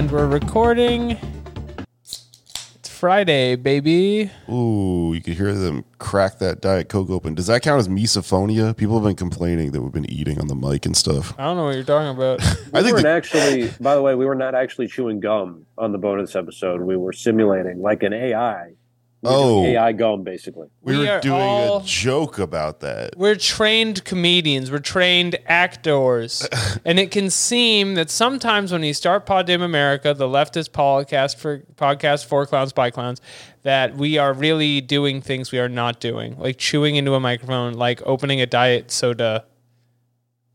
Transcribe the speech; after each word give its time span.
And 0.00 0.10
we're 0.10 0.26
recording. 0.26 1.18
It's 2.02 2.88
Friday, 2.88 3.54
baby. 3.56 4.30
Ooh, 4.48 5.12
you 5.14 5.20
could 5.20 5.34
hear 5.34 5.52
them 5.52 5.84
crack 5.98 6.38
that 6.38 6.62
Diet 6.62 6.88
Coke 6.88 7.10
open. 7.10 7.34
Does 7.34 7.48
that 7.48 7.60
count 7.60 7.80
as 7.80 7.88
misophonia? 7.88 8.74
People 8.74 8.94
have 8.94 9.04
been 9.04 9.14
complaining 9.14 9.72
that 9.72 9.82
we've 9.82 9.92
been 9.92 10.10
eating 10.10 10.40
on 10.40 10.46
the 10.46 10.54
mic 10.54 10.86
and 10.86 10.96
stuff. 10.96 11.34
I 11.38 11.44
don't 11.44 11.58
know 11.58 11.64
what 11.66 11.74
you're 11.74 11.84
talking 11.84 12.16
about. 12.16 12.42
I 12.42 12.54
We 12.72 12.80
think 12.82 12.92
weren't 12.94 13.02
the- 13.02 13.08
actually, 13.10 13.70
by 13.78 13.94
the 13.94 14.00
way, 14.00 14.14
we 14.14 14.24
were 14.24 14.34
not 14.34 14.54
actually 14.54 14.88
chewing 14.88 15.20
gum 15.20 15.66
on 15.76 15.92
the 15.92 15.98
bonus 15.98 16.34
episode. 16.34 16.80
We 16.80 16.96
were 16.96 17.12
simulating 17.12 17.82
like 17.82 18.02
an 18.02 18.14
AI. 18.14 18.72
We 19.22 19.28
were 19.28 19.34
Oh. 19.36 19.64
AI 19.66 19.92
gum, 19.92 20.22
basically. 20.24 20.68
we, 20.80 20.96
We 20.96 21.04
were 21.04 21.10
are 21.12 21.20
doing 21.20 21.40
all- 21.42 21.80
a 21.80 21.84
joke 21.84 22.38
about 22.38 22.80
that. 22.80 23.16
We're 23.18 23.34
trained 23.36 24.02
comedians. 24.04 24.70
We're 24.70 24.78
trained 24.78 25.36
actors. 25.46 26.48
and 26.86 26.98
it 26.98 27.10
can 27.10 27.28
seem 27.28 27.96
that 27.96 28.08
sometimes 28.08 28.72
when 28.72 28.82
you 28.82 28.94
start 28.94 29.26
Pod 29.26 29.46
Damn 29.46 29.60
America, 29.60 30.14
the 30.14 30.26
leftist 30.26 30.70
podcast 30.70 31.36
for 31.36 31.58
podcast 31.76 32.24
for 32.24 32.46
clowns 32.46 32.72
by 32.72 32.90
clowns, 32.90 33.20
that 33.62 33.94
we 33.94 34.16
are 34.16 34.32
really 34.32 34.80
doing 34.80 35.20
things 35.20 35.52
we 35.52 35.58
are 35.58 35.68
not 35.68 36.00
doing, 36.00 36.38
like 36.38 36.56
chewing 36.56 36.96
into 36.96 37.12
a 37.14 37.20
microphone, 37.20 37.74
like 37.74 38.00
opening 38.06 38.40
a 38.40 38.46
diet 38.46 38.90
soda, 38.90 39.44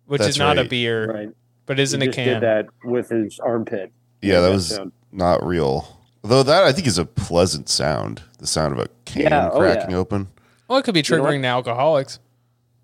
which 0.07 0.19
That's 0.21 0.29
is 0.31 0.37
not 0.39 0.57
a 0.57 0.63
beer, 0.63 1.11
Right. 1.13 1.29
but 1.67 1.79
isn't 1.79 2.01
he 2.01 2.07
a 2.07 2.11
can. 2.11 2.27
did 2.27 2.41
that 2.41 2.65
with 2.83 3.09
his 3.09 3.39
armpit. 3.39 3.91
Yeah, 4.23 4.39
that 4.39 4.47
That 4.47 4.53
was 4.55 4.67
sound. 4.69 4.91
not 5.11 5.45
real. 5.45 5.94
Though 6.25 6.41
that 6.43 6.63
I 6.63 6.71
think 6.71 6.87
is 6.87 6.97
a 6.97 7.05
pleasant 7.05 7.69
sound. 7.69 8.23
The 8.39 8.47
sound 8.47 8.73
of 8.73 8.79
a 8.79 8.87
can 9.05 9.21
Yeah, 9.23 9.49
oh, 9.53 9.59
cracking 9.59 9.91
yeah. 9.91 9.97
open. 9.97 10.27
Well, 10.67 10.79
it 10.79 10.83
could 10.83 10.95
be 10.95 11.03
know 11.07 11.21
what? 11.21 11.29
triggering 11.29 11.41
to 11.43 11.47
alcoholics. 11.47 12.17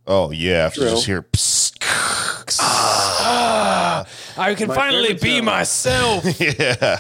Oh 0.06 0.30
yeah, 0.32 0.66
after 0.66 0.82
True. 0.82 0.90
just 0.92 1.06
hear 1.08 1.24
psst. 1.24 1.78
I 4.42 4.56
can 4.56 4.68
My 4.68 4.76
finally 4.76 5.14
be 5.14 5.40
myself. 5.42 6.24
yeah. 6.40 6.96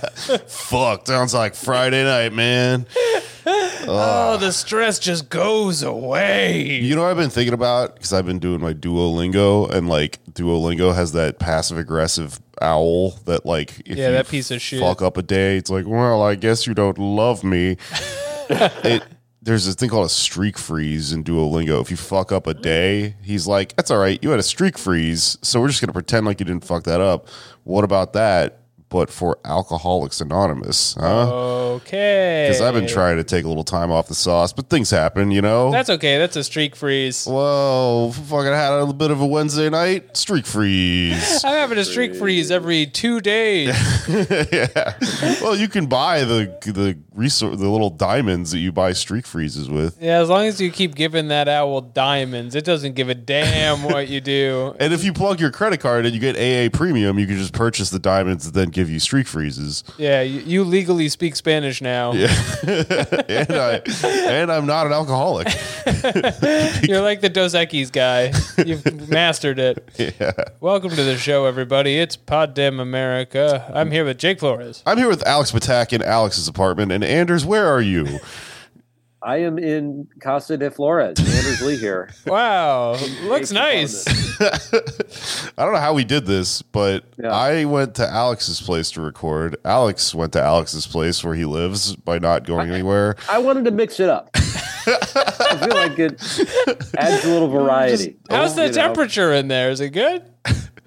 Fuck. 0.48 1.08
Sounds 1.08 1.34
like 1.34 1.56
Friday 1.56 2.04
night, 2.04 2.34
man. 2.34 2.86
oh, 3.46 4.38
the 4.40 4.52
stress 4.52 5.00
just 5.00 5.30
goes 5.30 5.82
away. 5.84 6.80
You 6.80 6.96
know 6.96 7.02
what 7.02 7.10
I've 7.12 7.18
been 7.18 7.30
thinking 7.32 7.54
about? 7.54 7.96
Because 7.96 8.14
I've 8.14 8.26
been 8.26 8.40
doing 8.40 8.62
my 8.62 8.74
Duolingo, 8.74 9.70
and 9.72 9.90
like 9.90 10.20
Duolingo 10.34 10.94
has 10.94 11.14
that 11.14 11.40
passive 11.40 11.78
aggressive 11.78 12.40
owl 12.62 13.12
that 13.26 13.46
like 13.46 13.80
if 13.86 13.98
Yeah, 13.98 14.08
you 14.08 14.14
that 14.14 14.28
piece 14.28 14.52
of 14.52 14.62
shit. 14.62 14.80
fuck 14.80 15.02
up 15.02 15.18
a 15.18 15.24
day, 15.24 15.58
it's 15.58 15.70
like, 15.72 15.88
well, 15.88 16.22
I 16.22 16.36
guess 16.36 16.68
you 16.68 16.74
don't 16.76 16.98
love 17.00 17.44
me. 17.44 17.78
it 18.50 19.04
there's 19.42 19.66
this 19.66 19.76
thing 19.76 19.90
called 19.90 20.06
a 20.06 20.10
streak 20.10 20.58
freeze 20.58 21.14
in 21.14 21.24
Duolingo. 21.24 21.82
If 21.82 21.90
you 21.90 21.98
fuck 21.98 22.32
up 22.32 22.46
a 22.46 22.54
day, 22.54 23.16
he's 23.24 23.48
like, 23.48 23.76
that's 23.76 23.90
all 23.90 23.98
right. 23.98 24.20
You 24.22 24.30
had 24.30 24.40
a 24.40 24.44
streak 24.44 24.78
freeze, 24.78 25.38
so 25.42 25.60
we're 25.60 25.68
just 25.70 25.82
gonna 25.82 25.94
pretend 25.94 26.26
like 26.26 26.40
you 26.40 26.46
didn't 26.46 26.64
fuck 26.66 26.84
that 26.84 27.02
up. 27.02 27.28
What 27.64 27.84
about 27.84 28.14
that? 28.14 28.60
But 28.90 29.10
for 29.10 29.40
Alcoholics 29.46 30.20
Anonymous, 30.20 30.96
huh? 31.00 31.34
Okay. 31.76 32.48
Because 32.50 32.62
I've 32.62 32.74
been 32.74 32.88
trying 32.90 33.16
to 33.16 33.24
take 33.24 33.46
a 33.46 33.48
little 33.48 33.64
time 33.64 33.90
off 33.90 34.10
the 34.10 34.14
sauce, 34.14 34.52
but 34.52 34.70
things 34.70 34.90
happen, 34.90 35.32
you 35.32 35.42
know. 35.42 35.72
That's 35.72 35.90
okay. 35.90 36.18
That's 36.18 36.36
a 36.36 36.44
streak 36.44 36.76
freeze. 36.76 37.26
Whoa, 37.26 38.12
fucking 38.12 38.52
had 38.52 38.74
a 38.74 38.80
little 38.80 38.94
bit 38.94 39.10
of 39.10 39.22
a 39.22 39.26
Wednesday 39.26 39.70
night 39.70 40.18
streak 40.18 40.46
freeze. 40.46 41.42
I'm 41.46 41.54
having 41.54 41.78
a 41.78 41.86
streak 41.86 42.16
freeze 42.16 42.52
every 42.52 42.86
two 42.86 43.22
days. 43.22 43.70
yeah. 44.10 44.98
Well, 45.42 45.56
you 45.56 45.70
can 45.70 45.86
buy 45.86 46.26
the 46.26 46.54
the 46.66 46.98
resor- 47.16 47.58
the 47.58 47.70
little 47.70 47.90
diamonds 47.90 48.52
that 48.52 48.60
you 48.60 48.72
buy 48.72 48.94
streak 48.94 49.26
freezes 49.26 49.70
with. 49.70 49.98
yeah, 50.02 50.20
as 50.20 50.30
long 50.30 50.46
as 50.46 50.62
you 50.62 50.72
keep 50.72 50.96
giving 50.96 51.28
that 51.28 51.48
owl 51.48 51.82
diamonds, 51.82 52.56
it 52.56 52.64
doesn't 52.64 52.94
give 52.94 53.10
a 53.10 53.16
damn 53.16 53.84
what 53.92 54.08
you 54.08 54.22
do. 54.22 54.76
And 54.80 54.94
if 54.94 55.04
you 55.04 55.12
plug 55.14 55.40
your 55.40 55.52
credit 55.52 55.80
card 55.80 56.06
and 56.06 56.14
you 56.16 56.20
get 56.22 56.36
AA 56.38 56.76
premium, 56.76 57.20
you 57.20 57.28
can 57.28 57.38
just 57.38 57.54
purchase 57.54 57.90
the 57.90 58.00
diamonds 58.00 58.46
that 58.46 58.54
then 58.54 58.70
give 58.70 58.90
you 58.90 59.00
streak 59.00 59.28
freezes. 59.28 59.84
Yeah, 59.98 60.22
you, 60.22 60.42
you 60.42 60.64
legally 60.64 61.10
speak 61.10 61.36
Spanish 61.36 61.82
now. 61.82 62.14
Yeah, 62.14 62.28
and 62.68 63.52
I 63.52 63.82
and 64.06 64.52
I'm 64.52 64.66
not 64.66 64.88
an 64.88 64.94
alcoholic. 64.94 65.48
You're 66.84 67.02
like 67.02 67.22
the 67.22 67.30
Dos 67.32 67.54
Equis 67.54 67.92
guy. 67.92 68.32
You've 68.64 69.10
mastered 69.10 69.60
it. 69.60 69.90
Yeah. 69.98 70.32
Welcome 70.60 70.92
to 70.92 71.04
the 71.04 71.18
show, 71.18 71.46
everybody. 71.46 71.98
It's 72.00 72.16
Pod 72.16 72.54
Damn 72.54 72.80
America. 72.80 73.70
I'm 73.74 73.92
here 73.92 74.06
with 74.06 74.18
Jake 74.18 74.40
Flores. 74.40 74.82
I'm 74.86 74.98
here 74.98 75.08
with 75.08 75.26
Alex 75.28 75.52
Patak 75.52 75.94
in 75.94 76.02
Alex's 76.02 76.48
apartment. 76.48 76.92
And 76.92 77.01
Anders, 77.04 77.46
where 77.46 77.68
are 77.68 77.82
you? 77.82 78.20
I 79.24 79.38
am 79.38 79.60
in 79.60 80.08
Casa 80.20 80.58
de 80.58 80.72
Flores. 80.72 81.20
Anders 81.20 81.62
Lee 81.62 81.78
here. 81.78 82.10
Wow, 82.26 82.96
looks 83.24 83.52
nice. 83.52 84.08
I 84.42 85.64
don't 85.64 85.74
know 85.74 85.80
how 85.80 85.94
we 85.94 86.04
did 86.04 86.26
this, 86.26 86.62
but 86.64 87.04
Yeah. 87.22 87.32
I 87.32 87.66
went 87.66 87.94
to 87.96 88.08
Alex's 88.08 88.62
place 88.62 88.90
to 88.92 89.02
record. 89.02 89.58
Alex 89.64 90.16
went 90.16 90.34
to 90.34 90.42
Alex's 90.42 90.88
place 90.88 91.24
where 91.24 91.36
he 91.36 91.46
lives 91.46 91.96
by 91.96 92.18
not 92.18 92.46
going 92.46 92.72
anywhere. 92.72 93.16
I 93.30 93.38
wanted 93.38 93.66
to 93.66 93.72
mix 93.72 94.00
it 94.00 94.10
up. 94.10 94.32
I 94.36 95.58
feel 95.64 95.76
like 95.76 96.00
it 96.00 96.14
adds 96.98 97.24
a 97.26 97.30
little 97.30 97.50
variety. 97.50 98.18
How's 98.30 98.56
the 98.56 98.64
oh, 98.64 98.66
You 98.66 98.72
know, 98.72 98.76
temperature 98.76 99.34
in 99.34 99.48
there? 99.48 99.70
Is 99.70 99.82
it 99.82 99.90
good? 99.90 100.24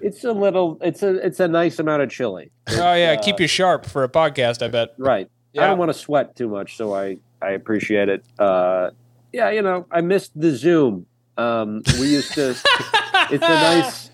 It's 0.01 0.23
a 0.25 0.33
little. 0.33 0.77
It's 0.81 1.01
a. 1.01 1.15
It's 1.25 1.39
a 1.39 1.47
nice 1.47 1.79
amount 1.79 2.03
of 2.03 2.09
chili. 2.09 2.51
Oh 2.71 2.93
yeah, 2.93 3.15
keep 3.15 3.35
uh, 3.35 3.43
you 3.43 3.47
sharp 3.47 3.85
for 3.85 4.03
a 4.03 4.09
podcast. 4.09 4.61
I 4.61 4.67
bet. 4.67 4.89
Right. 4.97 5.29
Yeah. 5.55 5.63
I 5.63 5.67
don't 5.67 5.77
want 5.79 5.89
to 5.89 5.97
sweat 5.97 6.35
too 6.35 6.47
much, 6.49 6.75
so 6.77 6.93
I 6.93 7.17
I 7.41 7.51
appreciate 7.51 8.09
it. 8.09 8.23
Uh, 8.37 8.91
yeah, 9.33 9.49
you 9.51 9.61
know, 9.61 9.85
I 9.91 10.01
missed 10.01 10.31
the 10.39 10.51
Zoom. 10.55 11.05
Um, 11.37 11.81
we 11.99 12.07
used 12.07 12.33
to. 12.33 12.49
it's 13.31 13.33
a 13.33 13.37
nice. 13.39 14.11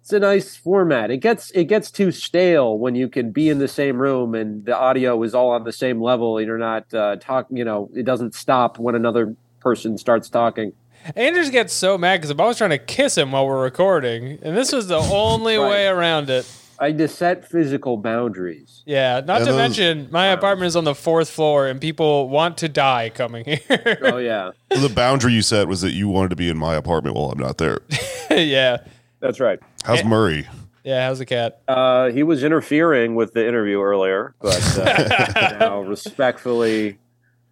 It's 0.00 0.12
a 0.12 0.18
nice 0.20 0.54
format. 0.54 1.10
It 1.10 1.18
gets 1.18 1.50
it 1.52 1.64
gets 1.64 1.90
too 1.90 2.12
stale 2.12 2.78
when 2.78 2.94
you 2.94 3.08
can 3.08 3.30
be 3.30 3.48
in 3.48 3.58
the 3.58 3.68
same 3.68 3.96
room 3.98 4.34
and 4.34 4.62
the 4.66 4.76
audio 4.76 5.22
is 5.22 5.34
all 5.34 5.50
on 5.50 5.64
the 5.64 5.72
same 5.72 6.02
level. 6.02 6.36
and 6.36 6.46
You're 6.46 6.58
not 6.58 6.92
uh, 6.92 7.16
talking. 7.16 7.56
You 7.56 7.64
know, 7.64 7.88
it 7.94 8.04
doesn't 8.04 8.34
stop 8.34 8.78
when 8.78 8.94
another 8.94 9.34
person 9.60 9.96
starts 9.96 10.28
talking. 10.28 10.72
Anders 11.16 11.48
gets 11.50 11.72
so 11.72 11.96
mad 11.96 12.18
because 12.18 12.30
I'm 12.30 12.40
always 12.40 12.58
trying 12.58 12.70
to 12.70 12.78
kiss 12.78 13.16
him 13.16 13.32
while 13.32 13.46
we're 13.46 13.62
recording, 13.62 14.38
and 14.42 14.54
this 14.56 14.72
was 14.72 14.88
the 14.88 14.98
only 14.98 15.56
Right. 15.58 15.70
way 15.70 15.86
around 15.86 16.28
it. 16.28 16.46
I 16.84 16.92
just 16.92 17.16
set 17.16 17.48
physical 17.48 17.96
boundaries. 17.96 18.82
Yeah, 18.84 19.22
not 19.24 19.38
And 19.38 19.46
to 19.46 19.56
mention 19.56 20.08
my 20.10 20.26
apartment 20.26 20.66
is 20.66 20.76
on 20.76 20.84
the 20.84 20.94
fourth 20.94 21.30
floor, 21.30 21.66
and 21.66 21.80
people 21.80 22.28
want 22.28 22.58
to 22.58 22.68
die 22.68 23.08
coming 23.08 23.46
here. 23.46 23.98
Oh 24.02 24.18
yeah, 24.18 24.50
the 24.68 24.92
boundary 24.94 25.32
you 25.32 25.40
set 25.40 25.66
was 25.66 25.80
that 25.80 25.92
you 25.92 26.10
wanted 26.10 26.28
to 26.28 26.36
be 26.36 26.50
in 26.50 26.58
my 26.58 26.74
apartment 26.74 27.16
while 27.16 27.30
I'm 27.30 27.38
not 27.38 27.56
there. 27.56 27.80
yeah, 28.30 28.84
that's 29.20 29.40
right. 29.40 29.60
How's 29.82 30.04
Murray? 30.04 30.46
yeah. 30.84 31.06
How's 31.06 31.20
the 31.20 31.24
cat? 31.24 31.62
Uh, 31.68 32.10
he 32.10 32.22
was 32.22 32.44
interfering 32.44 33.14
with 33.14 33.32
the 33.32 33.48
interview 33.48 33.80
earlier, 33.80 34.34
but 34.42 34.78
uh, 34.78 35.56
now 35.58 35.80
respectfully 35.80 36.98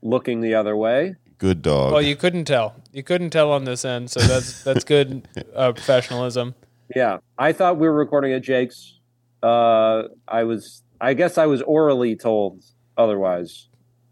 looking 0.02 0.42
the 0.42 0.52
other 0.54 0.76
way. 0.76 1.16
Good 1.38 1.62
dog. 1.62 1.92
Well, 1.92 2.02
you 2.02 2.16
couldn't 2.16 2.44
tell. 2.44 2.74
You 2.92 3.02
couldn't 3.02 3.30
tell 3.30 3.50
on 3.50 3.64
this 3.64 3.86
end, 3.86 4.10
so 4.10 4.20
that's 4.20 4.62
that's 4.62 4.84
good 4.84 5.26
uh, 5.56 5.72
professionalism. 5.72 6.54
Yeah, 6.94 7.20
I 7.38 7.54
thought 7.54 7.78
we 7.78 7.88
were 7.88 7.94
recording 7.94 8.34
at 8.34 8.42
Jake's. 8.42 8.98
Uh, 9.42 10.04
I 10.28 10.44
was, 10.44 10.82
I 11.00 11.14
guess, 11.14 11.36
I 11.38 11.46
was 11.46 11.62
orally 11.62 12.16
told 12.16 12.62
otherwise, 12.96 13.68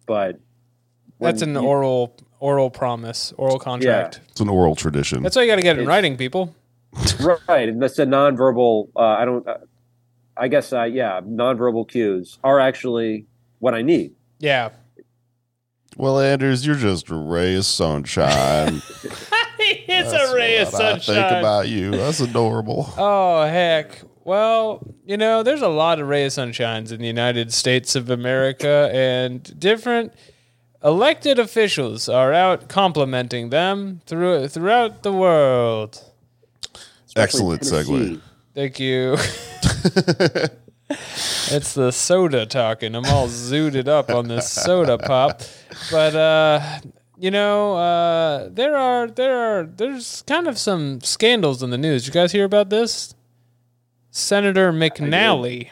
but 0.06 0.40
That's 1.20 1.42
an 1.42 1.54
you- 1.54 1.60
oral 1.60 2.16
oral 2.40 2.70
promise, 2.70 3.32
oral 3.36 3.58
contract. 3.58 4.20
it's 4.30 4.40
an 4.40 4.48
oral 4.48 4.74
tradition. 4.74 5.22
That's 5.22 5.36
why 5.36 5.42
you 5.42 5.48
got 5.48 5.56
to 5.56 5.62
get 5.62 5.76
it 5.76 5.80
in 5.80 5.82
It's- 5.84 5.88
writing, 5.88 6.16
people. 6.16 6.54
right. 7.48 7.68
And 7.68 7.80
that's 7.80 7.98
a 7.98 8.06
nonverbal. 8.06 8.88
Uh, 8.96 9.00
I 9.00 9.24
don't. 9.24 9.46
Uh, 9.46 9.58
I 10.36 10.48
guess. 10.48 10.72
Uh, 10.72 10.84
yeah, 10.84 11.20
nonverbal 11.20 11.86
cues 11.88 12.38
are 12.42 12.58
actually 12.58 13.26
what 13.60 13.74
I 13.74 13.82
need. 13.82 14.12
Yeah. 14.38 14.70
well, 15.96 16.18
Anders, 16.18 16.66
you're 16.66 16.76
just 16.76 17.10
a 17.10 17.14
ray 17.14 17.54
of 17.56 17.64
sunshine. 17.66 18.80
it's 20.00 20.10
That's 20.12 20.30
a 20.30 20.34
ray 20.34 20.58
of 20.58 20.72
what 20.72 20.82
I 20.82 20.88
sunshine. 20.98 21.14
think 21.14 21.30
about 21.38 21.68
you. 21.68 21.90
That's 21.92 22.20
adorable. 22.20 22.92
Oh 22.98 23.42
heck. 23.44 24.02
Well, 24.24 24.86
you 25.06 25.16
know, 25.16 25.42
there's 25.42 25.62
a 25.62 25.68
lot 25.68 25.98
of 25.98 26.06
ray 26.08 26.24
of 26.26 26.32
sunshines 26.32 26.92
in 26.92 27.00
the 27.00 27.06
United 27.06 27.52
States 27.52 27.96
of 27.96 28.10
America, 28.10 28.90
and 28.92 29.58
different 29.58 30.12
elected 30.84 31.38
officials 31.38 32.08
are 32.08 32.32
out 32.32 32.68
complimenting 32.68 33.50
them 33.50 34.02
through 34.06 34.48
throughout 34.48 35.02
the 35.02 35.12
world. 35.12 36.02
especially 37.06 37.54
Excellent 37.54 37.62
segue. 37.62 38.20
Thank 38.54 38.78
you. 38.78 39.14
it's 40.90 41.74
the 41.74 41.90
soda 41.92 42.46
talking. 42.46 42.94
I'm 42.94 43.06
all 43.06 43.28
zooted 43.28 43.88
up 43.88 44.10
on 44.10 44.28
this 44.28 44.50
soda 44.50 44.98
pop. 44.98 45.42
But 45.90 46.14
uh 46.14 46.60
you 47.20 47.30
know, 47.30 47.74
uh 47.76 48.48
there 48.50 48.76
are 48.76 49.06
there 49.08 49.36
are 49.36 49.64
there's 49.64 50.22
kind 50.26 50.46
of 50.48 50.58
some 50.58 51.00
scandals 51.02 51.62
in 51.62 51.70
the 51.70 51.78
news. 51.78 52.06
You 52.06 52.12
guys 52.12 52.32
hear 52.32 52.44
about 52.44 52.70
this? 52.70 53.14
Senator 54.10 54.72
McNally. 54.72 55.70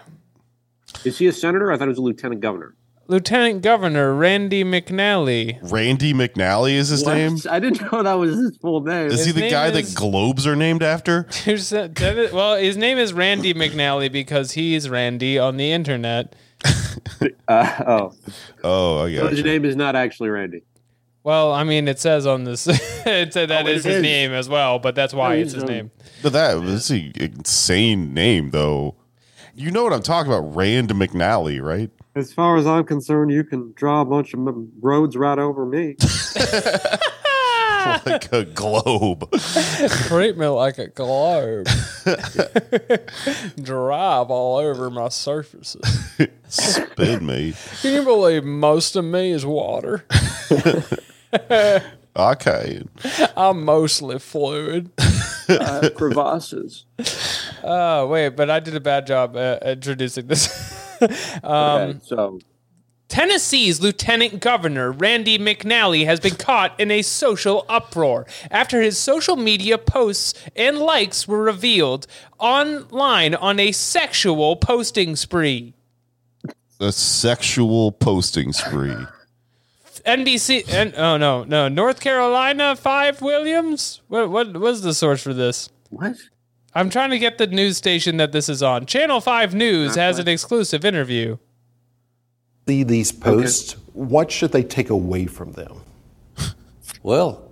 Is 1.05 1.19
he 1.19 1.27
a 1.27 1.33
senator? 1.33 1.73
I 1.73 1.77
thought 1.77 1.85
he 1.85 1.91
was 1.91 1.99
a 1.99 2.03
lieutenant 2.03 2.41
governor. 2.41 2.75
Lieutenant 3.11 3.63
Governor 3.63 4.13
Randy 4.15 4.65
McNally. 4.65 5.59
Randy 5.73 6.13
McNally 6.13 6.73
is 6.75 6.89
his 6.91 7.03
What? 7.05 7.15
name. 7.15 7.39
I 7.51 7.59
didn't 7.59 7.91
know 7.91 8.03
that 8.03 8.13
was 8.13 8.37
his 8.37 8.59
full 8.59 8.83
name. 8.83 9.07
Is 9.11 9.25
he 9.25 9.33
the 9.33 9.49
guy 9.49 9.69
is- 9.69 9.95
that 9.95 9.99
globes 9.99 10.47
are 10.47 10.55
named 10.55 10.83
after? 10.83 11.27
There's 11.47 11.73
a- 11.73 11.89
Dennis- 11.89 12.33
well, 12.33 12.57
his 12.57 12.77
name 12.77 12.99
is 12.99 13.15
Randy 13.15 13.55
McNally 13.55 14.13
because 14.13 14.53
he's 14.53 14.91
Randy 14.91 15.39
on 15.39 15.57
the 15.57 15.73
internet. 15.73 16.37
Uh, 17.49 17.83
oh, 17.87 18.13
Oh, 18.63 18.99
I 19.07 19.15
so 19.17 19.29
his 19.29 19.43
name 19.43 19.65
is 19.65 19.75
not 19.75 19.97
actually 19.97 20.29
Randy. 20.29 20.63
Well, 21.29 21.53
I 21.53 21.63
mean, 21.63 21.89
it 21.89 21.99
says 22.01 22.27
on 22.27 22.45
this, 22.45 22.67
it 23.07 23.35
said 23.35 23.51
that 23.51 23.67
Oh, 23.67 23.69
it 23.69 23.77
is 23.77 23.85
his 23.85 23.97
is. 23.97 24.03
name 24.03 24.33
as 24.33 24.49
well, 24.49 24.79
but 24.79 24.95
that's 24.95 25.13
why 25.13 25.35
it's 25.35 25.53
his 25.53 25.63
um, 25.63 25.69
name. 25.69 25.91
But 26.23 26.33
that 26.33 26.59
was 26.59 26.91
an 26.91 27.13
insane 27.17 28.15
name, 28.15 28.49
though. 28.49 28.95
You 29.55 29.71
know 29.71 29.85
what 29.85 29.93
I'm 29.93 30.01
talking 30.01 30.33
about? 30.33 30.57
Rand 30.57 30.89
McNally, 30.89 31.61
right? 31.61 31.91
As 32.15 32.33
far 32.33 32.57
as 32.57 32.67
I'm 32.67 32.85
concerned, 32.85 33.31
you 33.31 33.45
can 33.45 33.75
draw 33.77 34.01
a 34.01 34.07
bunch 34.07 34.33
of 34.33 34.41
roads 34.81 35.19
right 35.19 35.39
over 35.39 35.67
me. 35.67 35.97
like 38.07 38.33
a 38.33 38.47
globe. 38.47 39.31
Treat 40.07 40.39
me 40.39 40.47
like 40.47 40.79
a 40.79 40.89
globe. 40.89 41.67
Drive 43.63 44.31
all 44.31 44.57
over 44.57 44.89
my 44.89 45.11
surfaces. 45.11 46.09
Spin 46.49 47.27
me. 47.27 47.53
Can 47.83 47.93
you 47.93 48.03
believe 48.03 48.45
most 48.45 48.97
of 48.97 49.05
me 49.05 49.31
is 49.33 49.45
water? 49.45 50.07
Okay. 52.19 52.83
I'm 53.37 53.65
mostly 53.65 54.19
fluid. 54.19 54.91
Uh, 55.49 55.89
crevasses. 55.97 56.85
Oh, 57.65 58.07
wait, 58.09 58.29
but 58.37 58.51
I 58.51 58.61
did 58.61 58.77
a 58.77 58.81
bad 58.81 59.07
job 59.07 59.35
uh, 59.35 59.59
introducing 59.65 60.27
this. 60.27 60.47
okay, 61.03 61.99
so 62.03 62.39
Tennessee's 63.09 63.81
Lieutenant 63.81 64.41
Governor 64.41 64.93
Randy 64.93 65.39
McNally 65.39 66.05
has 66.05 66.21
been 66.21 66.35
caught 66.35 66.79
in 66.79 66.91
a 66.91 67.01
social 67.01 67.65
uproar 67.67 68.27
after 68.51 68.83
his 68.83 68.99
social 68.99 69.37
media 69.37 69.79
posts 69.79 70.35
and 70.55 70.77
likes 70.77 71.27
were 71.27 71.43
revealed 71.43 72.07
online 72.39 73.35
on 73.35 73.59
a 73.59 73.73
sexual 73.73 74.55
posting 74.57 75.17
spree. 75.17 75.73
A 76.79 76.93
sexual 76.93 77.91
posting 77.91 78.53
spree. 78.53 78.95
NBC 80.09 80.73
and 80.73 80.95
oh 80.97 81.17
no 81.17 81.45
no 81.45 81.69
North 81.69 82.01
Carolina 82.01 82.75
Five 82.75 83.21
Williams. 83.21 84.01
What 84.09 84.31
what 84.31 84.57
was 84.57 84.83
the 84.83 84.95
source 84.95 85.23
for 85.23 85.35
this? 85.35 85.69
what? 85.91 86.17
I'm 86.75 86.91
trying 86.91 87.11
to 87.11 87.19
get 87.19 87.39
the 87.39 87.47
news 87.47 87.77
station 87.77 88.19
that 88.19 88.33
this 88.33 88.49
is 88.49 88.63
on. 88.63 88.87
Channel 88.87 89.21
Five 89.21 89.55
News 89.55 89.97
has 89.97 90.19
an 90.19 90.29
exclusive 90.29 90.85
interview. 90.85 91.39
see 92.69 92.83
these 92.83 93.11
posts, 93.11 93.73
what 93.95 94.31
should 94.31 94.53
they 94.53 94.63
take 94.63 94.91
away 94.91 95.27
from 95.27 95.53
them? 95.53 95.81
Well, 97.03 97.51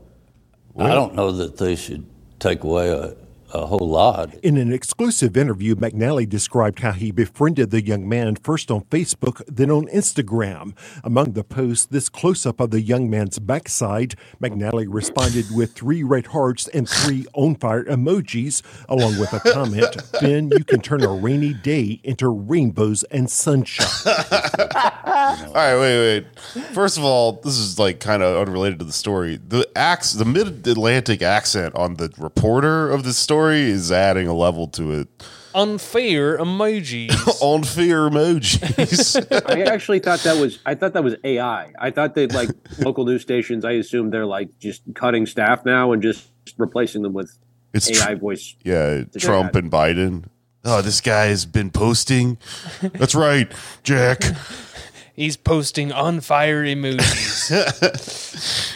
I 0.79 0.88
don't 0.88 1.14
know 1.14 1.32
that 1.32 1.56
they 1.56 1.76
should 1.76 2.05
take 2.38 2.62
away 2.64 2.91
a, 2.91 3.14
a 3.52 3.66
whole 3.66 3.88
lot. 3.88 4.34
In 4.37 4.56
an 4.56 4.72
exclusive 4.72 5.37
interview, 5.37 5.75
McNally 5.75 6.28
described 6.28 6.81
how 6.81 6.93
he 6.93 7.10
befriended 7.10 7.70
the 7.70 7.84
young 7.84 8.08
man 8.08 8.37
first 8.37 8.70
on 8.70 8.82
Facebook, 8.84 9.43
then 9.46 9.70
on 9.70 9.87
Instagram. 9.88 10.76
Among 11.04 11.32
the 11.32 11.44
posts, 11.44 11.87
this 11.87 12.08
close 12.08 12.44
up 12.46 12.60
of 12.60 12.70
the 12.70 12.81
young 12.81 13.08
man's 13.08 13.38
backside, 13.38 14.14
McNally 14.43 14.87
responded 14.88 15.46
with 15.54 15.72
three 15.75 16.02
red 16.02 16.28
hearts 16.28 16.69
and 16.69 16.88
three 16.88 17.26
on 17.34 17.54
fire 17.54 17.84
emojis, 17.84 18.62
along 18.88 19.19
with 19.19 19.32
a 19.32 19.40
comment 19.52 19.96
Ben, 20.20 20.50
you 20.50 20.64
can 20.64 20.81
turn 20.81 21.04
a 21.04 21.12
rainy 21.12 21.54
day 21.54 22.00
into 22.02 22.28
rainbows 22.28 23.04
and 23.04 23.31
sunshine. 23.31 23.87
All 24.06 25.52
right, 25.54 25.76
wait, 25.76 26.25
wait. 26.25 26.64
First 26.72 26.98
of 26.98 27.04
all, 27.04 27.32
this 27.32 27.56
is 27.58 27.78
like 27.78 28.00
kind 28.00 28.22
of 28.22 28.37
unrelated 28.46 28.78
to 28.81 28.84
the 28.84 28.93
story. 28.93 29.37
The 29.37 29.69
ax, 29.76 30.12
the 30.12 30.25
mid-Atlantic 30.25 31.22
accent 31.22 31.75
on 31.75 31.94
the 31.94 32.12
reporter 32.19 32.90
of 32.90 33.04
the 33.04 33.12
story 33.12 33.35
is 33.44 33.90
adding 33.92 34.26
a 34.28 34.34
level 34.34 34.66
to 34.68 34.92
it. 34.92 35.08
Unfair 35.54 36.36
emojis. 36.38 37.14
On 37.40 37.62
fear 37.62 38.10
emojis. 38.10 39.16
I 39.48 39.62
actually 39.62 40.00
thought 40.00 40.20
that 40.20 40.38
was 40.40 40.58
I 40.66 40.74
thought 40.74 40.92
that 40.92 41.02
was 41.04 41.14
AI. 41.24 41.72
I 41.78 41.90
thought 41.90 42.14
that 42.16 42.34
like 42.34 42.50
local 42.78 43.04
news 43.06 43.22
stations. 43.22 43.64
I 43.64 43.72
assume 43.72 44.10
they're 44.10 44.26
like 44.26 44.58
just 44.58 44.82
cutting 44.94 45.24
staff 45.26 45.64
now 45.64 45.92
and 45.92 46.02
just 46.02 46.28
replacing 46.58 47.02
them 47.02 47.12
with 47.14 47.38
It's 47.72 47.90
AI 47.90 48.14
tr- 48.14 48.20
voice. 48.20 48.54
yeah, 48.64 49.04
Trump 49.18 49.54
and 49.54 49.70
Biden. 49.70 50.24
Oh, 50.64 50.82
this 50.82 51.00
guy 51.00 51.26
has 51.26 51.46
been 51.46 51.70
posting. 51.70 52.36
That's 52.82 53.14
right, 53.14 53.50
Jack. 53.82 54.22
He's 55.14 55.36
posting 55.38 55.90
on 55.92 56.20
fire 56.20 56.62
emojis. 56.64 58.75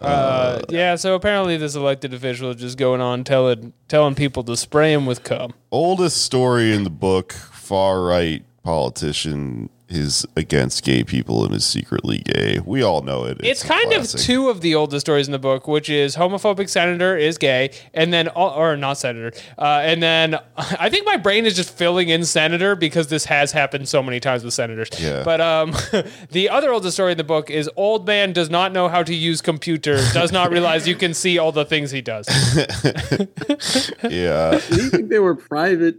Uh, 0.00 0.60
yeah, 0.68 0.96
so 0.96 1.14
apparently 1.14 1.56
this 1.56 1.74
elected 1.74 2.12
official 2.14 2.50
is 2.50 2.56
just 2.56 2.78
going 2.78 3.00
on 3.00 3.24
telling 3.24 3.72
telling 3.88 4.14
people 4.14 4.42
to 4.44 4.56
spray 4.56 4.92
him 4.92 5.06
with 5.06 5.22
cum. 5.22 5.54
Oldest 5.70 6.22
story 6.22 6.74
in 6.74 6.84
the 6.84 6.90
book, 6.90 7.32
far 7.32 8.02
right 8.02 8.44
politician 8.62 9.70
is 9.88 10.26
against 10.36 10.84
gay 10.84 11.04
people 11.04 11.44
and 11.44 11.54
is 11.54 11.64
secretly 11.64 12.18
gay. 12.18 12.60
We 12.64 12.82
all 12.82 13.02
know 13.02 13.24
it. 13.24 13.38
It's, 13.42 13.64
a 13.64 13.68
kind 13.68 13.90
classic. 13.90 14.20
of 14.20 14.26
two 14.26 14.48
of 14.48 14.60
the 14.60 14.74
oldest 14.74 15.06
stories 15.06 15.28
in 15.28 15.32
the 15.32 15.38
book, 15.38 15.68
which 15.68 15.90
is 15.90 16.16
homophobic 16.16 16.68
senator 16.68 17.16
is 17.16 17.38
gay, 17.38 17.70
and 17.92 18.12
then 18.12 18.28
or 18.28 18.76
not 18.76 18.94
senator, 18.94 19.32
uh, 19.58 19.80
and 19.82 20.02
then 20.02 20.38
I 20.56 20.88
think 20.90 21.06
my 21.06 21.16
brain 21.16 21.46
is 21.46 21.54
just 21.54 21.76
filling 21.76 22.08
in 22.08 22.24
senator 22.24 22.74
because 22.74 23.08
this 23.08 23.24
has 23.26 23.52
happened 23.52 23.88
so 23.88 24.02
many 24.02 24.20
times 24.20 24.44
with 24.44 24.54
senators. 24.54 24.88
Yeah. 24.98 25.22
But 25.24 25.40
um, 25.40 25.74
the 26.30 26.48
other 26.48 26.72
oldest 26.72 26.96
story 26.96 27.12
in 27.12 27.18
the 27.18 27.24
book 27.24 27.50
is 27.50 27.70
old 27.76 28.06
man 28.06 28.32
does 28.32 28.50
not 28.50 28.72
know 28.72 28.88
how 28.88 29.02
to 29.02 29.14
use 29.14 29.40
computer, 29.40 29.96
does 30.12 30.32
not 30.32 30.50
realize 30.50 30.88
you 30.88 30.96
can 30.96 31.14
see 31.14 31.38
all 31.38 31.52
the 31.52 31.64
things 31.64 31.90
he 31.90 32.00
does. 32.00 32.28
Yeah. 34.10 34.60
Do 34.70 34.82
you 34.82 34.90
think 34.90 35.08
they 35.08 35.18
were 35.18 35.34
private 35.34 35.96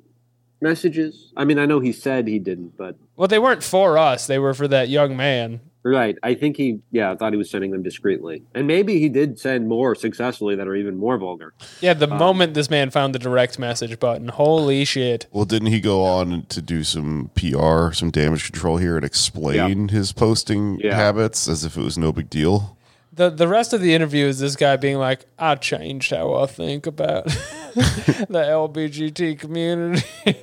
messages? 0.70 1.32
I 1.38 1.46
mean, 1.46 1.60
I 1.60 1.66
know 1.66 1.80
he 1.80 1.92
said 1.92 2.28
he 2.28 2.40
didn't, 2.40 2.76
but 2.78 2.96
Well, 3.16 3.28
they 3.28 3.40
weren't 3.40 3.64
for 3.64 3.98
us; 3.98 4.28
they 4.28 4.40
were 4.40 4.54
for 4.54 4.68
that 4.68 4.90
young 4.90 5.16
man. 5.16 5.60
right. 5.84 6.18
I 6.24 6.34
think 6.34 6.58
he, 6.58 6.80
yeah, 6.92 7.12
I 7.12 7.16
thought 7.16 7.32
he 7.34 7.38
was 7.38 7.50
sending 7.50 7.70
them 7.72 7.84
discreetly, 7.84 8.42
and 8.56 8.66
maybe 8.66 9.00
he 9.00 9.08
did 9.08 9.38
send 9.40 9.68
more 9.68 9.94
successfully 9.94 10.56
that 10.56 10.68
are 10.68 10.76
even 10.76 10.98
more 10.98 11.18
vulgar. 11.18 11.54
Yeah, 11.82 11.94
the 11.94 12.10
um, 12.12 12.18
moment 12.18 12.56
this 12.56 12.70
man 12.72 12.90
found 12.90 13.14
the 13.14 13.20
direct 13.20 13.60
message 13.60 14.00
button, 14.00 14.30
holy 14.30 14.84
shit! 14.86 15.28
Well, 15.32 15.46
didn't 15.46 15.68
he 15.70 15.80
go 15.80 16.04
on 16.04 16.44
to 16.50 16.62
do 16.62 16.84
some 16.84 17.30
PR, 17.36 17.92
some 17.94 18.10
damage 18.12 18.44
control 18.52 18.78
here, 18.78 18.96
and 18.96 19.06
explain 19.06 19.90
his 19.90 20.12
posting 20.12 20.80
Yeah. 20.80 20.96
habits 20.96 21.48
as 21.48 21.64
if 21.64 21.78
it 21.78 21.82
was 21.84 21.98
no 21.98 22.12
big 22.12 22.30
deal? 22.30 22.76
the 23.14 23.30
the 23.30 23.48
rest 23.48 23.72
of 23.72 23.80
the 23.80 23.94
interview 23.94 24.26
is 24.26 24.40
this 24.40 24.58
guy 24.58 24.76
being 24.76 24.98
like, 24.98 25.22
"I 25.40 25.56
changed 25.56 26.12
how 26.12 26.34
I 26.34 26.48
think 26.48 26.86
about 26.86 27.24
the 28.30 28.46
LBGT 28.48 29.38
community," 29.38 30.02
and 30.26 30.36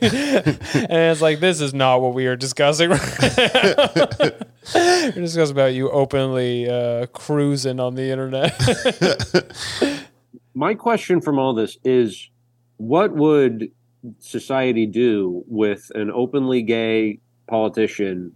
it's 0.90 1.22
like, 1.22 1.40
this 1.40 1.62
is 1.62 1.72
not 1.72 2.02
what 2.02 2.12
we 2.12 2.26
are 2.26 2.36
discussing. 2.36 2.90
Right. 2.90 3.28
We're 4.74 5.10
discussing 5.14 5.56
about 5.56 5.72
you 5.72 5.90
openly 5.90 6.68
uh, 6.68 7.06
cruising 7.06 7.80
on 7.80 7.94
the 7.94 8.10
internet. 8.10 8.52
My 10.54 10.74
question 10.74 11.22
from 11.22 11.38
all 11.38 11.54
this 11.54 11.78
is 11.84 12.28
what 12.76 13.12
would 13.14 13.70
society 14.18 14.84
do 14.84 15.42
with 15.46 15.90
an 15.94 16.10
openly 16.10 16.60
gay 16.60 17.20
politician 17.48 18.32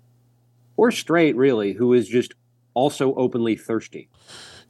or 0.78 0.90
straight, 0.90 1.36
really, 1.36 1.72
who 1.74 1.92
is 1.92 2.08
just 2.08 2.32
also 2.76 3.14
openly 3.14 3.56
thirsty 3.56 4.08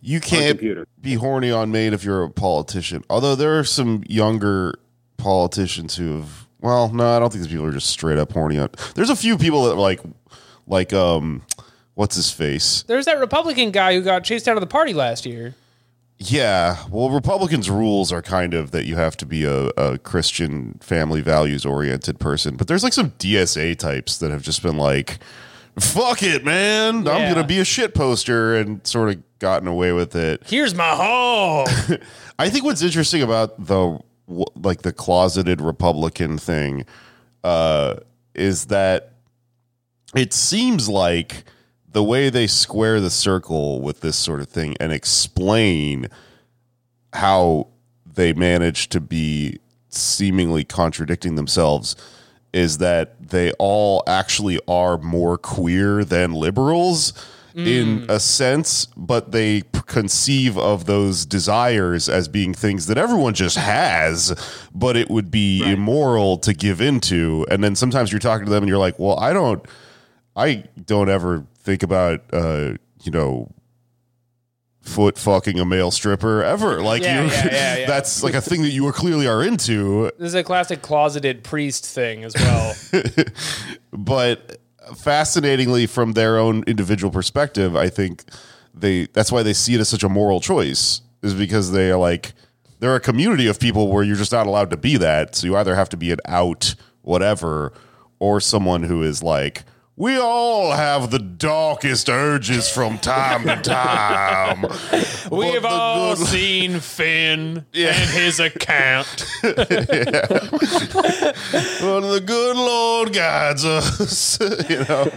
You 0.01 0.21
can't 0.21 0.59
computer? 0.59 0.87
be 1.01 1.15
horny 1.15 1.51
on 1.51 1.71
maid 1.71 1.93
if 1.93 2.05
you're 2.05 2.23
a 2.25 2.31
politician. 2.31 3.05
Although 3.11 3.35
there 3.35 3.59
are 3.59 3.65
some 3.65 4.03
younger 4.09 4.75
politicians 5.19 5.97
who 5.97 6.17
have. 6.19 6.47
Well, 6.61 6.89
no, 6.93 7.17
I 7.17 7.19
don't 7.19 7.31
think 7.33 7.45
these 7.45 7.53
people 7.53 7.67
are 7.67 7.73
just 7.73 7.89
straight 7.91 8.19
up 8.19 8.33
horny 8.33 8.59
on. 8.59 8.71
There's 8.95 9.11
a 9.11 9.17
few 9.17 9.37
people 9.37 9.65
that 9.65 9.73
are 9.73 9.81
like, 9.81 10.01
like 10.67 10.93
um, 10.93 11.43
what's 11.95 12.17
his 12.17 12.31
face? 12.33 12.83
There's 12.85 13.05
that 13.05 13.19
Republican 13.19 13.71
guy 13.73 13.95
who 13.95 14.01
got 14.03 14.25
chased 14.25 14.49
out 14.49 14.57
of 14.57 14.61
the 14.63 14.67
party 14.67 14.95
last 14.95 15.27
year. 15.27 15.55
Yeah, 16.19 16.79
well, 16.91 17.11
Republicans' 17.11 17.69
rules 17.69 18.11
are 18.11 18.23
kind 18.23 18.55
of 18.55 18.71
that 18.71 18.87
you 18.87 18.97
have 18.97 19.19
to 19.19 19.27
be 19.27 19.45
a, 19.45 19.67
a 19.77 19.99
Christian, 19.99 20.79
family 20.81 21.21
values 21.21 21.67
oriented 21.67 22.19
person. 22.19 22.57
But 22.57 22.69
there's 22.69 22.83
like 22.83 22.95
some 22.95 23.11
DSA 23.13 23.77
types 23.79 24.17
that 24.19 24.31
have 24.31 24.41
just 24.43 24.63
been 24.63 24.79
like, 24.79 25.19
"Fuck 25.79 26.23
it, 26.23 26.45
man! 26.45 27.07
I'm 27.09 27.21
Yeah. 27.21 27.35
gonna 27.35 27.47
be 27.47 27.59
a 27.59 27.65
shit 27.65 27.95
poster," 27.95 28.57
and 28.57 28.87
sort 28.87 29.11
of 29.11 29.23
gotten 29.39 29.69
away 29.69 29.93
with 29.93 30.17
it. 30.17 30.43
Here's 30.47 30.75
my 30.75 30.89
home. 30.91 31.67
I 32.39 32.49
think 32.49 32.65
what's 32.65 32.83
interesting 32.83 33.23
about 33.23 33.67
the 33.67 33.99
like 34.57 34.83
the 34.83 34.93
closeted 34.93 35.61
Republican 35.61 36.37
thing 36.39 36.85
uh, 37.45 37.97
is 38.35 38.67
that 38.67 39.13
it 40.15 40.33
seems 40.33 40.89
like 40.89 41.45
the 41.93 42.03
way 42.03 42.29
they 42.29 42.47
square 42.47 43.01
the 43.01 43.11
circle 43.11 43.81
with 43.81 44.01
this 44.01 44.17
sort 44.17 44.41
of 44.41 44.49
thing 44.49 44.75
and 44.81 44.93
explain 44.93 46.09
how 47.13 47.69
they 48.05 48.33
manage 48.33 48.89
to 48.89 49.01
be 49.01 49.59
seemingly 49.89 50.65
contradicting 50.65 51.37
themselves 51.37 51.95
is 52.57 52.79
that 52.79 53.29
they 53.29 53.53
all 53.59 54.03
actually 54.07 54.59
are 54.67 54.97
more 54.99 55.37
queer 55.37 56.05
than 56.05 56.33
liberals 56.33 57.13
in 57.55 58.05
a 58.11 58.21
sense, 58.21 58.87
but 58.99 59.33
they 59.33 59.63
conceive 59.87 60.59
of 60.59 60.85
those 60.85 61.25
desires 61.25 62.07
as 62.07 62.29
being 62.29 62.53
things 62.53 62.87
that 62.87 62.99
everyone 62.99 63.33
just 63.33 63.57
has, 63.57 64.35
but 64.75 64.95
it 64.95 65.09
would 65.09 65.31
be 65.31 65.63
immoral 65.73 66.37
to 66.37 66.53
give 66.53 66.83
into. 66.83 67.47
And 67.51 67.65
then 67.65 67.75
sometimes 67.75 68.13
you're 68.13 68.19
talking 68.19 68.45
to 68.45 68.51
them 68.51 68.63
and 68.63 68.69
you're 68.69 68.77
like, 68.77 68.99
well, 68.99 69.19
I 69.19 69.33
don't, 69.33 69.65
I 70.37 70.65
don't 70.85 71.09
ever 71.09 71.47
think 71.61 71.83
about, 71.83 72.21
uh, 72.31 72.75
you 73.03 73.11
know, 73.11 73.51
foot 74.87 75.19
fucking 75.19 75.59
a 75.59 75.65
male 75.65 75.91
stripper 75.91 76.43
ever. 76.43 76.81
Like 76.87 77.03
Yeah, 77.03 77.23
you, 77.25 77.29
yeah, 77.29 77.47
yeah, 77.47 77.77
yeah. 77.79 77.87
that's 77.87 78.23
like 78.23 78.35
a 78.35 78.41
thing 78.41 78.63
that 78.63 78.71
you 78.71 78.87
are 78.87 78.93
clearly 78.93 79.27
are 79.27 79.43
into. 79.43 80.11
This 80.19 80.29
is 80.29 80.35
a 80.35 80.45
classic 80.45 80.83
closeted 80.83 81.43
priest 81.43 81.85
thing 81.85 82.23
as 82.23 82.35
well. 82.37 82.75
but 83.93 84.61
fascinatingly 84.95 85.87
from 85.87 86.13
their 86.13 86.39
own 86.39 86.63
individual 86.69 87.11
perspective 87.11 87.75
i 87.75 87.89
think 87.89 88.23
they 88.73 89.07
that's 89.07 89.33
why 89.33 89.43
they 89.43 89.53
see 89.53 89.75
it 89.75 89.81
as 89.81 89.89
such 89.89 90.05
a 90.05 90.09
moral 90.09 90.41
choice 90.41 91.01
is 91.23 91.35
because 91.35 91.73
they 91.73 91.91
are 91.91 91.99
like 91.99 92.35
they're 92.79 92.95
a 92.95 93.01
community 93.01 93.49
of 93.49 93.59
people 93.59 93.89
where 93.89 94.05
you're 94.05 94.15
just 94.15 94.31
not 94.31 94.47
allowed 94.47 94.71
to 94.71 94.77
be 94.77 94.97
that 94.97 95.35
so 95.35 95.47
you 95.47 95.57
either 95.57 95.75
have 95.75 95.89
to 95.89 95.97
be 95.97 96.13
an 96.13 96.21
out 96.27 96.77
whatever 97.03 97.73
or 98.21 98.41
someone 98.41 98.85
who 98.85 99.03
is 99.03 99.25
like 99.25 99.65
we 99.99 100.19
all 100.19 100.73
have 100.73 101.11
the 101.11 101.19
darkest 101.19 102.09
urges 102.11 102.69
from 102.69 102.99
time 102.99 103.45
to 103.47 103.57
time. 103.63 104.63
We've 105.31 105.65
all 105.65 106.15
good- 106.17 106.27
seen 106.27 106.81
Finn 106.81 107.65
Yeah. 107.73 107.89
and 107.95 108.11
his 108.11 108.39
account. 108.41 109.27
But 111.81 112.01
the 112.01 112.21
good 112.25 112.57
Lord 112.57 113.13
guides 113.13 113.65
us. 113.65 114.39
you 114.69 114.85
know, 114.85 115.11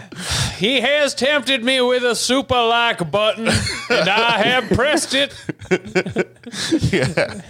He 0.56 0.80
has 0.80 1.14
tempted 1.14 1.64
me 1.64 1.80
with 1.80 2.04
a 2.04 2.14
super 2.14 2.54
like 2.54 3.10
button, 3.10 3.48
and 3.48 4.08
I 4.08 4.38
have 4.42 4.68
pressed 4.70 5.14
it. 5.14 5.34
yeah. 6.92 7.40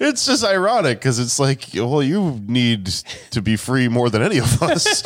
It's 0.00 0.26
just 0.26 0.44
ironic 0.44 0.98
because 0.98 1.18
it's 1.18 1.38
like, 1.38 1.68
well, 1.74 2.02
you 2.02 2.40
need 2.46 2.86
to 3.30 3.40
be 3.40 3.56
free 3.56 3.88
more 3.88 4.10
than 4.10 4.22
any 4.22 4.38
of 4.38 4.62
us. 4.62 5.02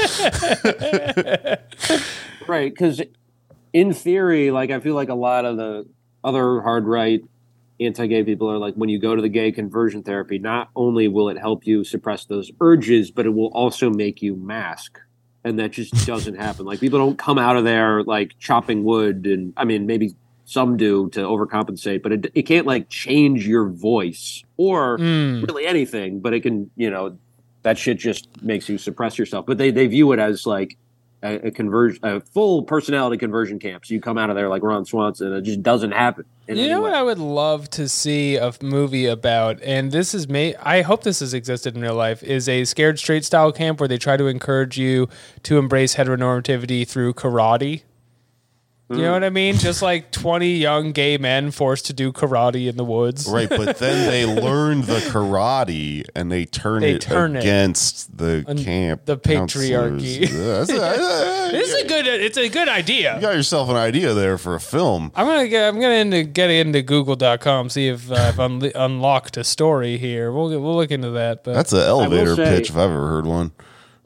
right 2.49 2.73
because 2.73 3.03
in 3.73 3.93
theory 3.93 4.51
like 4.51 4.71
i 4.71 4.81
feel 4.81 4.95
like 4.95 5.11
a 5.11 5.15
lot 5.15 5.45
of 5.45 5.57
the 5.57 5.87
other 6.25 6.61
hard 6.63 6.87
right 6.87 7.23
anti-gay 7.81 8.25
people 8.25 8.51
are 8.51 8.59
like 8.59 8.75
when 8.75 8.89
you 8.89 8.99
go 8.99 9.15
to 9.15 9.23
the 9.23 9.29
gay 9.29 9.53
conversion 9.53 10.03
therapy 10.03 10.39
not 10.39 10.71
only 10.75 11.07
will 11.07 11.29
it 11.29 11.39
help 11.39 11.67
you 11.67 11.85
suppress 11.85 12.25
those 12.25 12.51
urges 12.61 13.11
but 13.11 13.27
it 13.27 13.31
will 13.31 13.49
also 13.49 13.91
make 13.91 14.23
you 14.23 14.35
mask 14.35 14.99
and 15.45 15.59
that 15.59 15.71
just 15.71 16.07
doesn't 16.07 16.35
happen 16.37 16.65
like 16.65 16.81
people 16.81 16.99
don't 16.99 17.19
come 17.19 17.39
out 17.39 17.57
of 17.57 17.65
there 17.65 18.03
like 18.05 18.33
chopping 18.39 18.83
wood 18.83 19.27
and 19.27 19.53
i 19.57 19.65
mean 19.65 19.87
maybe 19.87 20.15
some 20.49 20.77
do 20.77 21.09
to 21.11 21.21
overcompensate 21.21 22.03
but 22.03 22.13
it, 22.13 22.27
it 22.35 22.43
can't 22.43 22.67
like 22.67 22.89
change 22.89 23.47
your 23.47 23.69
voice 23.69 24.43
or 24.57 24.97
hmm. 24.97 25.43
really 25.45 25.67
anything 25.67 26.21
but 26.21 26.33
it 26.33 26.41
can 26.41 26.71
you 26.77 26.91
know 26.91 27.17
that 27.63 27.77
shit 27.77 27.99
just 27.99 28.29
makes 28.43 28.69
you 28.69 28.79
suppress 28.79 29.19
yourself 29.19 29.45
but 29.47 29.59
they, 29.59 29.71
they 29.71 29.87
view 29.87 30.13
it 30.13 30.19
as 30.19 30.47
like 30.47 30.77
a, 31.23 31.49
a 31.49 31.51
conversion, 31.51 32.05
a 32.05 32.21
full 32.21 32.63
personality 32.63 33.17
conversion 33.17 33.59
camp. 33.59 33.85
So 33.87 33.95
you 33.95 34.01
come 34.01 34.19
out 34.19 34.31
of 34.31 34.37
there 34.37 34.49
like 34.49 34.63
Ron 34.63 34.85
Swanson, 34.85 35.29
and 35.29 35.37
it 35.37 35.43
just 35.43 35.63
doesn't 35.63 35.93
happen. 35.93 36.25
You 36.47 36.69
know 36.69 36.81
what. 36.81 36.95
I 36.95 37.03
would 37.03 37.19
love 37.19 37.69
to 37.71 37.89
see 37.89 38.37
a 38.37 38.53
movie 38.63 39.07
about, 39.07 39.61
and 39.63 39.93
this 39.93 40.15
is 40.15 40.29
may 40.29 40.55
I 40.57 40.83
hope 40.83 41.03
this 41.03 41.21
has 41.21 41.35
existed 41.35 41.77
in 41.77 41.83
real 41.83 41.95
life, 41.95 42.23
is 42.23 42.49
a 42.49 42.65
scared 42.65 42.99
straight 42.99 43.25
style 43.25 43.53
camp 43.53 43.81
where 43.81 43.89
they 43.89 43.99
try 43.99 44.17
to 44.17 44.27
encourage 44.27 44.79
you 44.79 45.09
to 45.43 45.59
embrace 45.59 45.97
heteronormativity 45.97 46.87
through 46.87 47.15
karate. 47.15 47.83
You 48.91 48.97
know 49.03 49.13
what 49.13 49.23
I 49.23 49.29
mean? 49.29 49.57
Just 49.57 49.83
like 49.83 50.11
twenty 50.13 50.57
young 50.57 50.93
gay 50.93 51.19
men 51.19 51.51
forced 51.51 51.85
to 51.87 51.93
do 51.93 52.11
karate 52.11 52.69
in 52.71 52.79
the 52.79 52.85
woods. 52.85 53.29
right. 53.29 53.47
But 53.49 53.77
then 53.77 54.09
they 54.11 54.25
learn 54.43 54.81
the 54.81 54.97
karate 55.01 56.05
and 56.15 56.33
they 56.33 56.47
turn 56.47 56.81
They 56.81 56.93
it 56.93 57.03
turn 57.03 57.37
it. 57.37 57.41
against 57.41 58.17
the 58.17 58.45
Un- 58.49 58.57
camp. 58.57 59.05
the 59.05 59.19
patriarchy. 59.19 60.27
counselors. 60.27 60.33
Yeah, 60.33 60.65
that's 60.65 60.71
a- 60.71 61.51
This 61.53 61.69
is 61.75 61.83
a 61.85 61.87
good. 61.87 62.07
It's 62.07 62.39
a 62.39 62.49
good 62.49 62.69
idea. 62.71 63.17
you 63.17 63.21
got 63.21 63.35
yourself 63.35 63.69
an 63.69 63.77
idea 63.77 64.15
there 64.15 64.39
for 64.39 64.55
a 64.55 64.61
film. 64.61 65.13
I'm 65.15 65.27
gonna 65.27 65.49
get. 65.49 65.69
I'm 65.69 65.79
gonna 65.81 65.95
into, 65.95 66.23
get 66.25 66.49
into 66.51 66.81
Google.com 66.81 67.69
see 67.69 67.89
if 67.89 68.11
uh, 68.11 68.15
I've 68.15 68.37
unle- 68.37 68.73
unlocked 68.75 69.37
a 69.37 69.45
story 69.45 69.99
here. 69.99 70.33
We'll 70.33 70.49
we'll 70.49 70.77
look 70.77 70.91
into 70.91 71.11
that. 71.11 71.45
But 71.45 71.53
That's 71.53 71.75
an 71.75 71.81
elevator 71.81 72.37
say- 72.37 72.57
pitch 72.57 72.71
if 72.71 72.77
I've 72.77 72.91
ever 72.91 73.07
heard 73.09 73.27
one. 73.27 73.53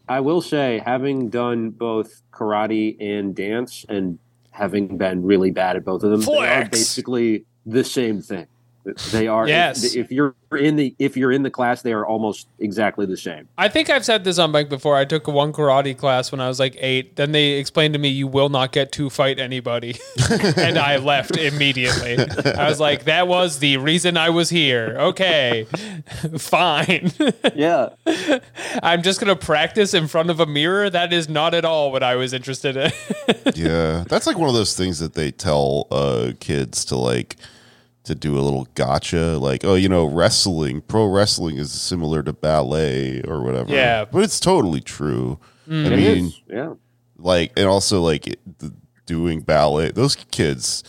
I 0.08 0.18
will 0.20 0.42
say, 0.42 0.82
having 0.84 1.30
done 1.30 1.70
both 1.70 2.22
karate 2.32 2.96
and 3.00 3.34
dance, 3.34 3.86
and 3.88 4.18
having 4.52 4.96
been 4.96 5.24
really 5.24 5.50
bad 5.50 5.76
at 5.76 5.84
both 5.84 6.02
of 6.02 6.10
them, 6.10 6.20
they 6.20 6.46
are 6.46 6.68
basically 6.68 7.44
the 7.66 7.84
same 7.84 8.22
thing. 8.22 8.46
They 9.12 9.28
are. 9.28 9.46
Yes. 9.46 9.84
If, 9.84 10.06
if 10.06 10.12
you're 10.12 10.34
in 10.58 10.74
the 10.74 10.94
if 10.98 11.16
you're 11.16 11.30
in 11.30 11.42
the 11.42 11.50
class, 11.50 11.82
they 11.82 11.92
are 11.92 12.04
almost 12.04 12.48
exactly 12.58 13.06
the 13.06 13.16
same. 13.16 13.48
I 13.56 13.68
think 13.68 13.88
I've 13.88 14.04
said 14.04 14.24
this 14.24 14.38
on 14.38 14.50
mic 14.50 14.68
before. 14.68 14.96
I 14.96 15.04
took 15.04 15.28
one 15.28 15.52
karate 15.52 15.96
class 15.96 16.32
when 16.32 16.40
I 16.40 16.48
was 16.48 16.58
like 16.58 16.76
eight. 16.80 17.14
Then 17.14 17.30
they 17.30 17.52
explained 17.52 17.94
to 17.94 18.00
me 18.00 18.08
you 18.08 18.26
will 18.26 18.48
not 18.48 18.72
get 18.72 18.90
to 18.92 19.08
fight 19.08 19.38
anybody, 19.38 19.96
and 20.56 20.78
I 20.78 20.96
left 20.96 21.36
immediately. 21.36 22.18
I 22.44 22.68
was 22.68 22.80
like, 22.80 23.04
that 23.04 23.28
was 23.28 23.60
the 23.60 23.76
reason 23.76 24.16
I 24.16 24.30
was 24.30 24.50
here. 24.50 24.96
Okay, 24.98 25.64
fine. 26.38 27.12
Yeah. 27.54 27.90
I'm 28.82 29.02
just 29.02 29.20
gonna 29.20 29.36
practice 29.36 29.94
in 29.94 30.08
front 30.08 30.30
of 30.30 30.40
a 30.40 30.46
mirror. 30.46 30.88
That 30.88 31.12
is 31.12 31.28
not 31.28 31.54
at 31.54 31.64
all 31.64 31.92
what 31.92 32.02
I 32.02 32.16
was 32.16 32.32
interested 32.32 32.76
in. 32.76 32.92
Yeah, 33.54 34.04
that's 34.08 34.26
like 34.26 34.38
one 34.38 34.48
of 34.48 34.54
those 34.54 34.76
things 34.76 34.98
that 35.00 35.14
they 35.14 35.30
tell 35.30 35.86
uh, 35.90 36.32
kids 36.40 36.84
to 36.86 36.96
like 36.96 37.36
to 38.04 38.14
do 38.14 38.36
a 38.38 38.40
little 38.42 38.66
gotcha, 38.74 39.38
like 39.38 39.64
oh, 39.64 39.74
you 39.74 39.88
know, 39.88 40.04
wrestling, 40.06 40.80
pro 40.82 41.06
wrestling 41.06 41.56
is 41.56 41.70
similar 41.72 42.22
to 42.22 42.32
ballet 42.32 43.22
or 43.22 43.42
whatever. 43.42 43.72
Yeah. 43.72 44.04
but 44.04 44.22
it's 44.24 44.40
totally 44.40 44.80
true. 44.80 45.38
Mm. 45.68 45.84
I 45.84 45.92
It 45.92 45.96
mean, 45.96 46.26
is. 46.26 46.40
Yeah. 46.48 46.74
like, 47.16 47.52
and 47.56 47.66
also 47.66 48.00
like 48.02 48.26
it, 48.26 48.40
the, 48.58 48.74
doing 49.06 49.40
ballet, 49.42 49.90
those 49.92 50.16
kids 50.16 50.82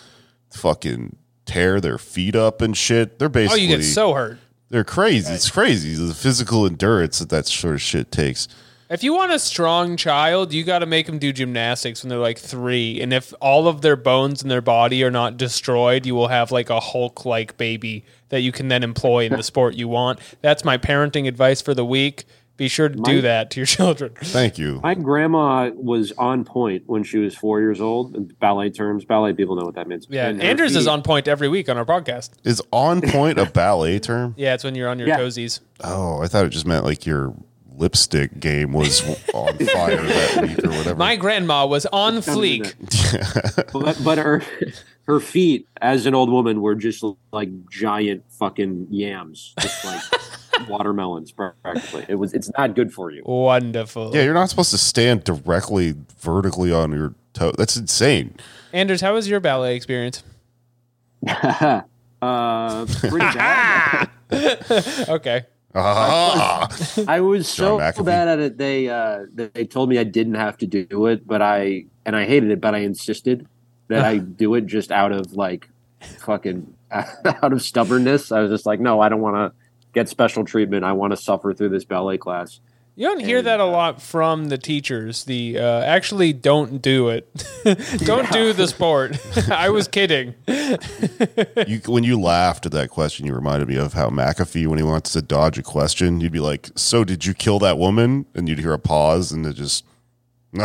fucking 0.52 1.16
tear 1.46 1.80
their 1.82 1.98
feet 1.98 2.36
up 2.36 2.62
and 2.62 2.76
shit. 2.76 3.20
They're 3.20 3.30
basically. 3.30 3.66
oh, 3.66 3.68
basically 3.68 3.72
you 3.72 3.78
get 3.78 3.84
so 3.94 4.14
hurt. 4.14 4.40
they're 4.70 4.84
crazy. 4.84 5.34
It's 5.34 5.50
crazy 5.52 5.94
the 5.96 6.14
physical 6.14 6.66
endurance 6.66 7.20
that 7.20 7.30
that 7.30 7.46
sort 7.48 7.76
of 7.76 7.82
shit 7.82 8.12
takes. 8.12 8.48
If 8.94 9.04
you 9.04 9.12
want 9.16 9.32
a 9.32 9.40
strong 9.40 9.98
child, 9.98 10.54
you 10.54 10.64
got 10.64 10.80
to 10.80 10.86
make 10.86 11.08
them 11.08 11.18
do 11.18 11.34
gymnastics 11.34 12.04
when 12.04 12.10
they're 12.10 12.20
like 12.20 12.38
three. 12.38 13.02
And 13.02 13.12
if 13.12 13.34
all 13.42 13.68
of 13.68 13.82
their 13.82 13.96
bones 13.96 14.44
in 14.44 14.50
their 14.50 14.62
body 14.62 15.04
are 15.04 15.10
not 15.10 15.36
destroyed, 15.36 16.06
you 16.06 16.14
will 16.14 16.28
have 16.28 16.52
like 16.52 16.70
a 16.70 16.80
Hulk 16.80 17.26
like 17.26 17.58
baby 17.58 18.06
that 18.30 18.42
you 18.42 18.52
can 18.52 18.68
then 18.68 18.84
employ 18.84 19.26
in 19.26 19.34
the 19.34 19.42
sport 19.52 19.74
you 19.74 19.88
want. 19.88 20.20
That's 20.42 20.64
my 20.64 20.78
parenting 20.78 21.28
advice 21.28 21.60
for 21.60 21.74
the 21.74 21.84
week. 21.84 22.26
Be 22.56 22.68
sure 22.68 22.88
to 22.88 22.96
do 22.96 23.22
that 23.22 23.50
to 23.52 23.60
your 23.62 23.66
children. 23.66 24.14
Thank 24.22 24.60
you. 24.60 24.80
My 24.84 24.94
grandma 24.94 25.72
was 25.74 26.12
on 26.20 26.46
point 26.46 26.84
when 26.86 27.04
she 27.04 27.18
was 27.18 27.34
four 27.36 27.60
years 27.62 27.82
old. 27.82 28.16
In 28.16 28.26
ballet 28.26 28.70
terms, 28.70 29.06
ballet 29.06 29.34
people 29.34 29.56
know 29.56 29.66
what 29.66 29.74
that 29.74 29.88
means. 29.88 30.06
Yeah, 30.08 30.28
And 30.28 30.40
her 30.40 30.48
Anders 30.48 30.76
is 30.76 30.86
on 30.86 31.02
point 31.02 31.28
every 31.28 31.48
week 31.50 31.68
on 31.68 31.80
our 31.80 31.86
podcast. 31.86 32.30
Is 32.44 32.62
on 32.72 33.02
point 33.02 33.40
a 33.40 33.46
ballet 33.52 33.98
term? 33.98 34.36
Yeah, 34.38 34.54
it's 34.54 34.64
when 34.64 34.76
you're 34.76 34.88
on 34.88 35.00
your 35.00 35.08
Yeah. 35.08 35.18
toesies. 35.18 35.62
Oh, 35.84 36.22
I 36.22 36.28
thought 36.28 36.46
it 36.46 36.50
just 36.50 36.68
meant 36.68 36.86
like 36.86 37.08
your 37.08 37.34
lipstick 37.78 38.40
game 38.40 38.74
was 38.74 39.02
on 39.34 39.58
fire 39.58 40.02
that 40.02 40.42
week 40.42 40.64
or 40.64 40.70
whatever. 40.70 40.96
My 40.96 41.16
grandma 41.16 41.66
was 41.66 41.86
on 41.88 42.14
Don't 42.16 42.24
fleek. 42.24 43.72
but, 43.74 44.04
but 44.04 44.18
her 44.18 44.42
her 45.06 45.20
feet 45.20 45.68
as 45.82 46.06
an 46.06 46.16
old 46.16 46.30
woman 46.30 46.62
were 46.62 46.76
just 46.76 47.04
like 47.32 47.50
giant 47.70 48.24
fucking 48.30 48.88
yams, 48.90 49.54
just 49.60 49.84
like 49.86 50.02
watermelons 50.70 51.32
practically. 51.32 52.06
It 52.08 52.16
was 52.16 52.34
it's 52.34 52.50
not 52.58 52.76
good 52.76 52.94
for 52.94 53.12
you. 53.12 53.24
Wonderful. 53.26 54.16
yeah, 54.16 54.24
you're 54.24 54.34
not 54.34 54.50
supposed 54.50 54.72
to 54.72 54.78
stand 54.78 55.24
directly 55.24 55.96
vertically 56.20 56.72
on 56.72 56.92
your 56.92 57.14
toe. 57.34 57.52
That's 57.58 57.76
insane. 57.76 58.36
Anders, 58.72 59.02
how 59.02 59.14
was 59.14 59.28
your 59.30 59.40
ballet 59.40 59.76
experience? 59.76 60.24
Uh, 62.24 62.86
pretty 62.86 63.18
bad. 63.18 64.10
Okay. 65.10 65.46
Ah, 65.76 66.68
I 67.08 67.20
was 67.22 67.48
so 67.48 67.80
McAfee. 67.80 68.06
bad 68.06 68.28
at 68.28 68.40
it. 68.40 68.58
They 68.58 68.90
uh, 68.90 69.26
they 69.34 69.66
told 69.66 69.90
me 69.90 69.98
I 69.98 70.04
didn't 70.04 70.36
have 70.36 70.58
to 70.58 70.68
do 70.68 71.08
it, 71.08 71.26
but 71.26 71.42
I 71.42 71.86
and 72.06 72.16
I 72.16 72.26
hated 72.26 72.52
it, 72.52 72.62
but 72.62 72.76
I 72.76 72.80
insisted 72.80 73.48
that 73.88 74.04
I 74.06 74.18
do 74.44 74.54
it 74.56 74.66
just 74.68 74.92
out 74.92 75.12
of 75.12 75.34
like 75.34 75.68
fucking 76.20 76.74
out 76.92 77.54
of 77.54 77.62
stubbornness. 77.62 78.32
I 78.32 78.42
was 78.42 78.52
just 78.52 78.66
like, 78.66 78.80
no, 78.80 79.00
I 79.00 79.10
don't 79.10 79.22
want 79.22 79.36
to. 79.36 79.52
get 79.94 80.10
special 80.10 80.44
treatment. 80.44 80.84
I 80.84 80.94
want 80.94 81.12
to 81.12 81.18
suffer 81.18 81.54
through 81.54 81.70
this 81.70 81.86
ballet 81.86 82.18
class. 82.18 82.60
You 82.96 83.08
don't 83.08 83.22
hear 83.22 83.42
that 83.42 83.60
a 83.60 83.66
lot 83.66 84.04
from 84.04 84.50
the 84.50 84.58
teachers. 84.60 85.24
The 85.24 85.58
uh, 85.58 85.82
actually 85.82 86.32
don't 86.32 86.80
do 86.80 87.10
it. 87.10 87.28
don't 88.06 88.32
do 88.32 88.54
the 88.54 88.68
sport. 88.68 89.18
I 89.50 89.70
was 89.70 89.88
kidding. 89.88 90.36
You, 91.68 91.80
when 91.86 92.04
you 92.04 92.20
laughed 92.20 92.66
at 92.66 92.72
that 92.74 92.90
question, 92.90 93.26
you 93.26 93.34
reminded 93.34 93.70
me 93.70 93.78
of 93.78 93.94
how 93.94 94.10
McAfee, 94.10 94.68
when 94.68 94.78
he 94.80 94.84
wants 94.84 95.14
to 95.14 95.22
dodge 95.22 95.58
a 95.58 95.64
question, 95.64 96.20
you'd 96.20 96.32
be 96.32 96.40
like, 96.40 96.70
"So 96.76 97.04
did 97.04 97.26
you 97.26 97.34
kill 97.34 97.60
that 97.60 97.78
woman?" 97.78 98.26
And 98.34 98.50
you'd 98.50 98.60
hear 98.60 98.74
a 98.74 98.80
pause, 98.80 99.32
and 99.32 99.46
it 99.46 99.54
just. 99.54 99.86
Good 100.54 100.62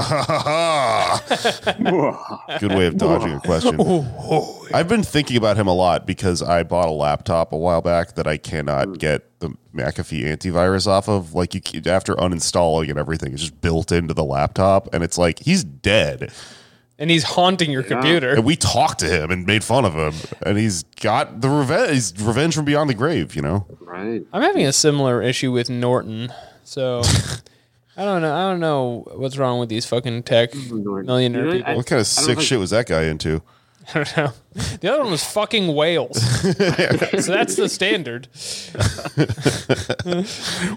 way 2.72 2.86
of 2.86 2.98
dodging 2.98 3.32
a 3.32 3.40
question. 3.40 3.80
I've 4.74 4.86
been 4.86 5.02
thinking 5.02 5.38
about 5.38 5.56
him 5.56 5.66
a 5.66 5.72
lot 5.72 6.06
because 6.06 6.42
I 6.42 6.62
bought 6.62 6.88
a 6.88 6.92
laptop 6.92 7.54
a 7.54 7.56
while 7.56 7.80
back 7.80 8.14
that 8.16 8.26
I 8.26 8.36
cannot 8.36 8.88
mm. 8.88 8.98
get 8.98 9.40
the 9.40 9.48
McAfee 9.74 10.24
antivirus 10.24 10.86
off 10.86 11.08
of. 11.08 11.32
Like 11.32 11.54
you, 11.54 11.62
after 11.90 12.14
uninstalling 12.16 12.90
and 12.90 12.98
everything, 12.98 13.32
it's 13.32 13.40
just 13.40 13.62
built 13.62 13.90
into 13.90 14.12
the 14.12 14.24
laptop, 14.24 14.92
and 14.92 15.02
it's 15.02 15.16
like 15.16 15.38
he's 15.38 15.64
dead. 15.64 16.32
And 16.98 17.10
he's 17.10 17.22
haunting 17.22 17.70
your 17.70 17.82
computer. 17.82 18.34
And 18.34 18.44
we 18.44 18.56
talked 18.56 18.98
to 18.98 19.06
him 19.06 19.30
and 19.30 19.46
made 19.46 19.64
fun 19.64 19.86
of 19.86 19.94
him, 19.94 20.12
and 20.44 20.58
he's 20.58 20.82
got 21.00 21.40
the 21.40 21.48
revenge. 21.48 21.92
He's 21.92 22.12
revenge 22.20 22.54
from 22.54 22.66
beyond 22.66 22.90
the 22.90 22.94
grave. 22.94 23.34
You 23.34 23.40
know. 23.40 23.66
Right. 23.80 24.22
I'm 24.34 24.42
having 24.42 24.66
a 24.66 24.72
similar 24.74 25.22
issue 25.22 25.50
with 25.50 25.70
Norton. 25.70 26.30
So 26.64 27.00
I 27.98 28.04
don't 28.04 28.22
know. 28.22 28.34
I 28.34 28.50
don't 28.50 28.60
know 28.60 29.04
what's 29.16 29.36
wrong 29.36 29.58
with 29.58 29.68
these 29.68 29.84
fucking 29.84 30.22
tech 30.22 30.54
millionaire 30.54 31.20
You 31.20 31.28
know, 31.46 31.52
people. 31.52 31.72
I- 31.72 31.76
What 31.76 31.86
kind 31.86 32.00
of 32.00 32.06
sick 32.06 32.26
think- 32.36 32.40
shit 32.42 32.58
was 32.60 32.70
that 32.70 32.86
guy 32.86 33.04
into? 33.04 33.42
I 33.94 34.04
don't 34.04 34.16
know. 34.18 34.32
The 34.80 34.92
other 34.92 35.02
one 35.02 35.10
was 35.12 35.24
fucking 35.24 35.74
whales. 35.74 36.20
so 36.42 36.52
that's 37.32 37.56
the 37.56 37.68
standard. 37.68 38.28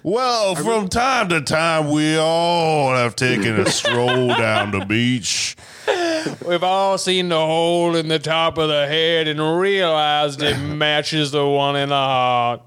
Well, 0.03 0.55
from 0.55 0.87
time 0.89 1.29
to 1.29 1.41
time, 1.41 1.91
we 1.91 2.17
all 2.17 2.93
have 2.95 3.15
taken 3.15 3.59
a 3.59 3.69
stroll 3.69 4.27
down 4.29 4.71
the 4.71 4.85
beach. 4.85 5.55
We've 6.45 6.63
all 6.63 6.97
seen 6.97 7.29
the 7.29 7.37
hole 7.39 7.95
in 7.95 8.07
the 8.07 8.19
top 8.19 8.57
of 8.57 8.69
the 8.69 8.87
head 8.87 9.27
and 9.27 9.59
realized 9.59 10.41
it 10.41 10.57
matches 10.57 11.31
the 11.31 11.45
one 11.47 11.75
in 11.75 11.89
the 11.89 11.95
heart. 11.95 12.61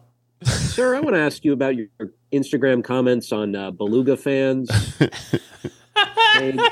Sir, 0.45 0.95
I 0.95 1.01
want 1.01 1.17
to 1.17 1.21
ask 1.21 1.45
you 1.45 1.53
about 1.53 1.75
your 1.77 1.89
Instagram 2.33 2.85
comments 2.85 3.33
on 3.33 3.55
uh, 3.55 3.71
Beluga 3.71 4.17
fans. 4.17 4.71
page. 6.35 6.59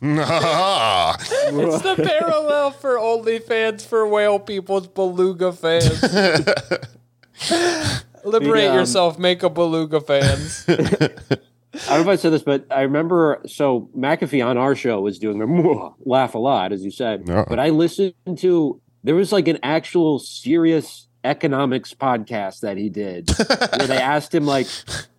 It's 0.00 1.82
the 1.82 1.96
parallel 1.96 2.70
for 2.70 2.96
OnlyFans 2.96 3.84
for 3.84 4.06
whale 4.06 4.38
people's 4.38 4.86
beluga 4.86 5.52
fans. 5.52 6.02
Liberate 8.24 8.64
The, 8.64 8.70
um, 8.70 8.76
yourself, 8.76 9.18
make 9.18 9.42
a 9.42 9.50
beluga 9.50 10.00
fans. 10.00 10.64
I 10.68 10.76
don't 10.76 11.88
know 11.88 12.00
if 12.00 12.06
I 12.08 12.16
said 12.16 12.32
this, 12.32 12.42
but 12.42 12.66
I 12.70 12.82
remember. 12.82 13.40
So 13.46 13.90
McAfee 13.96 14.44
on 14.44 14.56
our 14.56 14.76
show 14.76 15.00
was 15.00 15.18
doing 15.18 15.38
the 15.38 15.92
laugh 16.04 16.34
a 16.34 16.38
lot, 16.38 16.72
as 16.72 16.84
you 16.84 16.90
said. 16.92 17.28
Uh-uh. 17.28 17.46
But 17.48 17.58
I 17.58 17.70
listened 17.70 18.14
to 18.38 18.80
there 19.02 19.14
was 19.16 19.32
like 19.32 19.48
an 19.48 19.58
actual 19.64 20.20
serious 20.20 21.07
economics 21.24 21.94
podcast 21.94 22.60
that 22.60 22.76
he 22.76 22.88
did, 22.88 23.30
where 23.76 23.86
they 23.86 23.98
asked 24.00 24.34
him 24.34 24.46
like 24.46 24.66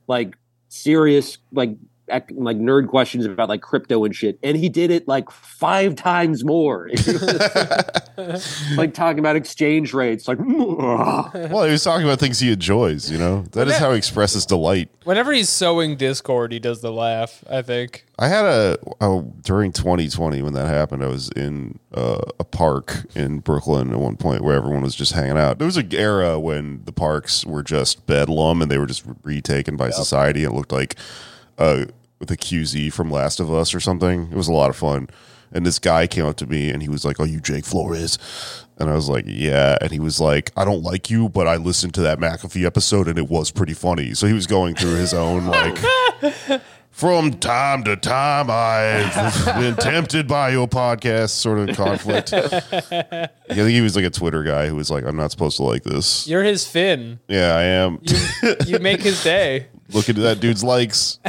like 0.08 0.36
serious 0.70 1.38
like 1.52 1.72
like 2.32 2.58
nerd 2.58 2.88
questions 2.88 3.26
about 3.26 3.50
like 3.50 3.62
crypto 3.62 4.04
and 4.04 4.16
shit, 4.16 4.40
and 4.44 4.58
he 4.58 4.70
did 4.70 4.92
it 4.92 5.08
like 5.08 5.30
five 5.32 5.96
times 5.96 6.44
more. 6.44 6.90
Like 8.76 8.94
talking 8.94 9.20
about 9.20 9.38
exchange 9.38 9.94
rates, 9.94 10.28
like. 10.28 10.40
Well, 10.50 11.64
he 11.64 11.72
was 11.72 11.84
talking 11.84 12.06
about 12.06 12.20
things 12.20 12.40
he 12.40 12.52
enjoys. 12.52 13.10
You 13.10 13.18
know, 13.18 13.44
that 13.52 13.68
is 13.70 13.78
how 13.78 13.92
he 13.92 13.98
expresses 13.98 14.46
delight. 14.46 14.90
Whenever 15.06 15.32
he's 15.32 15.50
sowing 15.50 15.96
Discord, 15.96 16.52
he 16.52 16.60
does 16.60 16.82
the 16.82 16.92
laugh, 16.92 17.44
I 17.50 17.62
think. 17.62 18.06
I 18.20 18.28
had 18.28 18.44
a 18.44 18.78
oh, 19.00 19.34
during 19.42 19.72
2020 19.72 20.42
when 20.42 20.54
that 20.54 20.68
happened. 20.68 21.04
I 21.04 21.08
was 21.08 21.30
in 21.30 21.80
uh, 21.94 22.22
a 22.40 22.44
park 22.44 23.06
in 23.16 23.40
Brooklyn 23.40 23.92
at 23.94 24.00
one 24.00 24.18
point 24.18 24.44
where 24.44 24.56
everyone 24.56 24.82
was 24.82 24.96
just 24.96 25.14
hanging 25.14 25.38
out. 25.38 25.58
There 25.58 25.66
was 25.66 25.78
an 25.78 25.94
era 25.94 26.38
when 26.38 26.84
the 26.84 26.92
parks 26.92 27.46
were 27.46 27.64
just 27.64 28.06
bedlam 28.06 28.62
and 28.62 28.70
they 28.70 28.78
were 28.78 28.86
just 28.86 29.06
retaken 29.24 29.78
by 29.78 29.90
society. 29.92 30.44
It 30.44 30.52
looked 30.52 30.74
like 30.74 30.96
uh, 31.58 31.86
the 32.20 32.38
QZ 32.38 32.92
from 32.94 33.12
Last 33.12 33.40
of 33.40 33.52
Us 33.52 33.74
or 33.74 33.80
something. 33.80 34.30
It 34.32 34.36
was 34.36 34.48
a 34.48 34.54
lot 34.54 34.70
of 34.70 34.76
fun. 34.76 35.10
And 35.52 35.66
this 35.66 35.80
guy 35.80 36.06
came 36.06 36.26
up 36.26 36.36
to 36.38 36.46
me 36.46 36.70
and 36.70 36.82
he 36.84 36.90
was 36.90 37.04
like, 37.04 37.20
"Are 37.20 37.26
you 37.26 37.40
Jake 37.40 37.66
Flores?" 37.66 38.20
And 38.78 38.90
I 38.90 38.94
was 38.94 39.10
like, 39.10 39.26
"Yeah." 39.28 39.78
And 39.82 39.92
he 39.92 40.00
was 40.00 40.20
like, 40.20 40.52
"I 40.56 40.64
don't 40.64 40.84
like 40.84 41.10
you, 41.10 41.28
but 41.28 41.48
I 41.48 41.56
listened 41.56 41.96
to 41.96 42.02
that 42.02 42.20
McAfee 42.20 42.66
episode 42.66 43.08
and 43.08 43.18
it 43.18 43.30
was 43.30 43.50
pretty 43.50 43.74
funny." 43.74 44.14
So 44.14 44.28
he 44.28 44.34
was 44.34 44.46
going 44.46 44.76
through 44.76 44.96
his 44.96 45.14
own 45.14 45.48
like. 45.48 45.78
From 46.92 47.32
time 47.40 47.86
to 47.86 47.96
time, 47.96 48.48
I've 48.50 49.46
been 49.58 49.76
tempted 49.76 50.28
by 50.28 50.50
your 50.50 50.68
podcast 50.68 51.30
sort 51.30 51.70
of 51.70 51.78
conflict. 51.78 52.34
I 52.34 53.30
think 53.48 53.70
he 53.70 53.80
was 53.80 53.96
like 53.96 54.04
a 54.04 54.10
Twitter 54.10 54.44
guy 54.44 54.68
who 54.68 54.76
was 54.76 54.92
like, 54.92 55.06
I'm 55.06 55.16
not 55.16 55.32
supposed 55.32 55.56
to 55.58 55.64
like 55.64 55.84
this. 55.84 56.28
You're 56.28 56.44
his 56.44 56.68
Finn. 56.68 57.20
Yeah, 57.30 57.56
I 57.56 57.64
am. 57.64 58.02
You 58.66 58.80
make 58.80 59.02
his 59.02 59.24
day. 59.24 59.68
Look 59.92 60.10
into 60.10 60.22
that 60.22 60.40
dude's 60.40 60.64
likes. 60.64 61.20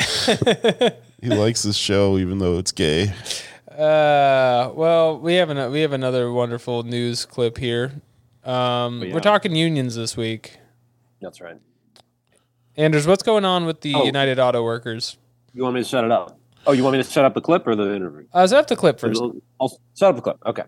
he 1.20 1.28
likes 1.28 1.62
this 1.62 1.76
show 1.76 2.18
even 2.18 2.38
though 2.38 2.58
it's 2.58 2.72
gay. 2.72 3.12
Uh, 3.70 4.70
well, 4.74 5.18
we 5.18 5.34
have 5.36 5.48
an, 5.50 5.70
we 5.72 5.80
have 5.80 5.92
another 5.92 6.30
wonderful 6.30 6.82
news 6.82 7.24
clip 7.24 7.56
here. 7.56 7.92
Um, 8.44 9.02
yeah. 9.02 9.14
We're 9.14 9.20
talking 9.20 9.54
unions 9.54 9.94
this 9.94 10.16
week. 10.16 10.58
That's 11.20 11.40
right. 11.40 11.56
Anders, 12.76 13.06
what's 13.06 13.22
going 13.22 13.44
on 13.44 13.66
with 13.66 13.80
the 13.80 13.94
Oh. 13.94 14.04
United 14.04 14.38
Auto 14.38 14.62
Workers? 14.62 15.16
You 15.54 15.62
want 15.62 15.74
me 15.76 15.82
to 15.82 15.88
set 15.88 16.04
it 16.04 16.10
up? 16.10 16.38
Oh, 16.66 16.72
you 16.72 16.82
want 16.84 16.96
me 16.96 17.02
to 17.02 17.08
set 17.08 17.24
up 17.24 17.34
the 17.34 17.40
clip 17.40 17.66
or 17.66 17.74
the 17.74 17.94
interview? 17.94 18.26
Uh, 18.32 18.46
set 18.46 18.58
up 18.58 18.66
the 18.66 18.76
clip 18.76 19.00
first. 19.00 19.20
I'll, 19.20 19.34
I'll 19.60 19.80
set 19.94 20.10
up 20.10 20.16
the 20.16 20.22
clip. 20.22 20.36
Okay. 20.44 20.64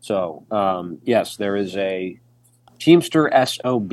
So, 0.00 0.44
um, 0.50 0.98
yes, 1.04 1.36
there 1.36 1.56
is 1.56 1.76
a 1.76 2.18
Teamster 2.78 3.30
SOB 3.46 3.92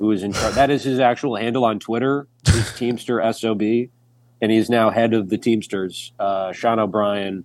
who 0.00 0.10
is 0.10 0.24
in 0.24 0.32
charge. 0.32 0.54
That 0.54 0.70
is 0.70 0.82
his 0.82 0.98
actual 0.98 1.36
handle 1.36 1.64
on 1.64 1.78
Twitter. 1.78 2.26
Is 2.48 2.72
Teamster 2.76 3.22
SOB, 3.32 3.62
and 3.62 4.50
he's 4.50 4.68
now 4.68 4.90
head 4.90 5.14
of 5.14 5.28
the 5.28 5.38
Teamsters. 5.38 6.12
Uh, 6.18 6.52
Sean 6.52 6.80
O'Brien, 6.80 7.44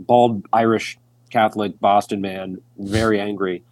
bald 0.00 0.44
Irish 0.52 0.98
Catholic 1.28 1.78
Boston 1.78 2.20
man, 2.20 2.60
very 2.78 3.20
angry, 3.20 3.62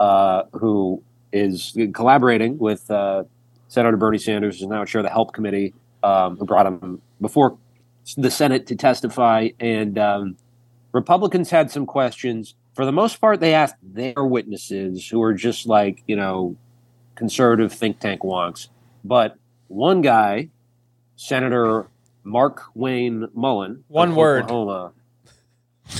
uh, 0.00 0.44
who 0.54 1.02
is 1.32 1.76
collaborating 1.92 2.58
with 2.58 2.90
uh, 2.90 3.24
Senator 3.68 3.98
Bernie 3.98 4.18
Sanders, 4.18 4.58
who's 4.58 4.68
now 4.68 4.84
chair 4.84 5.00
of 5.00 5.04
the 5.04 5.10
Help 5.10 5.34
Committee, 5.34 5.74
um, 6.02 6.36
who 6.38 6.46
brought 6.46 6.66
him 6.66 7.02
before 7.20 7.58
the 8.16 8.30
Senate 8.30 8.66
to 8.68 8.76
testify. 8.76 9.50
And 9.60 9.98
um, 9.98 10.36
Republicans 10.92 11.50
had 11.50 11.70
some 11.70 11.84
questions. 11.84 12.54
For 12.74 12.86
the 12.86 12.92
most 12.92 13.20
part, 13.20 13.40
they 13.40 13.52
asked 13.52 13.76
their 13.82 14.24
witnesses, 14.24 15.06
who 15.06 15.22
are 15.22 15.34
just 15.34 15.66
like, 15.66 16.02
you 16.06 16.16
know, 16.16 16.56
conservative 17.14 17.72
think 17.72 18.00
tank 18.00 18.22
wonks. 18.22 18.68
But 19.04 19.36
one 19.68 20.00
guy, 20.00 20.48
Senator 21.16 21.88
Mark 22.22 22.62
Wayne 22.74 23.28
Mullin, 23.34 23.84
One 23.88 24.14
word. 24.14 24.44
Oklahoma. 24.44 24.92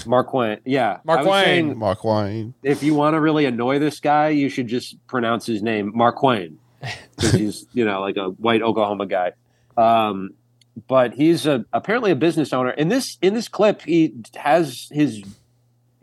Mark 0.06 0.32
Wayne, 0.32 0.60
yeah. 0.64 1.00
Mark 1.04 1.26
Wayne. 1.26 1.76
Mark 1.76 2.04
Wayne. 2.04 2.54
if 2.62 2.82
you 2.82 2.94
want 2.94 3.14
to 3.14 3.20
really 3.20 3.44
annoy 3.44 3.78
this 3.78 4.00
guy, 4.00 4.30
you 4.30 4.48
should 4.48 4.66
just 4.66 4.96
pronounce 5.06 5.44
his 5.44 5.62
name 5.62 5.92
Mark 5.94 6.22
Wayne, 6.22 6.58
because 6.80 7.32
he's 7.32 7.66
you 7.74 7.84
know 7.84 8.00
like 8.00 8.16
a 8.16 8.28
white 8.30 8.62
Oklahoma 8.62 9.06
guy. 9.06 9.32
Um, 9.76 10.30
but 10.88 11.14
he's 11.14 11.46
a, 11.46 11.64
apparently 11.72 12.10
a 12.10 12.16
business 12.16 12.52
owner. 12.52 12.70
In 12.70 12.88
this 12.88 13.18
in 13.20 13.34
this 13.34 13.48
clip, 13.48 13.82
he 13.82 14.14
has 14.36 14.88
his 14.90 15.22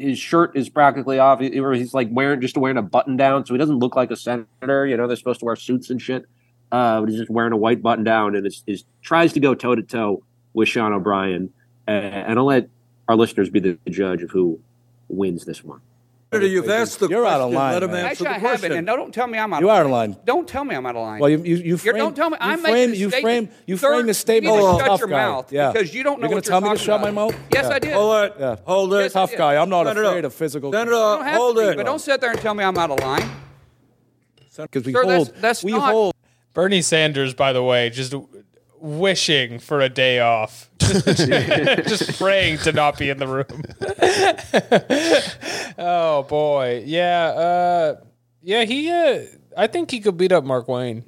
his 0.02 0.20
shirt 0.20 0.56
is 0.56 0.70
practically 0.70 1.20
off. 1.20 1.40
He- 1.40 1.52
He's 1.52 1.94
like 1.94 2.10
wearing 2.12 2.42
just 2.42 2.58
wearing 2.58 2.78
a 2.78 2.82
button 2.82 3.16
down, 3.18 3.46
so 3.46 3.54
he 3.54 3.58
doesn't 3.58 3.80
look 3.80 3.96
like 3.96 4.12
a 4.12 4.16
senator. 4.16 4.86
You 4.88 4.98
know, 4.98 5.08
they're 5.08 5.16
supposed 5.16 5.40
to 5.42 5.46
wear 5.46 5.56
suits 5.56 5.90
and 5.90 6.02
shit. 6.02 6.26
Uh, 6.72 7.02
but 7.02 7.10
he's 7.10 7.20
just 7.20 7.30
wearing 7.30 7.52
a 7.54 7.58
white 7.58 7.82
button 7.82 8.04
down, 8.04 8.36
and 8.36 8.48
is, 8.48 8.64
is 8.66 8.86
tries 9.02 9.34
to 9.34 9.40
go 9.40 9.54
toe 9.54 9.76
to 9.76 9.84
toe 9.84 10.24
with 10.54 10.70
Sean 10.70 10.94
O'Brien. 10.94 11.52
Uh, 11.88 11.92
and 11.92 12.40
I'll 12.40 12.46
let 12.46 12.70
our 13.08 13.16
listeners 13.16 13.50
be 13.50 13.60
the 13.60 13.78
judge 13.90 14.22
of 14.24 14.32
who 14.32 14.60
wins 15.10 15.44
this 15.46 15.64
one. 15.64 15.82
You've 16.34 16.70
asked 16.70 17.00
the 17.02 17.10
You're 17.10 17.26
out 17.26 17.42
of 17.42 17.52
line, 17.52 17.74
Let 17.74 17.84
him 17.84 17.92
man. 17.92 18.06
answer 18.06 18.12
Actually, 18.12 18.24
the 18.24 18.30
I 18.30 18.34
haven't, 18.36 18.60
question. 18.60 18.72
and 18.78 18.86
no, 18.86 18.96
don't 18.96 19.14
tell 19.14 19.28
me 19.28 19.38
I'm 19.38 19.52
out. 19.54 19.62
Of 19.62 19.68
line. 19.68 19.68
You 19.68 19.70
of 19.70 19.76
are 19.78 19.86
in 19.86 19.92
line. 19.92 20.18
Don't 20.24 20.48
tell 20.48 20.64
me 20.64 20.76
I'm 20.76 20.86
out 20.86 20.96
of 20.96 21.02
line. 21.02 21.20
Well, 21.20 21.30
you 21.30 21.40
you, 21.44 21.56
you 21.58 21.78
frame, 21.78 21.98
don't 21.98 22.16
tell 22.16 22.30
me. 22.30 22.38
You 22.40 22.48
I'm 22.48 22.60
frame, 22.62 22.92
making 22.92 23.02
you 23.02 23.10
frame 23.10 23.50
you 23.66 23.76
Sir, 23.76 23.90
frame 23.94 24.06
the 24.06 24.14
statement 24.14 24.56
you 24.56 24.62
need 24.62 24.66
as 24.66 24.72
to 24.72 24.76
a 24.76 24.80
shut 24.80 24.88
tough 24.88 25.00
your 25.02 25.10
guy. 25.10 25.26
mouth 25.26 25.52
yeah. 25.52 25.72
because 25.74 25.94
you 25.94 26.04
don't 26.04 26.22
know 26.22 26.28
You're 26.30 26.36
what 26.38 26.46
gonna 26.46 26.62
tell 26.62 26.62
you're 26.62 26.72
me 26.72 26.78
to 26.80 26.86
talking 26.86 26.86
shut 26.86 27.02
my 27.02 27.10
about. 27.10 27.34
mouth? 27.36 27.50
Yes, 27.54 27.66
Yeah. 27.68 27.76
I 27.76 27.80
did. 27.80 27.94
Hold 27.94 28.24
it. 28.24 28.34
Yeah. 28.40 28.56
Hold 28.66 28.94
it. 28.94 28.98
Yes, 29.02 29.14
Tough 29.14 29.36
guy. 29.36 29.62
I'm 29.62 29.70
not 29.70 29.88
Senator, 29.88 30.04
afraid 30.06 30.24
of 30.26 30.34
physical. 30.34 30.72
Senator, 30.72 30.92
You 30.92 30.98
don't 30.98 31.24
have 31.26 31.36
hold 31.36 31.56
to 31.58 31.62
be, 31.64 31.68
it. 31.68 31.76
but 31.76 31.86
don't 31.86 32.00
sit 32.00 32.22
there 32.22 32.32
and 32.32 32.40
tell 32.40 32.54
me 32.54 32.64
I'm 32.64 32.78
out 32.78 32.92
of 32.92 33.00
line. 33.02 33.30
Because 34.56 34.86
we 34.86 34.94
Sir, 34.94 35.04
that's- 35.04 35.28
hold. 35.28 35.42
that's 35.42 35.64
we 35.66 35.72
not- 35.74 35.92
hold. 35.92 36.16
Bernie 36.54 36.82
Sanders, 36.82 37.34
by 37.34 37.52
the 37.52 37.64
way, 37.64 37.90
just 37.90 38.14
wishing 38.82 39.60
for 39.60 39.80
a 39.80 39.90
day 39.90 40.20
off, 40.20 40.70
just 40.80 42.18
praying 42.18 42.58
to 42.60 42.72
not 42.74 42.98
be 42.98 43.10
in 43.10 43.18
the 43.18 43.28
room. 43.28 43.64
oh 45.78 46.24
boy, 46.24 46.84
yeah, 46.86 47.26
uh, 47.28 47.96
yeah. 48.42 48.66
He, 48.66 48.90
uh, 48.90 49.22
I 49.56 49.68
think 49.68 49.92
he 49.92 50.00
could 50.00 50.18
beat 50.18 50.32
up 50.32 50.44
Mark 50.44 50.68
Wayne. 50.68 51.06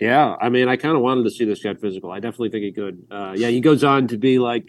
Yeah, 0.00 0.36
I 0.40 0.48
mean, 0.48 0.68
I 0.68 0.76
kind 0.76 0.96
of 0.96 1.02
wanted 1.02 1.24
to 1.24 1.30
see 1.30 1.44
this 1.44 1.62
get 1.62 1.80
physical. 1.80 2.10
I 2.10 2.20
definitely 2.20 2.50
think 2.50 2.64
he 2.64 2.72
could. 2.72 3.06
Uh, 3.10 3.34
yeah, 3.36 3.48
he 3.48 3.60
goes 3.60 3.84
on 3.84 4.08
to 4.08 4.18
be 4.18 4.38
like. 4.38 4.68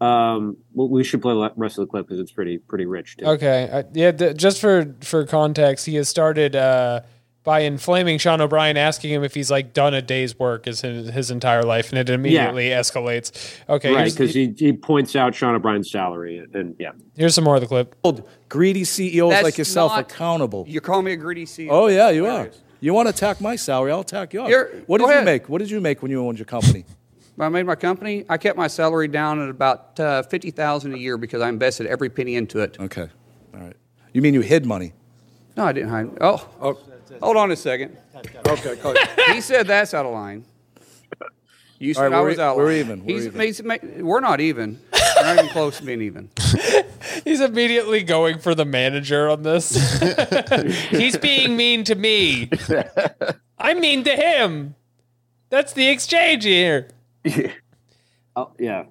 Um, 0.00 0.56
well, 0.72 0.88
we 0.88 1.04
should 1.04 1.22
play 1.22 1.32
the 1.32 1.52
rest 1.54 1.78
of 1.78 1.82
the 1.82 1.86
clip 1.88 2.08
because 2.08 2.18
it's 2.18 2.32
pretty 2.32 2.58
pretty 2.58 2.86
rich. 2.86 3.18
Too. 3.18 3.24
Okay, 3.24 3.68
uh, 3.70 3.84
yeah. 3.92 4.10
The, 4.10 4.34
just 4.34 4.60
for 4.60 4.96
for 5.00 5.24
context, 5.26 5.86
he 5.86 5.94
has 5.94 6.08
started 6.08 6.56
uh, 6.56 7.02
by 7.44 7.60
inflaming 7.60 8.18
Sean 8.18 8.40
O'Brien, 8.40 8.76
asking 8.76 9.10
him 9.10 9.24
if 9.24 9.34
he's 9.34 9.50
like 9.50 9.72
done 9.72 9.94
a 9.94 10.02
day's 10.02 10.38
work 10.38 10.66
his 10.66 10.80
his 10.82 11.30
entire 11.30 11.62
life, 11.62 11.90
and 11.90 11.98
it 11.98 12.08
immediately 12.08 12.68
escalates. 12.68 13.56
Okay, 13.68 13.92
right, 13.92 14.12
because 14.12 14.34
he, 14.34 14.54
he 14.56 14.72
points 14.72 15.16
out 15.16 15.34
Sean 15.34 15.54
O'Brien's 15.54 15.90
salary, 15.90 16.38
and, 16.38 16.54
and 16.54 16.76
yeah, 16.78 16.92
here's 17.16 17.34
some 17.34 17.44
more 17.44 17.56
of 17.56 17.60
the 17.60 17.66
clip. 17.66 17.96
Hold 18.04 18.28
greedy 18.48 18.84
CEOs 18.84 19.30
That's 19.30 19.44
like 19.44 19.58
yourself 19.58 19.92
not- 19.92 20.10
accountable. 20.10 20.64
You 20.68 20.80
call 20.80 21.02
me 21.02 21.12
a 21.12 21.16
greedy 21.16 21.46
CEO. 21.46 21.68
Oh 21.70 21.86
yeah, 21.88 22.10
you 22.10 22.26
are. 22.26 22.50
You 22.80 22.94
want 22.94 23.06
to 23.06 23.10
attack 23.14 23.40
my 23.40 23.56
salary? 23.56 23.92
I'll 23.92 24.00
attack 24.00 24.32
yours. 24.32 24.48
Here, 24.48 24.82
what 24.86 25.00
go 25.00 25.06
did 25.08 25.18
you 25.18 25.24
make? 25.24 25.48
What 25.48 25.58
did 25.58 25.70
you 25.70 25.80
make 25.80 26.02
when 26.02 26.10
you 26.10 26.24
owned 26.24 26.38
your 26.38 26.46
company? 26.46 26.84
When 27.34 27.46
I 27.46 27.48
made 27.48 27.64
my 27.64 27.76
company, 27.76 28.26
I 28.28 28.36
kept 28.36 28.58
my 28.58 28.66
salary 28.66 29.08
down 29.08 29.40
at 29.40 29.48
about 29.48 29.98
uh, 29.98 30.22
fifty 30.22 30.50
thousand 30.50 30.92
a 30.92 30.98
year 30.98 31.16
because 31.16 31.40
I 31.40 31.48
invested 31.48 31.86
every 31.86 32.10
penny 32.10 32.34
into 32.34 32.58
it. 32.58 32.76
Okay, 32.78 33.08
all 33.54 33.60
right. 33.60 33.74
You 34.12 34.20
mean 34.20 34.34
you 34.34 34.42
hid 34.42 34.66
money? 34.66 34.92
No, 35.56 35.64
I 35.64 35.72
didn't 35.72 35.88
hide. 35.88 36.10
Oh, 36.20 36.46
oh 36.60 36.78
hold 37.20 37.36
on 37.36 37.50
a 37.50 37.56
second. 37.56 37.96
Okay, 38.46 38.76
call 38.76 38.94
he 39.32 39.40
said 39.40 39.66
that's 39.66 39.94
out 39.94 40.06
of 40.06 40.12
line. 40.12 40.44
You 41.78 41.94
said 41.94 42.04
All 42.04 42.10
right, 42.10 42.16
I 42.16 42.20
we're 42.22 42.28
was 42.28 42.38
e- 42.38 42.40
out 42.40 42.50
of 42.52 42.56
we're 42.58 42.66
line. 42.66 42.76
even, 42.76 43.04
we're 43.04 43.12
He's- 43.14 43.26
even. 43.26 43.40
he's 43.40 43.62
ma- 43.62 44.04
we're 44.04 44.20
not 44.20 44.40
even. 44.40 44.80
We're 44.92 45.22
not 45.24 45.38
even 45.38 45.50
close 45.50 45.78
to 45.78 45.84
being 45.84 46.02
even. 46.02 46.30
He's 47.24 47.40
immediately 47.40 48.02
going 48.02 48.38
for 48.38 48.54
the 48.54 48.64
manager 48.64 49.28
on 49.28 49.42
this. 49.42 49.70
he's 50.90 51.16
being 51.18 51.56
mean 51.56 51.84
to 51.84 51.94
me. 51.94 52.50
I'm 53.58 53.80
mean 53.80 54.02
to 54.04 54.16
him. 54.16 54.74
That's 55.50 55.72
the 55.72 55.88
exchange 55.88 56.42
here. 56.44 56.88
oh, 58.36 58.50
yeah, 58.58 58.84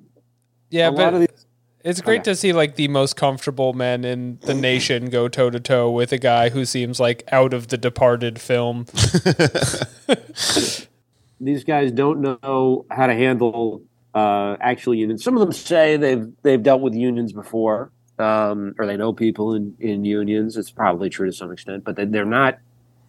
Yeah, 0.70 0.90
A 0.90 0.92
lot 0.92 0.98
but 0.98 1.14
of 1.16 1.20
these- 1.22 1.41
it's 1.84 2.02
great 2.02 2.24
to 2.26 2.36
see 2.36 2.54
like 2.54 2.76
the 2.76 2.88
most 2.88 3.16
comfortable 3.16 3.74
men 3.74 4.04
in 4.06 4.40
the 4.42 4.54
nation 4.54 5.10
go 5.10 5.28
toe 5.28 5.50
to 5.50 5.60
toe 5.60 5.90
with 5.92 6.12
a 6.12 6.18
guy 6.18 6.50
who 6.50 6.66
seems 6.66 7.00
like 7.00 7.24
out 7.32 7.54
of 7.54 7.68
the 7.70 7.78
Departed 7.78 8.40
film. 8.40 8.86
these 11.40 11.64
guys 11.64 11.92
don't 11.92 12.22
know 12.22 12.86
how 12.92 13.08
to 13.08 13.14
handle 13.14 13.82
uh, 14.14 14.58
actual 14.60 14.94
unions. 14.94 15.24
Some 15.24 15.36
of 15.36 15.42
them 15.42 15.52
say 15.52 15.98
they've 15.98 16.28
they've 16.44 16.62
dealt 16.62 16.82
with 16.82 16.94
unions 16.94 17.34
before, 17.34 17.92
um, 18.20 18.76
or 18.78 18.86
they 18.86 18.98
know 18.98 19.14
people 19.14 19.54
in, 19.56 19.76
in 19.80 20.06
unions. 20.06 20.58
It's 20.58 20.72
probably 20.72 21.10
true 21.10 21.28
to 21.28 21.34
some 21.34 21.52
extent, 21.52 21.84
but 21.84 21.96
they- 21.96 22.06
they're 22.06 22.26
not 22.26 22.60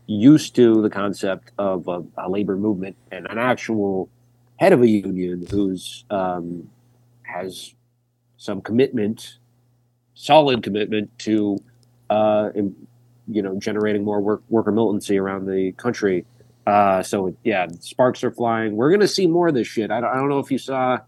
used 0.06 0.54
to 0.56 0.82
the 0.82 0.90
concept 0.90 1.52
of 1.58 1.86
a, 1.88 2.02
a 2.18 2.28
labor 2.28 2.56
movement 2.56 2.96
and 3.10 3.26
an 3.30 3.38
actual 3.38 4.08
head 4.56 4.72
of 4.72 4.82
a 4.82 4.88
union 4.88 5.46
who's 5.50 6.04
um, 6.10 6.68
has 7.22 7.74
some 8.42 8.60
commitment, 8.60 9.38
solid 10.14 10.64
commitment 10.64 11.16
to 11.16 11.56
uh, 12.10 12.50
you 13.28 13.40
know 13.40 13.56
generating 13.60 14.02
more 14.02 14.20
work, 14.20 14.42
worker 14.48 14.72
militancy 14.72 15.16
around 15.16 15.46
the 15.46 15.70
country. 15.72 16.26
Uh, 16.66 17.02
so 17.04 17.36
yeah, 17.44 17.68
sparks 17.78 18.24
are 18.24 18.32
flying. 18.32 18.74
We're 18.74 18.90
gonna 18.90 19.06
see 19.06 19.28
more 19.28 19.48
of 19.48 19.54
this 19.54 19.68
shit. 19.68 19.92
I 19.92 20.00
don't, 20.00 20.10
I 20.10 20.16
don't 20.16 20.28
know 20.28 20.40
if 20.40 20.50
you 20.50 20.58
saw. 20.58 20.98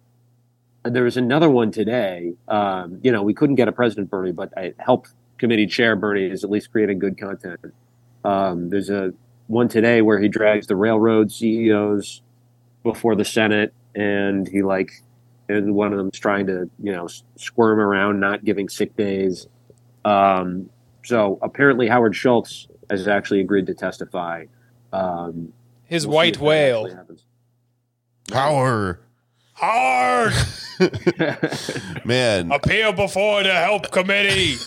There 0.84 1.02
was 1.02 1.16
another 1.16 1.50
one 1.50 1.72
today. 1.72 2.34
Um, 2.46 3.00
you 3.02 3.10
know, 3.10 3.22
we 3.22 3.34
couldn't 3.34 3.56
get 3.56 3.66
a 3.66 3.72
president 3.72 4.10
Bernie, 4.10 4.30
but 4.30 4.56
I 4.56 4.74
help 4.78 5.08
committee 5.38 5.66
chair 5.66 5.96
Bernie 5.96 6.26
is 6.26 6.44
at 6.44 6.50
least 6.50 6.70
creating 6.70 7.00
good 7.00 7.18
content. 7.18 7.58
Um, 8.22 8.68
there's 8.68 8.90
a 8.90 9.12
one 9.48 9.68
today 9.68 10.02
where 10.02 10.20
he 10.20 10.28
drags 10.28 10.68
the 10.68 10.76
railroad 10.76 11.32
CEOs 11.32 12.22
before 12.84 13.16
the 13.16 13.24
Senate, 13.24 13.72
and 13.94 14.46
he 14.46 14.62
like, 14.62 15.02
and 15.48 15.74
one 15.74 15.92
of 15.92 15.98
them's 15.98 16.18
trying 16.18 16.46
to 16.46 16.68
you 16.82 16.92
know 16.92 17.08
squirm 17.36 17.78
around 17.78 18.20
not 18.20 18.44
giving 18.44 18.68
sick 18.68 18.96
days. 18.96 19.46
Um, 20.04 20.70
so 21.04 21.38
apparently 21.42 21.88
Howard 21.88 22.14
Schultz 22.16 22.68
has 22.90 23.08
actually 23.08 23.40
agreed 23.40 23.66
to 23.66 23.74
testify. 23.74 24.44
Um, 24.92 25.52
His 25.84 26.06
we'll 26.06 26.16
white 26.16 26.38
whale. 26.38 26.84
actually 26.86 26.96
happens. 26.96 27.24
Power. 28.30 29.00
Hard 29.56 30.32
Man. 32.04 32.50
appear 32.50 32.92
before 32.92 33.44
the 33.44 33.54
help 33.54 33.90
committee. 33.92 34.56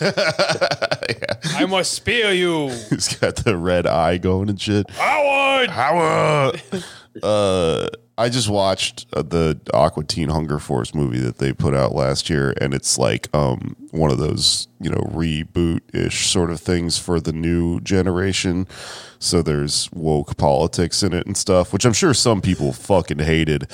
I 1.60 1.66
must 1.66 1.92
spear 1.92 2.32
you, 2.32 2.68
He's 2.88 3.14
got 3.16 3.36
the 3.36 3.56
red 3.56 3.86
eye 3.86 4.16
going 4.16 4.48
and 4.48 4.58
shit. 4.60 4.88
Howard. 4.90 5.68
Howard. 5.70 6.62
uh, 7.22 7.88
I 8.18 8.28
just 8.28 8.48
watched 8.48 9.06
uh, 9.12 9.22
the 9.22 9.60
Aqua 9.72 10.02
Teen 10.02 10.28
Hunger 10.28 10.58
Force 10.58 10.92
movie 10.92 11.20
that 11.20 11.38
they 11.38 11.52
put 11.52 11.72
out 11.72 11.94
last 11.94 12.28
year, 12.28 12.52
and 12.60 12.74
it's 12.74 12.98
like 12.98 13.32
um, 13.32 13.76
one 13.92 14.10
of 14.10 14.18
those 14.18 14.66
you 14.80 14.90
know 14.90 14.98
reboot 15.12 15.82
ish 15.94 16.26
sort 16.26 16.50
of 16.50 16.60
things 16.60 16.98
for 16.98 17.20
the 17.20 17.32
new 17.32 17.80
generation. 17.80 18.66
So 19.20 19.40
there's 19.40 19.88
woke 19.92 20.36
politics 20.36 21.04
in 21.04 21.12
it 21.12 21.26
and 21.26 21.36
stuff, 21.36 21.72
which 21.72 21.84
I'm 21.84 21.92
sure 21.92 22.12
some 22.12 22.42
people 22.42 22.72
fucking 22.72 23.20
hated. 23.20 23.68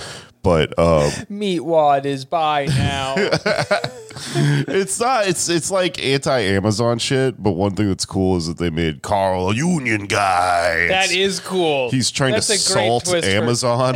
But 0.44 0.78
um, 0.78 1.10
Meatwad 1.30 2.04
is 2.04 2.26
by 2.26 2.66
now. 2.66 3.14
it's 3.16 5.00
not. 5.00 5.26
It's 5.26 5.48
it's 5.48 5.70
like 5.70 6.00
anti 6.04 6.38
Amazon 6.38 6.98
shit. 6.98 7.42
But 7.42 7.52
one 7.52 7.74
thing 7.74 7.88
that's 7.88 8.04
cool 8.04 8.36
is 8.36 8.46
that 8.46 8.58
they 8.58 8.68
made 8.68 9.00
Carl 9.00 9.50
a 9.50 9.54
union 9.54 10.06
guy. 10.06 10.86
that 10.88 11.10
is 11.10 11.40
cool. 11.40 11.90
He's 11.90 12.10
trying 12.10 12.32
That's 12.32 12.48
to 12.48 12.58
salt 12.58 13.08
Amazon. 13.24 13.94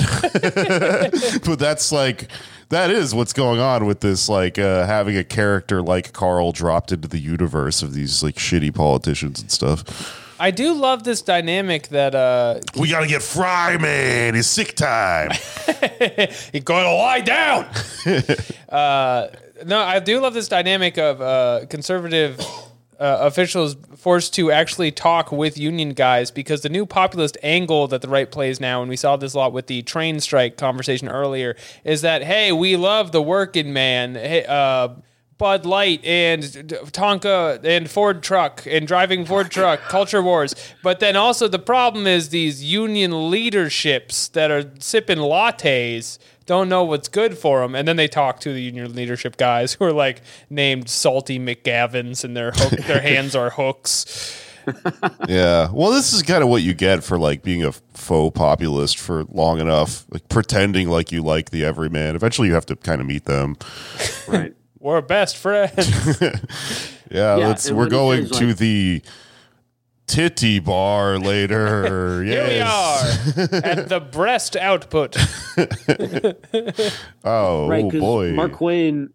but 1.44 1.58
that's 1.58 1.92
like 1.92 2.28
that 2.70 2.90
is 2.90 3.14
what's 3.14 3.34
going 3.34 3.60
on 3.60 3.84
with 3.84 4.00
this 4.00 4.30
like 4.30 4.58
uh, 4.58 4.86
having 4.86 5.18
a 5.18 5.24
character 5.24 5.82
like 5.82 6.14
Carl 6.14 6.52
dropped 6.52 6.92
into 6.92 7.08
the 7.08 7.18
universe 7.18 7.82
of 7.82 7.92
these 7.92 8.22
like 8.22 8.36
shitty 8.36 8.74
politicians 8.74 9.40
and 9.42 9.50
stuff. 9.50 10.24
I 10.40 10.50
do 10.50 10.74
love 10.74 11.04
this 11.04 11.22
dynamic 11.22 11.88
that 11.88 12.14
uh 12.14 12.60
We 12.78 12.90
got 12.90 13.00
to 13.00 13.06
get 13.06 13.22
Fry 13.22 13.76
man. 13.76 14.34
It's 14.36 14.48
sick 14.48 14.74
time. 14.74 15.30
He's 16.52 16.64
gonna 16.64 16.94
lie 16.94 17.20
down. 17.20 17.66
uh, 18.68 19.28
no, 19.66 19.80
I 19.80 19.98
do 20.00 20.20
love 20.20 20.34
this 20.34 20.48
dynamic 20.48 20.98
of 20.98 21.20
uh, 21.20 21.66
conservative 21.68 22.40
uh, 22.98 23.18
officials 23.20 23.76
forced 23.96 24.34
to 24.34 24.50
actually 24.50 24.90
talk 24.90 25.32
with 25.32 25.58
union 25.58 25.90
guys 25.90 26.30
because 26.30 26.62
the 26.62 26.68
new 26.68 26.86
populist 26.86 27.36
angle 27.42 27.88
that 27.88 28.02
the 28.02 28.08
right 28.08 28.30
plays 28.30 28.60
now, 28.60 28.80
and 28.80 28.88
we 28.88 28.96
saw 28.96 29.16
this 29.16 29.34
a 29.34 29.38
lot 29.38 29.52
with 29.52 29.66
the 29.66 29.82
train 29.82 30.20
strike 30.20 30.56
conversation 30.56 31.08
earlier, 31.08 31.56
is 31.84 32.02
that 32.02 32.22
hey, 32.22 32.52
we 32.52 32.76
love 32.76 33.12
the 33.12 33.22
working 33.22 33.72
man. 33.72 34.14
Hey, 34.14 34.44
uh, 34.46 34.88
Bud 35.38 35.64
Light 35.64 36.04
and 36.04 36.42
Tonka 36.42 37.64
and 37.64 37.88
Ford 37.88 38.22
truck 38.22 38.64
and 38.66 38.86
driving 38.86 39.24
Ford 39.24 39.50
truck, 39.52 39.80
culture 39.82 40.22
wars. 40.22 40.54
But 40.82 41.00
then 41.00 41.16
also 41.16 41.48
the 41.48 41.58
problem 41.60 42.06
is 42.06 42.28
these 42.28 42.62
union 42.62 43.30
leaderships 43.30 44.28
that 44.28 44.50
are 44.50 44.70
sipping 44.80 45.18
lattes 45.18 46.18
don't 46.48 46.68
know 46.68 46.82
what's 46.82 47.08
good 47.08 47.36
for 47.36 47.60
them, 47.60 47.74
and 47.74 47.86
then 47.86 47.96
they 47.96 48.08
talk 48.08 48.40
to 48.40 48.52
the 48.52 48.62
union 48.62 48.94
leadership 48.94 49.36
guys 49.36 49.74
who 49.78 49.84
are 49.84 49.92
like 49.92 50.22
named 50.50 50.88
Salty 50.88 51.38
McGavins 51.38 52.24
and 52.24 52.36
their 52.36 52.50
hook, 52.52 52.72
their 52.86 53.00
hands 53.02 53.36
are 53.36 53.50
hooks. 53.50 54.44
yeah. 55.28 55.70
Well, 55.72 55.92
this 55.92 56.12
is 56.12 56.22
kind 56.22 56.42
of 56.42 56.48
what 56.48 56.62
you 56.62 56.74
get 56.74 57.04
for 57.04 57.18
like 57.18 57.42
being 57.42 57.64
a 57.64 57.72
faux 57.94 58.36
populist 58.36 58.98
for 58.98 59.24
long 59.24 59.60
enough, 59.60 60.04
like 60.10 60.28
pretending 60.28 60.88
like 60.88 61.12
you 61.12 61.22
like 61.22 61.50
the 61.50 61.64
everyman. 61.64 62.16
Eventually, 62.16 62.48
you 62.48 62.54
have 62.54 62.66
to 62.66 62.76
kind 62.76 63.00
of 63.00 63.06
meet 63.06 63.24
them. 63.24 63.56
Right. 64.26 64.54
We're 64.80 65.00
best 65.02 65.36
friends. 65.36 66.20
Yeah, 67.10 67.36
Yeah, 67.38 67.46
let's. 67.48 67.66
and 67.68 67.76
We're 67.78 67.84
when 67.84 67.90
going 67.90 68.26
says, 68.26 68.38
to 68.38 68.46
like- 68.48 68.56
the 68.58 69.02
titty 70.06 70.58
bar 70.58 71.18
later. 71.18 72.22
Here 72.22 72.44
we 72.46 72.54
yes. 72.56 73.38
are 73.38 73.54
at 73.64 73.88
the 73.88 74.00
breast 74.00 74.56
output. 74.56 75.16
Oh, 77.24 77.66
right? 77.68 77.84
oh 77.84 77.86
Because 77.86 78.00
boy. 78.00 78.32
Mark 78.32 78.60
Wayne 78.60 79.10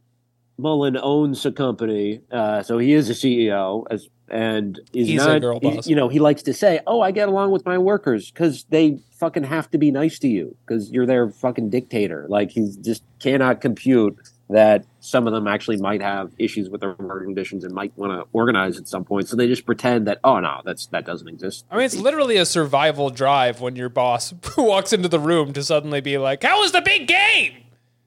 Mullin 0.57 0.97
owns 0.97 1.45
a 1.45 1.51
company, 1.51 2.21
uh, 2.31 2.63
so 2.63 2.77
he 2.79 2.93
is 2.93 3.09
a 3.09 3.13
CEO, 3.13 3.85
as 3.91 4.07
and 4.29 4.79
is 4.93 5.07
He's 5.07 5.21
a 5.23 5.33
not. 5.33 5.41
girl 5.41 5.59
he- 5.61 5.69
boss. 5.75 5.87
you 5.87 5.95
know, 5.95 6.09
he 6.09 6.19
likes 6.19 6.41
to 6.43 6.53
say, 6.53 6.79
"Oh, 6.87 7.01
I 7.01 7.11
get 7.11 7.27
along 7.29 7.51
with 7.51 7.65
my 7.65 7.77
workers 7.77 8.31
because 8.31 8.63
they 8.69 8.99
fucking 9.19 9.43
have 9.43 9.69
to 9.71 9.77
be 9.77 9.91
nice 9.91 10.17
to 10.19 10.27
you 10.27 10.55
because 10.65 10.89
you're 10.91 11.05
their 11.05 11.29
fucking 11.29 11.69
dictator." 11.69 12.25
Like 12.29 12.51
he 12.51 12.71
just 12.81 13.03
cannot 13.19 13.61
compute 13.61 14.17
that 14.49 14.85
some 14.99 15.25
of 15.25 15.33
them 15.33 15.47
actually 15.47 15.77
might 15.77 16.01
have 16.01 16.31
issues 16.37 16.69
with 16.69 16.81
their 16.81 16.95
working 16.99 17.29
conditions 17.29 17.63
and 17.63 17.73
might 17.73 17.97
want 17.97 18.11
to 18.11 18.27
organize 18.33 18.77
at 18.77 18.87
some 18.87 19.03
point. 19.03 19.27
So 19.27 19.35
they 19.35 19.47
just 19.47 19.65
pretend 19.65 20.07
that, 20.07 20.19
"Oh 20.23 20.39
no, 20.39 20.61
that's 20.65 20.87
that 20.87 21.05
doesn't 21.05 21.27
exist." 21.27 21.65
I 21.71 21.77
mean, 21.77 21.85
it's 21.85 21.95
literally 21.95 22.37
a 22.37 22.45
survival 22.45 23.09
drive 23.09 23.61
when 23.61 23.75
your 23.75 23.89
boss 23.89 24.33
walks 24.57 24.93
into 24.93 25.07
the 25.07 25.19
room 25.19 25.53
to 25.53 25.63
suddenly 25.63 26.01
be 26.01 26.17
like, 26.17 26.43
"How 26.43 26.59
was 26.59 26.71
the 26.71 26.81
big 26.81 27.07
game? 27.07 27.53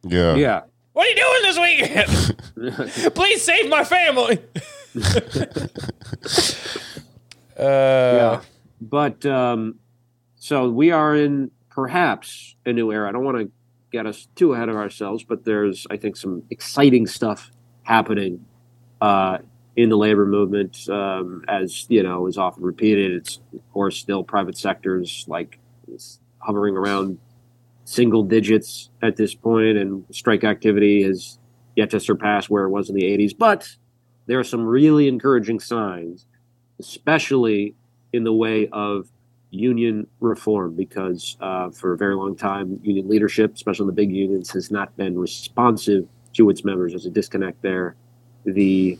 yeah. 0.02 0.34
yeah. 0.34 0.62
What 0.92 1.06
are 1.06 1.10
you 1.10 1.16
doing 1.16 1.42
this 1.42 1.58
weekend? 2.56 3.14
Please 3.14 3.42
save 3.42 3.68
my 3.68 3.84
family." 3.84 4.38
uh, 7.58 7.62
yeah. 7.62 8.40
But 8.80 9.26
um, 9.26 9.78
so 10.36 10.70
we 10.70 10.90
are 10.90 11.14
in 11.16 11.50
perhaps 11.70 12.56
a 12.64 12.72
new 12.72 12.92
era. 12.92 13.08
I 13.08 13.12
don't 13.12 13.24
want 13.24 13.38
to 13.38 13.50
get 13.96 14.06
us 14.06 14.28
too 14.36 14.52
ahead 14.52 14.68
of 14.68 14.76
ourselves, 14.76 15.24
but 15.24 15.44
there's, 15.44 15.86
I 15.90 15.96
think, 15.96 16.16
some 16.16 16.42
exciting 16.50 17.06
stuff 17.06 17.50
happening 17.82 18.44
uh, 19.00 19.38
in 19.74 19.88
the 19.88 19.96
labor 19.96 20.26
movement. 20.26 20.86
Um, 20.90 21.44
as 21.48 21.86
you 21.88 22.02
know, 22.02 22.26
is 22.26 22.36
often 22.36 22.62
repeated. 22.62 23.12
It's 23.12 23.40
of 23.54 23.72
course 23.72 23.96
still 23.96 24.22
private 24.22 24.58
sectors 24.58 25.24
like 25.28 25.58
hovering 26.40 26.76
around 26.76 27.18
single 27.84 28.22
digits 28.22 28.90
at 29.02 29.16
this 29.16 29.34
point, 29.34 29.78
and 29.78 30.04
strike 30.10 30.44
activity 30.44 31.02
has 31.02 31.38
yet 31.74 31.88
to 31.90 32.00
surpass 32.00 32.50
where 32.50 32.64
it 32.64 32.70
was 32.70 32.90
in 32.90 32.96
the 32.96 33.04
80s. 33.04 33.36
But 33.36 33.66
there 34.26 34.38
are 34.38 34.44
some 34.44 34.62
really 34.66 35.08
encouraging 35.08 35.60
signs, 35.60 36.26
especially 36.80 37.74
in 38.12 38.24
the 38.24 38.32
way 38.32 38.68
of 38.72 39.08
union 39.56 40.06
reform, 40.20 40.74
because 40.74 41.36
uh, 41.40 41.70
for 41.70 41.92
a 41.92 41.96
very 41.96 42.14
long 42.14 42.36
time, 42.36 42.78
union 42.82 43.08
leadership, 43.08 43.54
especially 43.54 43.84
in 43.84 43.88
the 43.88 43.92
big 43.92 44.12
unions, 44.12 44.50
has 44.50 44.70
not 44.70 44.96
been 44.96 45.18
responsive 45.18 46.06
to 46.34 46.50
its 46.50 46.64
members. 46.64 46.92
There's 46.92 47.06
a 47.06 47.10
disconnect 47.10 47.62
there. 47.62 47.96
The 48.44 48.98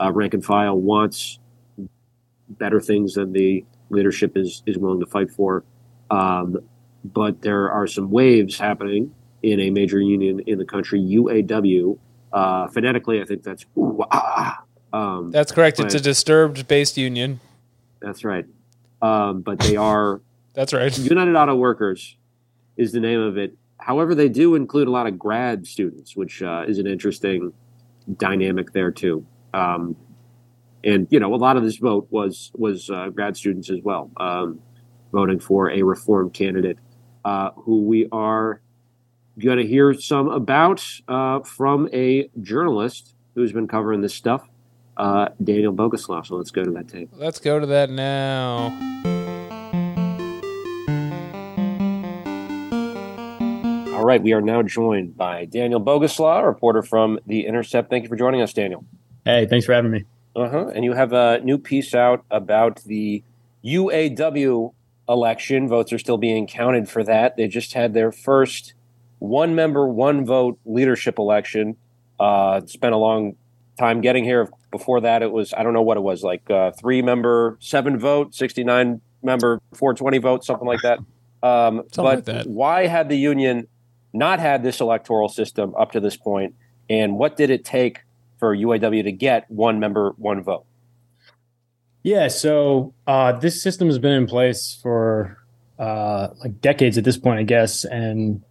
uh, 0.00 0.12
rank 0.12 0.34
and 0.34 0.44
file 0.44 0.78
wants 0.78 1.38
better 2.48 2.80
things 2.80 3.14
than 3.14 3.32
the 3.32 3.64
leadership 3.90 4.36
is 4.36 4.62
is 4.66 4.78
willing 4.78 5.00
to 5.00 5.06
fight 5.06 5.30
for. 5.30 5.64
Um, 6.10 6.58
but 7.04 7.42
there 7.42 7.70
are 7.70 7.86
some 7.86 8.10
waves 8.10 8.58
happening 8.58 9.14
in 9.42 9.60
a 9.60 9.70
major 9.70 10.00
union 10.00 10.40
in 10.46 10.58
the 10.58 10.64
country, 10.64 11.00
UAW. 11.00 11.98
Uh, 12.32 12.66
phonetically, 12.68 13.20
I 13.20 13.24
think 13.24 13.42
that's 13.42 13.64
ooh, 13.76 14.02
ah, 14.10 14.62
um, 14.92 15.30
That's 15.30 15.52
correct. 15.52 15.80
It's 15.80 15.94
a 15.94 16.00
disturbed 16.00 16.66
based 16.66 16.96
union. 16.96 17.40
that's 18.00 18.24
right. 18.24 18.46
Um, 19.04 19.42
but 19.42 19.58
they 19.58 19.76
are 19.76 20.20
That's 20.54 20.72
right. 20.72 20.96
United 20.96 21.34
Auto 21.34 21.56
Workers 21.56 22.16
is 22.76 22.92
the 22.92 23.00
name 23.00 23.20
of 23.20 23.36
it. 23.36 23.56
However, 23.78 24.14
they 24.14 24.28
do 24.28 24.54
include 24.54 24.86
a 24.86 24.90
lot 24.90 25.06
of 25.06 25.18
grad 25.18 25.66
students, 25.66 26.16
which 26.16 26.42
uh, 26.42 26.64
is 26.66 26.78
an 26.78 26.86
interesting 26.86 27.52
dynamic 28.16 28.72
there 28.72 28.92
too. 28.92 29.26
Um, 29.52 29.96
and 30.84 31.08
you 31.10 31.18
know, 31.18 31.34
a 31.34 31.36
lot 31.36 31.56
of 31.56 31.64
this 31.64 31.76
vote 31.76 32.06
was 32.10 32.52
was 32.54 32.88
uh, 32.88 33.08
grad 33.08 33.36
students 33.36 33.68
as 33.68 33.80
well, 33.82 34.10
um, 34.16 34.60
voting 35.12 35.40
for 35.40 35.70
a 35.70 35.82
reform 35.82 36.30
candidate 36.30 36.78
uh, 37.24 37.50
who 37.56 37.82
we 37.82 38.08
are 38.12 38.60
going 39.38 39.58
to 39.58 39.66
hear 39.66 39.92
some 39.92 40.28
about 40.28 40.84
uh, 41.08 41.40
from 41.40 41.88
a 41.92 42.28
journalist 42.42 43.14
who's 43.34 43.52
been 43.52 43.66
covering 43.66 44.02
this 44.02 44.14
stuff, 44.14 44.48
uh, 44.96 45.28
Daniel 45.42 45.72
Boguslaw. 45.72 46.26
So 46.26 46.36
let's 46.36 46.50
go 46.50 46.64
to 46.64 46.70
that 46.72 46.88
tape. 46.88 47.10
Let's 47.12 47.38
go 47.38 47.58
to 47.58 47.66
that 47.66 47.90
now. 47.90 48.72
All 53.94 54.04
right, 54.04 54.22
we 54.22 54.32
are 54.34 54.42
now 54.42 54.62
joined 54.62 55.16
by 55.16 55.46
Daniel 55.46 55.80
Boguslaw, 55.80 56.40
a 56.40 56.46
reporter 56.46 56.82
from 56.82 57.18
The 57.26 57.46
Intercept. 57.46 57.88
Thank 57.88 58.02
you 58.02 58.08
for 58.08 58.16
joining 58.16 58.42
us, 58.42 58.52
Daniel. 58.52 58.84
Hey, 59.24 59.46
thanks 59.46 59.64
for 59.64 59.72
having 59.72 59.90
me. 59.90 60.04
Uh 60.36 60.48
huh. 60.48 60.66
And 60.74 60.84
you 60.84 60.92
have 60.92 61.12
a 61.12 61.40
new 61.40 61.56
piece 61.56 61.94
out 61.94 62.24
about 62.30 62.82
the 62.84 63.22
UAW 63.64 64.74
election. 65.08 65.68
Votes 65.68 65.92
are 65.92 65.98
still 65.98 66.18
being 66.18 66.46
counted 66.46 66.88
for 66.88 67.02
that. 67.04 67.36
They 67.36 67.48
just 67.48 67.72
had 67.72 67.94
their 67.94 68.12
first 68.12 68.74
one 69.20 69.54
member, 69.54 69.88
one 69.88 70.26
vote 70.26 70.58
leadership 70.66 71.18
election. 71.18 71.76
Uh, 72.20 72.60
it's 72.62 72.76
been 72.76 72.92
a 72.92 72.98
long 72.98 73.36
time 73.78 74.00
getting 74.00 74.24
here. 74.24 74.50
Before 74.70 75.00
that, 75.00 75.22
it 75.22 75.30
was, 75.30 75.54
I 75.56 75.62
don't 75.62 75.72
know 75.72 75.82
what 75.82 75.96
it 75.96 76.02
was, 76.02 76.22
like 76.22 76.48
uh, 76.50 76.72
three 76.72 77.02
member, 77.02 77.56
seven 77.60 77.98
vote, 77.98 78.34
69 78.34 79.00
member, 79.22 79.60
420 79.74 80.18
vote, 80.18 80.44
something 80.44 80.66
like 80.66 80.80
that. 80.82 80.98
Um, 81.42 81.82
Something 81.92 81.92
but 81.96 82.04
like 82.04 82.24
that. 82.24 82.46
why 82.46 82.86
had 82.86 83.08
the 83.08 83.16
union 83.16 83.68
not 84.14 84.40
had 84.40 84.62
this 84.62 84.80
electoral 84.80 85.28
system 85.28 85.74
up 85.76 85.92
to 85.92 86.00
this 86.00 86.16
point, 86.16 86.54
and 86.88 87.18
what 87.18 87.36
did 87.36 87.50
it 87.50 87.64
take 87.64 88.00
for 88.38 88.56
UAW 88.56 89.02
to 89.04 89.12
get 89.12 89.50
one 89.50 89.78
member, 89.78 90.14
one 90.16 90.42
vote? 90.42 90.64
Yeah, 92.02 92.28
so 92.28 92.94
uh, 93.06 93.32
this 93.32 93.62
system 93.62 93.88
has 93.88 93.98
been 93.98 94.12
in 94.12 94.26
place 94.26 94.78
for 94.82 95.38
uh, 95.78 96.28
like 96.40 96.60
decades 96.60 96.96
at 96.98 97.04
this 97.04 97.16
point, 97.16 97.40
I 97.40 97.42
guess, 97.42 97.84
and 97.84 98.42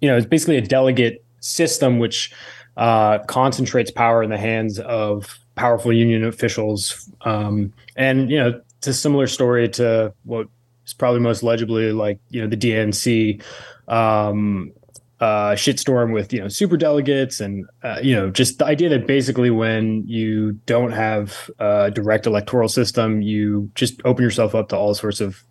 you 0.00 0.08
know 0.08 0.16
it's 0.16 0.26
basically 0.26 0.56
a 0.56 0.62
delegate 0.62 1.24
system 1.40 1.98
which 1.98 2.32
uh, 2.80 3.18
concentrates 3.26 3.90
power 3.90 4.22
in 4.22 4.30
the 4.30 4.38
hands 4.38 4.80
of 4.80 5.38
powerful 5.54 5.92
union 5.92 6.24
officials, 6.24 7.08
um, 7.26 7.72
and 7.94 8.30
you 8.30 8.38
know 8.38 8.58
it's 8.78 8.86
a 8.86 8.94
similar 8.94 9.26
story 9.26 9.68
to 9.68 10.12
what 10.24 10.48
is 10.86 10.94
probably 10.94 11.20
most 11.20 11.42
legibly 11.42 11.92
like 11.92 12.18
you 12.30 12.40
know 12.40 12.48
the 12.48 12.56
DNC 12.56 13.42
um, 13.86 14.72
uh, 15.20 15.50
shitstorm 15.50 16.14
with 16.14 16.32
you 16.32 16.40
know 16.40 16.48
super 16.48 16.78
delegates 16.78 17.38
and 17.38 17.66
uh, 17.82 17.98
you 18.02 18.16
know 18.16 18.30
just 18.30 18.58
the 18.58 18.64
idea 18.64 18.88
that 18.88 19.06
basically 19.06 19.50
when 19.50 20.02
you 20.06 20.52
don't 20.64 20.92
have 20.92 21.50
a 21.58 21.90
direct 21.90 22.26
electoral 22.26 22.68
system, 22.68 23.20
you 23.20 23.70
just 23.74 24.00
open 24.06 24.24
yourself 24.24 24.54
up 24.54 24.70
to 24.70 24.76
all 24.78 24.94
sorts 24.94 25.20
of 25.20 25.44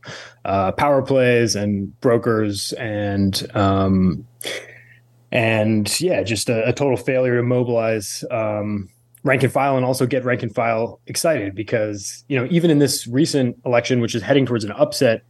uh, 0.46 0.72
power 0.72 1.04
plays 1.04 1.56
and 1.56 1.98
brokers 2.02 2.74
and 2.74 3.46
um, 3.56 4.26
and 5.32 6.00
yeah, 6.00 6.24
just 6.24 6.50
a, 6.50 6.68
a 6.68 6.74
total 6.74 6.98
failure 6.98 7.38
to 7.38 7.44
mobilize 7.44 8.24
um, 8.32 8.90
rank 9.24 9.44
and 9.44 9.52
file 9.52 9.76
and 9.76 9.86
also 9.86 10.06
get 10.06 10.24
rank 10.24 10.44
and 10.44 10.54
file 10.54 11.00
excited 11.08 11.56
because 11.56 12.24
you 12.28 12.38
know 12.38 12.48
even 12.50 12.72
in 12.72 12.80
this 12.80 13.08
recent 13.08 13.58
election, 13.66 14.02
which 14.02 14.16
is 14.16 14.22
heading 14.22 14.46
towards 14.46 14.64
an 14.64 14.72
upset, 14.72 15.24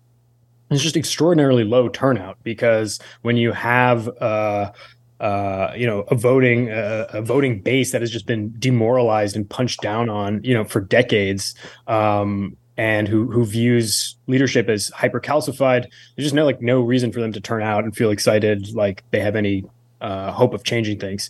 it's 0.72 0.84
just 0.84 0.96
extraordinarily 0.96 1.64
low 1.64 1.90
turnout 1.90 2.38
because 2.44 3.00
when 3.24 3.36
you 3.36 3.52
have 3.52 4.08
uh, 4.22 4.72
uh, 5.20 5.74
you 5.76 5.86
know 5.86 6.02
a 6.08 6.16
voting 6.16 6.70
uh, 6.72 7.08
a 7.10 7.22
voting 7.22 7.62
base 7.62 7.92
that 7.92 8.02
has 8.02 8.12
just 8.12 8.26
been 8.26 8.54
demoralized 8.60 9.36
and 9.36 9.50
punched 9.50 9.82
down 9.82 10.10
on 10.10 10.42
you 10.44 10.54
know 10.54 10.64
for 10.64 10.80
decades 10.80 11.56
um, 11.88 12.56
and 12.78 13.08
who 13.08 13.30
who 13.30 13.44
views 13.44 14.16
leadership 14.28 14.70
as 14.70 14.88
hyper 14.90 15.20
calcified 15.20 15.82
there's 16.16 16.26
just 16.26 16.36
no 16.36 16.46
like 16.46 16.62
no 16.62 16.80
reason 16.80 17.12
for 17.12 17.20
them 17.20 17.34
to 17.34 17.42
turn 17.42 17.62
out 17.62 17.84
and 17.84 17.98
feel 17.98 18.12
excited 18.12 18.74
like 18.74 19.04
they 19.12 19.20
have 19.20 19.36
any 19.36 19.66
uh, 20.02 20.32
hope 20.32 20.54
of 20.54 20.64
changing 20.64 21.00
things 21.00 21.30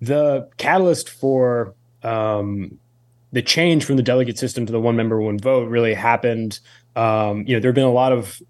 the 0.00 0.48
catalyst 0.56 1.08
for 1.08 1.74
um, 2.02 2.78
the 3.32 3.42
change 3.42 3.84
from 3.84 3.96
the 3.96 4.02
delegate 4.02 4.38
system 4.38 4.66
to 4.66 4.72
the 4.72 4.80
one 4.80 4.96
member 4.96 5.20
one 5.20 5.38
vote 5.38 5.68
really 5.68 5.94
happened 5.94 6.60
um, 6.96 7.44
you 7.46 7.54
know 7.54 7.60
there 7.60 7.70
have 7.70 7.74
been 7.74 7.84
a 7.84 7.92
lot 7.92 8.12
of 8.12 8.40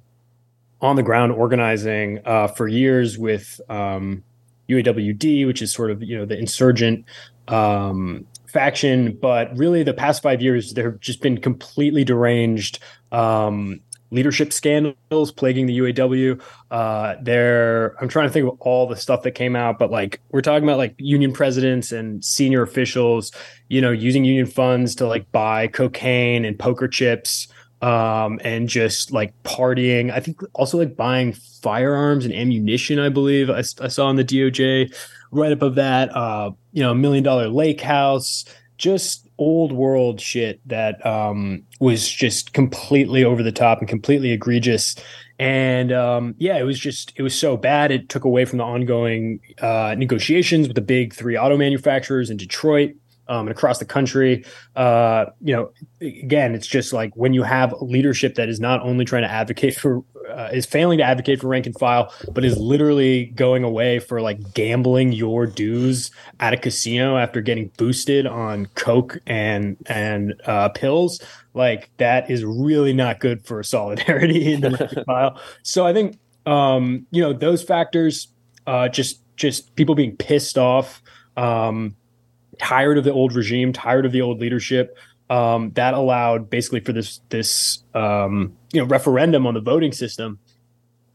on 0.83 0.97
the 0.97 1.03
ground 1.03 1.33
organizing 1.33 2.21
uh, 2.25 2.47
for 2.49 2.67
years 2.67 3.19
with 3.19 3.61
um, 3.69 4.23
UAWD, 4.69 5.47
which 5.47 5.61
is 5.63 5.73
sort 5.73 5.91
of 5.91 6.03
you 6.03 6.17
know 6.17 6.25
the 6.25 6.39
insurgent 6.39 7.05
um, 7.49 8.27
faction. 8.47 9.17
But 9.21 9.57
really, 9.57 9.83
the 9.83 9.95
past 9.95 10.23
five 10.23 10.41
years, 10.41 10.75
there 10.75 10.91
have 10.91 11.01
just 11.01 11.21
been 11.21 11.39
completely 11.39 12.05
deranged 12.05 12.79
um, 13.13 13.81
leadership 14.11 14.53
scandals 14.53 15.33
plaguing 15.33 15.67
the 15.67 15.79
UAW. 15.79 16.41
Uh, 16.71 17.17
there, 17.23 17.97
I'm 18.01 18.09
trying 18.09 18.29
to 18.29 18.33
think 18.33 18.49
of 18.49 18.57
all 18.61 18.87
the 18.87 18.97
stuff 18.97 19.23
that 19.23 19.33
came 19.33 19.57
out, 19.57 19.79
but 19.79 19.91
like 19.91 20.21
we're 20.31 20.43
talking 20.43 20.65
about 20.65 20.79
like 20.79 20.95
union 20.99 21.33
presidents 21.33 21.93
and 21.93 22.25
senior 22.25 22.63
officials, 22.63 23.33
you 23.69 23.81
know, 23.81 23.91
using 23.91 24.25
union 24.25 24.47
funds 24.47 24.95
to 24.97 25.07
like 25.07 25.31
buy 25.33 25.69
cocaine 25.69 26.45
and 26.45 26.59
poker 26.59 26.89
chips 26.89 27.49
um, 27.83 28.41
and 28.45 28.69
just 28.69 29.13
like 29.13 29.33
partying. 29.43 30.13
I 30.13 30.21
think 30.21 30.41
also 30.55 30.79
like 30.79 30.97
buying 30.97 31.33
firearms 31.33 32.25
and 32.25 32.35
ammunition. 32.35 32.99
I 32.99 33.09
believe 33.09 33.51
I, 33.51 33.59
I 33.59 33.89
saw 33.89 34.07
on 34.07 34.17
the 34.17 34.25
DOJ. 34.25 34.95
Right 35.33 35.53
above 35.53 35.77
that, 35.77 36.09
uh, 36.17 36.51
you 36.73 36.83
know, 36.83 36.93
million 36.93 37.23
dollar 37.23 37.47
lake 37.47 37.81
house. 37.81 38.45
Just 38.81 39.29
old 39.37 39.73
world 39.73 40.23
shit 40.23 40.67
that 40.67 41.05
um, 41.05 41.63
was 41.81 42.09
just 42.09 42.55
completely 42.55 43.23
over 43.23 43.43
the 43.43 43.53
top 43.53 43.81
and 43.81 43.87
completely 43.89 44.31
egregious. 44.31 44.97
And 45.39 45.93
um, 45.93 46.35
yeah, 46.39 46.57
it 46.57 46.63
was 46.63 46.79
just 46.79 47.13
it 47.17 47.23
was 47.23 47.39
so 47.39 47.59
bad. 47.59 47.91
It 47.91 48.09
took 48.09 48.25
away 48.25 48.47
from 48.47 48.57
the 48.57 48.65
ongoing 48.65 49.41
uh, 49.61 49.95
negotiations 49.99 50.67
with 50.67 50.77
the 50.77 50.81
big 50.81 51.13
three 51.13 51.37
auto 51.37 51.59
manufacturers 51.59 52.31
in 52.31 52.39
Detroit 52.39 52.95
um, 53.31 53.47
and 53.47 53.51
across 53.51 53.79
the 53.79 53.85
country. 53.85 54.45
Uh, 54.77 55.27
you 55.41 55.55
know, 55.55 55.71
again, 56.01 56.55
it's 56.55 56.67
just 56.67 56.93
like 56.93 57.15
when 57.15 57.33
you 57.33 57.45
have 57.45 57.73
leadership 57.81 58.35
that 58.35 58.49
is 58.49 58.61
not 58.61 58.83
only 58.83 59.05
trying 59.05 59.23
to 59.23 59.31
advocate 59.31 59.77
for, 59.77 60.03
uh, 60.29 60.51
is 60.53 60.67
failing 60.67 60.99
to 60.99 61.05
advocate 61.05 61.41
for 61.41 61.47
rank 61.47 61.65
and 61.65 61.79
file, 61.79 62.13
but 62.33 62.45
is 62.45 62.59
literally 62.59 63.27
going 63.27 63.63
away 63.63 64.01
for 64.01 64.21
like 64.21 64.53
gambling 64.53 65.13
your 65.13 65.47
dues 65.47 66.11
at 66.41 66.53
a 66.53 66.57
casino 66.57 67.17
after 67.17 67.41
getting 67.41 67.71
boosted 67.79 68.27
on 68.27 68.67
coke 68.75 69.19
and 69.29 69.77
and 69.87 70.35
uh, 70.47 70.69
pills. 70.71 71.23
Like 71.55 71.89
that 71.99 72.29
is 72.31 72.45
really 72.45 72.93
not 72.93 73.21
good 73.21 73.47
for 73.47 73.63
solidarity 73.63 74.53
in 74.53 74.61
the 74.61 74.71
rank 74.71 74.93
and 74.93 75.07
file. 75.07 75.41
So 75.63 75.87
I 75.87 75.93
think 75.93 76.19
um, 76.47 77.07
you 77.13 77.23
know 77.23 77.33
those 77.33 77.63
factors, 77.63 78.27
uh, 78.67 78.89
just 78.89 79.23
just 79.37 79.77
people 79.77 79.95
being 79.95 80.17
pissed 80.17 80.59
off. 80.59 81.01
Um, 81.37 81.95
tired 82.61 82.99
of 82.99 83.05
the 83.05 83.13
old 83.13 83.35
regime, 83.35 83.73
tired 83.73 84.07
of 84.07 84.13
the 84.13 84.21
old 84.21 84.41
leadership. 84.41 84.97
Um, 85.31 85.71
that 85.73 85.95
allowed 85.95 86.51
basically 86.51 86.81
for 86.81 86.93
this 86.93 87.21
this 87.29 87.83
um, 87.95 88.57
you 88.73 88.81
know 88.81 88.87
referendum 88.87 89.47
on 89.47 89.55
the 89.55 89.61
voting 89.61 89.93
system, 89.93 90.39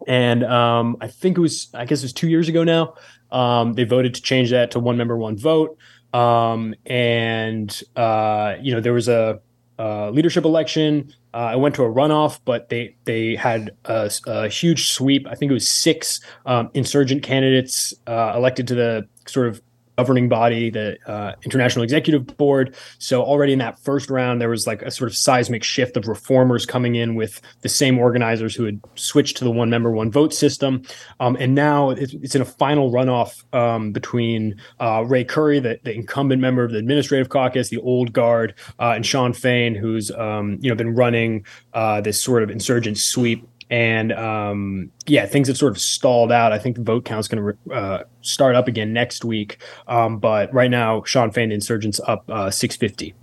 and 0.07 0.43
um, 0.43 0.97
I 1.01 1.07
think 1.07 1.37
it 1.37 1.41
was 1.41 1.69
I 1.73 1.85
guess 1.85 1.99
it 1.99 2.05
was 2.05 2.13
two 2.13 2.29
years 2.29 2.49
ago 2.49 2.63
now. 2.63 2.95
Um, 3.31 3.73
they 3.73 3.83
voted 3.83 4.15
to 4.15 4.21
change 4.21 4.51
that 4.51 4.71
to 4.71 4.79
one 4.79 4.97
member, 4.97 5.17
one 5.17 5.37
vote. 5.37 5.77
Um, 6.13 6.75
and 6.85 7.81
uh, 7.95 8.55
you 8.61 8.73
know 8.73 8.79
there 8.79 8.93
was 8.93 9.09
a, 9.09 9.41
a 9.77 10.11
leadership 10.11 10.45
election. 10.45 11.13
Uh, 11.33 11.49
I 11.51 11.55
went 11.57 11.75
to 11.75 11.83
a 11.83 11.89
runoff, 11.89 12.39
but 12.45 12.69
they 12.69 12.95
they 13.03 13.35
had 13.35 13.71
a, 13.83 14.09
a 14.25 14.47
huge 14.47 14.91
sweep. 14.91 15.27
I 15.27 15.35
think 15.35 15.51
it 15.51 15.53
was 15.53 15.69
six 15.69 16.21
um, 16.45 16.69
insurgent 16.73 17.21
candidates 17.21 17.93
uh, 18.07 18.31
elected 18.33 18.67
to 18.69 18.75
the 18.75 19.07
sort 19.27 19.49
of 19.49 19.61
governing 19.97 20.29
body, 20.29 20.69
the 20.69 20.97
uh, 21.09 21.33
International 21.43 21.83
Executive 21.83 22.25
Board. 22.37 22.75
So 22.99 23.23
already 23.23 23.53
in 23.53 23.59
that 23.59 23.79
first 23.79 24.09
round, 24.09 24.41
there 24.41 24.49
was 24.49 24.67
like 24.67 24.81
a 24.81 24.91
sort 24.91 25.09
of 25.09 25.15
seismic 25.15 25.63
shift 25.63 25.97
of 25.97 26.07
reformers 26.07 26.65
coming 26.65 26.95
in 26.95 27.15
with 27.15 27.41
the 27.61 27.69
same 27.69 27.97
organizers 27.97 28.55
who 28.55 28.65
had 28.65 28.79
switched 28.95 29.37
to 29.37 29.43
the 29.43 29.51
one 29.51 29.69
member, 29.69 29.91
one 29.91 30.11
vote 30.11 30.33
system. 30.33 30.83
Um, 31.19 31.37
and 31.39 31.55
now 31.55 31.91
it's, 31.91 32.13
it's, 32.13 32.35
in 32.35 32.41
a 32.41 32.45
final 32.45 32.91
runoff 32.91 33.43
um, 33.53 33.93
between 33.93 34.59
uh, 34.81 35.05
Ray 35.05 35.23
Curry, 35.23 35.59
the, 35.59 35.79
the, 35.83 35.93
incumbent 35.95 36.41
member 36.41 36.65
of 36.65 36.71
the 36.71 36.77
Administrative 36.77 37.29
Caucus, 37.29 37.69
the 37.69 37.77
old 37.77 38.11
guard, 38.11 38.53
uh, 38.79 38.91
and 38.91 39.05
Shawn 39.05 39.31
Fain, 39.31 39.73
who's 39.73 40.11
um, 40.11 40.57
you 40.61 40.69
know 40.69 40.75
been 40.75 40.93
running 40.93 41.45
uh, 41.73 42.01
this 42.01 42.21
sort 42.21 42.43
of 42.43 42.49
insurgent 42.49 42.97
sweep 42.97 43.47
and 43.69 44.11
um, 44.13 44.91
yeah, 45.07 45.25
things 45.25 45.47
have 45.47 45.57
sort 45.57 45.71
of 45.71 45.79
stalled 45.79 46.31
out. 46.31 46.51
I 46.51 46.59
think 46.59 46.75
the 46.75 46.83
vote 46.83 47.05
count's 47.05 47.27
going 47.27 47.55
to 47.67 47.73
uh, 47.73 48.03
start 48.21 48.55
up 48.55 48.67
again 48.67 48.93
next 48.93 49.25
week, 49.25 49.57
um, 49.87 50.19
but 50.19 50.53
right 50.53 50.71
now, 50.71 51.03
Shawn 51.03 51.31
Fain, 51.31 51.51
insurgents, 51.51 51.99
up 52.07 52.29
uh, 52.29 52.51
650. 52.51 53.13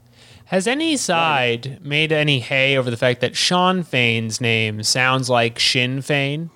Has 0.46 0.66
any 0.66 0.96
side 0.96 1.78
made 1.82 2.12
any 2.12 2.40
hay 2.40 2.76
over 2.76 2.90
the 2.90 2.96
fact 2.96 3.20
that 3.20 3.34
Shawn 3.36 3.82
Fain's 3.82 4.40
name 4.40 4.82
sounds 4.82 5.30
like 5.30 5.58
Sinn 5.58 6.02
Fein? 6.02 6.50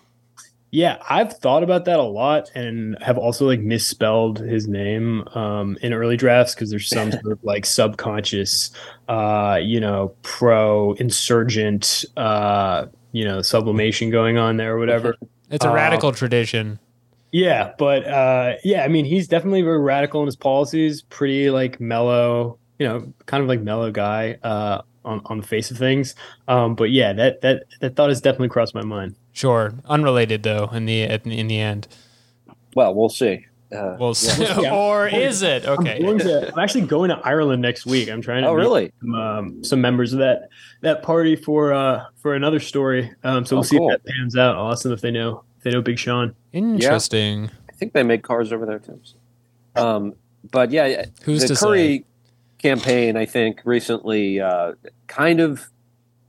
Yeah, 0.71 0.99
I've 1.09 1.33
thought 1.33 1.63
about 1.63 1.87
that 1.87 1.99
a 1.99 2.03
lot 2.03 2.51
and 2.55 2.99
have 3.01 3.17
also 3.17 3.47
like 3.47 3.61
misspelled 3.61 4.41
his 4.41 4.69
name 4.69 5.27
um, 5.29 5.79
in 5.81 5.95
early 5.95 6.19
drafts 6.19 6.55
because 6.55 6.69
there's 6.69 6.89
some 6.89 7.13
sort 7.13 7.33
of 7.33 7.43
like 7.45 7.65
subconscious, 7.65 8.71
uh, 9.09 9.59
you 9.63 9.81
know, 9.81 10.15
pro 10.21 10.93
insurgent 10.95 12.05
uh, 12.19 12.87
you 13.17 13.25
know 13.25 13.41
sublimation 13.43 14.11
going 14.11 14.37
on 14.37 14.57
there 14.57 14.77
or 14.77 14.79
whatever. 14.79 15.17
It's 15.49 15.65
a 15.65 15.71
radical 15.71 16.09
uh, 16.09 16.13
tradition. 16.13 16.81
Yeah, 17.31 17.73
but 17.79 18.05
uh, 18.05 18.55
yeah, 18.65 18.83
I 18.83 18.89
mean, 18.89 19.05
he's 19.05 19.29
definitely 19.29 19.63
very 19.63 19.79
radical 19.79 20.21
in 20.21 20.27
his 20.27 20.35
policies. 20.35 21.03
Pretty 21.03 21.51
like 21.51 21.79
mellow, 21.79 22.59
you 22.81 22.89
know, 22.89 23.13
kind 23.27 23.45
of 23.45 23.49
like 23.49 23.61
mellow 23.61 23.93
guy 23.93 24.39
uh, 24.43 24.83
on 25.05 25.21
on 25.27 25.41
the 25.41 25.47
face 25.47 25.71
of 25.71 25.79
things. 25.79 26.17
Um, 26.49 26.75
but 26.75 26.91
yeah, 26.91 27.13
that 27.13 27.43
that 27.43 27.63
that 27.81 27.95
thought 27.95 28.09
has 28.09 28.21
definitely 28.21 28.49
crossed 28.49 28.75
my 28.75 28.83
mind. 28.83 29.15
Sure, 29.33 29.73
unrelated 29.85 30.43
though. 30.43 30.69
In 30.73 30.87
the 30.87 31.03
in 31.03 31.47
the 31.47 31.61
end. 31.61 31.87
Well, 32.75 32.93
we'll 32.93 33.09
see. 33.09 33.47
Uh, 33.73 33.97
well, 33.99 34.15
yeah. 34.39 34.73
or 34.73 35.09
is 35.09 35.43
it 35.43 35.65
okay? 35.67 36.01
I'm, 36.07 36.19
to, 36.19 36.53
I'm, 36.53 36.59
actually 36.59 36.87
going 36.87 37.11
to 37.11 37.17
Ireland 37.25 37.63
next 37.63 37.85
week. 37.85 38.09
I'm 38.09 38.23
trying 38.23 38.43
to. 38.43 38.49
Oh, 38.49 38.55
really? 38.55 38.93
Some, 39.01 39.15
um, 39.15 39.65
some, 39.65 39.81
members 39.81 40.13
of 40.13 40.21
that 40.21 40.51
that 40.83 41.03
party 41.03 41.35
for 41.35 41.73
uh, 41.73 42.05
for 42.17 42.35
another 42.35 42.61
story. 42.61 43.13
Um, 43.25 43.45
so 43.45 43.57
we'll 43.57 43.61
oh, 43.61 43.63
see 43.65 43.79
cool. 43.79 43.91
if 43.91 44.03
that 44.03 44.13
pans 44.13 44.37
out. 44.37 44.57
I'll 44.57 44.71
ask 44.71 44.85
them 44.85 44.93
if 44.93 45.01
they 45.01 45.11
know 45.11 45.43
if 45.59 45.65
they 45.65 45.71
know 45.71 45.83
Big 45.83 45.99
Sean. 45.99 46.35
Interesting. 46.53 47.45
Yeah. 47.45 47.51
I 47.69 47.73
think 47.73 47.93
they 47.93 48.05
make 48.05 48.23
cars 48.23 48.53
over 48.53 48.67
there 48.67 48.79
too. 48.79 49.01
Um, 49.75 50.15
but 50.51 50.71
yeah, 50.71 51.07
who's 51.23 51.43
the 51.47 51.57
Curry 51.57 51.99
say? 51.99 52.05
campaign? 52.59 53.17
I 53.17 53.27
think 53.27 53.63
recently 53.65 54.41
uh, 54.41 54.75
kind 55.09 55.41
of 55.41 55.69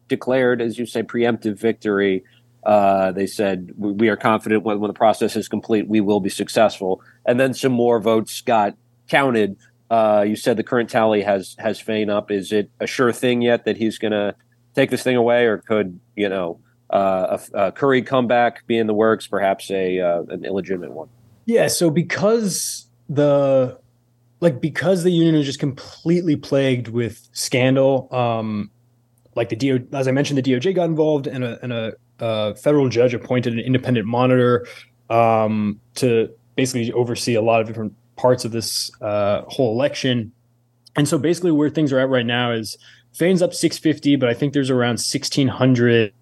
declared, 0.07 0.61
as 0.61 0.79
you 0.79 0.85
say, 0.85 1.03
preemptive 1.03 1.59
victory 1.59 2.23
uh, 2.67 3.13
they 3.13 3.25
said 3.25 3.71
we 3.77 4.09
are 4.09 4.17
confident 4.17 4.63
when, 4.63 4.81
when 4.81 4.89
the 4.89 4.93
process 4.93 5.37
is 5.37 5.47
complete, 5.47 5.87
we 5.87 6.01
will 6.01 6.19
be 6.19 6.29
successful. 6.29 7.01
And 7.25 7.39
then 7.39 7.53
some 7.53 7.71
more 7.71 8.01
votes 8.01 8.41
got 8.41 8.75
counted. 9.07 9.55
Uh, 9.89 10.25
you 10.27 10.35
said 10.35 10.57
the 10.57 10.63
current 10.63 10.89
tally 10.89 11.21
has 11.21 11.55
has 11.59 11.79
Fain 11.79 12.09
up. 12.09 12.29
Is 12.29 12.51
it 12.51 12.69
a 12.81 12.85
sure 12.85 13.13
thing 13.13 13.41
yet 13.41 13.63
that 13.63 13.77
he's 13.77 13.97
going 13.97 14.11
to 14.11 14.35
take 14.75 14.89
this 14.89 15.01
thing 15.01 15.15
away, 15.15 15.45
or 15.45 15.59
could 15.59 15.97
you 16.17 16.27
know 16.27 16.59
uh, 16.89 17.37
a, 17.53 17.67
a, 17.67 17.71
Curry 17.71 18.01
comeback 18.01 18.67
be 18.67 18.77
in 18.77 18.85
the 18.85 18.93
works? 18.93 19.27
Perhaps 19.27 19.71
a 19.71 20.01
uh, 20.01 20.23
an 20.23 20.43
illegitimate 20.43 20.91
one. 20.91 21.07
Yeah. 21.45 21.69
So 21.69 21.89
because 21.89 22.89
the 23.07 23.79
like 24.41 24.59
because 24.59 25.03
the 25.03 25.11
union 25.11 25.35
is 25.35 25.45
just 25.45 25.59
completely 25.59 26.35
plagued 26.35 26.89
with 26.89 27.29
scandal. 27.31 28.13
Um, 28.13 28.71
like 29.35 29.49
the 29.49 29.55
DO, 29.55 29.87
as 29.93 30.07
I 30.07 30.11
mentioned, 30.11 30.43
the 30.43 30.51
DOJ 30.51 30.75
got 30.75 30.85
involved, 30.85 31.27
and 31.27 31.43
a, 31.43 31.59
and 31.61 31.71
a 31.71 31.93
a 32.19 32.55
federal 32.55 32.89
judge 32.89 33.13
appointed 33.13 33.53
an 33.53 33.59
independent 33.59 34.07
monitor 34.07 34.65
um, 35.09 35.79
to 35.95 36.29
basically 36.55 36.91
oversee 36.93 37.35
a 37.35 37.41
lot 37.41 37.61
of 37.61 37.67
different 37.67 37.93
parts 38.15 38.45
of 38.45 38.51
this 38.51 38.91
uh, 39.01 39.43
whole 39.47 39.71
election. 39.73 40.31
And 40.95 41.07
so 41.07 41.17
basically, 41.17 41.51
where 41.51 41.69
things 41.69 41.93
are 41.93 41.99
at 41.99 42.09
right 42.09 42.25
now 42.25 42.51
is 42.51 42.77
Fain's 43.13 43.41
up 43.41 43.53
650, 43.53 44.15
but 44.15 44.29
I 44.29 44.33
think 44.33 44.53
there's 44.53 44.69
around 44.69 44.99
1,600 44.99 46.13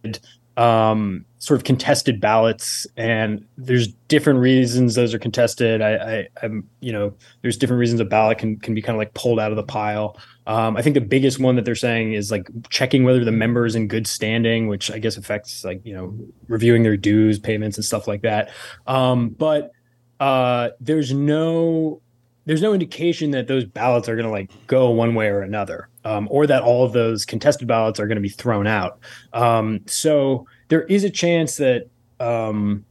um, 0.58 1.26
sort 1.40 1.60
of 1.60 1.64
contested 1.64 2.22
ballots, 2.22 2.88
and 2.98 3.46
there's 3.58 3.88
different 4.08 4.40
reasons 4.40 4.96
those 4.96 5.14
are 5.14 5.20
contested. 5.20 5.82
I, 5.82 5.96
I, 5.96 6.46
am 6.46 6.70
you 6.80 6.92
know, 6.92 7.14
there's 7.42 7.58
different 7.58 7.80
reasons 7.80 8.00
a 8.00 8.06
ballot 8.06 8.38
can 8.38 8.58
can 8.60 8.74
be 8.74 8.82
kind 8.82 8.96
of 8.96 9.00
like 9.00 9.14
pulled 9.14 9.40
out 9.40 9.52
of 9.52 9.58
the 9.58 9.64
pile. 9.64 10.18
Um, 10.48 10.78
I 10.78 10.82
think 10.82 10.94
the 10.94 11.02
biggest 11.02 11.40
one 11.40 11.56
that 11.56 11.66
they're 11.66 11.76
saying 11.76 12.14
is 12.14 12.32
like 12.32 12.48
checking 12.70 13.04
whether 13.04 13.24
the 13.24 13.32
member 13.32 13.66
is 13.66 13.76
in 13.76 13.88
good 13.88 14.06
standing, 14.08 14.68
which 14.68 14.92
I 14.92 15.00
guess 15.00 15.18
affects 15.18 15.64
like 15.64 15.82
you 15.86 15.94
know 15.94 16.16
reviewing 16.48 16.84
their 16.84 16.98
dues, 16.98 17.40
payments, 17.40 17.78
and 17.78 17.86
stuff 17.86 18.08
like 18.08 18.22
that. 18.22 18.50
Um, 18.88 19.30
but 19.30 19.72
uh, 20.20 20.70
there's 20.80 21.14
no 21.14 22.02
there's 22.46 22.62
no 22.62 22.74
indication 22.74 23.32
that 23.32 23.48
those 23.48 23.66
ballots 23.66 24.08
are 24.08 24.16
going 24.16 24.28
to 24.28 24.32
like 24.32 24.52
go 24.68 24.92
one 24.92 25.16
way 25.16 25.28
or 25.28 25.42
another, 25.42 25.90
um, 26.04 26.28
or 26.30 26.46
that 26.46 26.62
all 26.62 26.86
of 26.86 26.94
those 26.94 27.26
contested 27.26 27.68
ballots 27.68 28.00
are 28.00 28.08
going 28.08 28.18
to 28.18 28.22
be 28.22 28.30
thrown 28.30 28.68
out. 28.68 29.00
Um, 29.34 29.82
so 29.88 30.48
there 30.68 30.84
is 30.84 31.04
a 31.04 31.10
chance 31.10 31.58
that 31.58 31.88
um, 32.20 32.86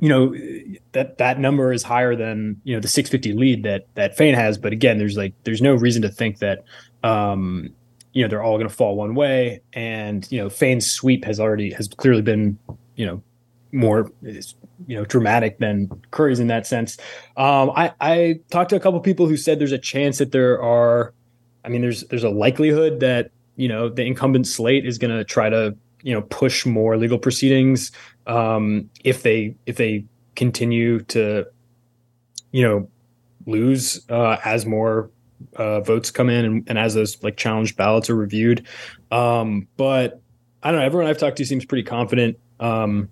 you 0.00 0.08
know 0.08 0.34
that 0.92 1.18
that 1.18 1.40
number 1.40 1.72
is 1.72 1.82
higher 1.82 2.14
than 2.14 2.60
you 2.64 2.74
know 2.74 2.80
the 2.80 2.88
650 2.88 3.38
lead 3.38 3.62
that 3.64 3.86
that 3.94 4.16
Fain 4.16 4.34
has. 4.34 4.58
But 4.58 4.72
again, 4.72 4.98
there's 4.98 5.16
like 5.16 5.34
there's 5.44 5.62
no 5.62 5.74
reason 5.74 6.02
to 6.02 6.08
think 6.08 6.38
that 6.38 6.64
um, 7.02 7.70
you 8.12 8.22
know 8.22 8.28
they're 8.28 8.42
all 8.42 8.56
going 8.56 8.68
to 8.68 8.74
fall 8.74 8.96
one 8.96 9.14
way. 9.14 9.60
And 9.72 10.30
you 10.30 10.38
know 10.38 10.48
Fain's 10.48 10.90
sweep 10.90 11.24
has 11.24 11.40
already 11.40 11.72
has 11.72 11.88
clearly 11.88 12.22
been 12.22 12.58
you 12.96 13.06
know 13.06 13.22
more 13.72 14.10
you 14.22 14.96
know 14.96 15.04
dramatic 15.04 15.58
than 15.58 15.90
Curry's 16.10 16.40
in 16.40 16.46
that 16.46 16.66
sense. 16.66 16.96
Um, 17.36 17.70
I 17.70 17.92
I 18.00 18.40
talked 18.50 18.70
to 18.70 18.76
a 18.76 18.80
couple 18.80 19.00
people 19.00 19.26
who 19.26 19.36
said 19.36 19.58
there's 19.58 19.72
a 19.72 19.78
chance 19.78 20.18
that 20.18 20.32
there 20.32 20.62
are. 20.62 21.12
I 21.64 21.68
mean, 21.70 21.82
there's 21.82 22.04
there's 22.04 22.24
a 22.24 22.30
likelihood 22.30 23.00
that 23.00 23.30
you 23.56 23.68
know 23.68 23.88
the 23.88 24.04
incumbent 24.04 24.46
slate 24.46 24.86
is 24.86 24.96
going 24.96 25.16
to 25.16 25.24
try 25.24 25.50
to 25.50 25.76
you 26.02 26.14
know 26.14 26.22
push 26.22 26.64
more 26.64 26.96
legal 26.96 27.18
proceedings 27.18 27.90
um, 28.28 28.90
if 29.02 29.22
they 29.22 29.56
if 29.66 29.76
they 29.76 30.04
continue 30.36 31.00
to 31.00 31.46
you 32.52 32.62
know 32.62 32.88
lose 33.46 34.08
uh, 34.10 34.36
as 34.44 34.66
more 34.66 35.10
uh, 35.56 35.80
votes 35.80 36.10
come 36.10 36.28
in 36.28 36.44
and, 36.44 36.68
and, 36.68 36.78
as 36.78 36.94
those 36.94 37.22
like 37.22 37.36
challenged 37.36 37.76
ballots 37.76 38.10
are 38.10 38.14
reviewed. 38.14 38.66
Um, 39.10 39.66
but 39.76 40.20
I 40.62 40.70
don't 40.70 40.80
know. 40.80 40.86
Everyone 40.86 41.08
I've 41.08 41.18
talked 41.18 41.38
to 41.38 41.44
seems 41.44 41.64
pretty 41.64 41.84
confident. 41.84 42.38
Um, 42.60 43.08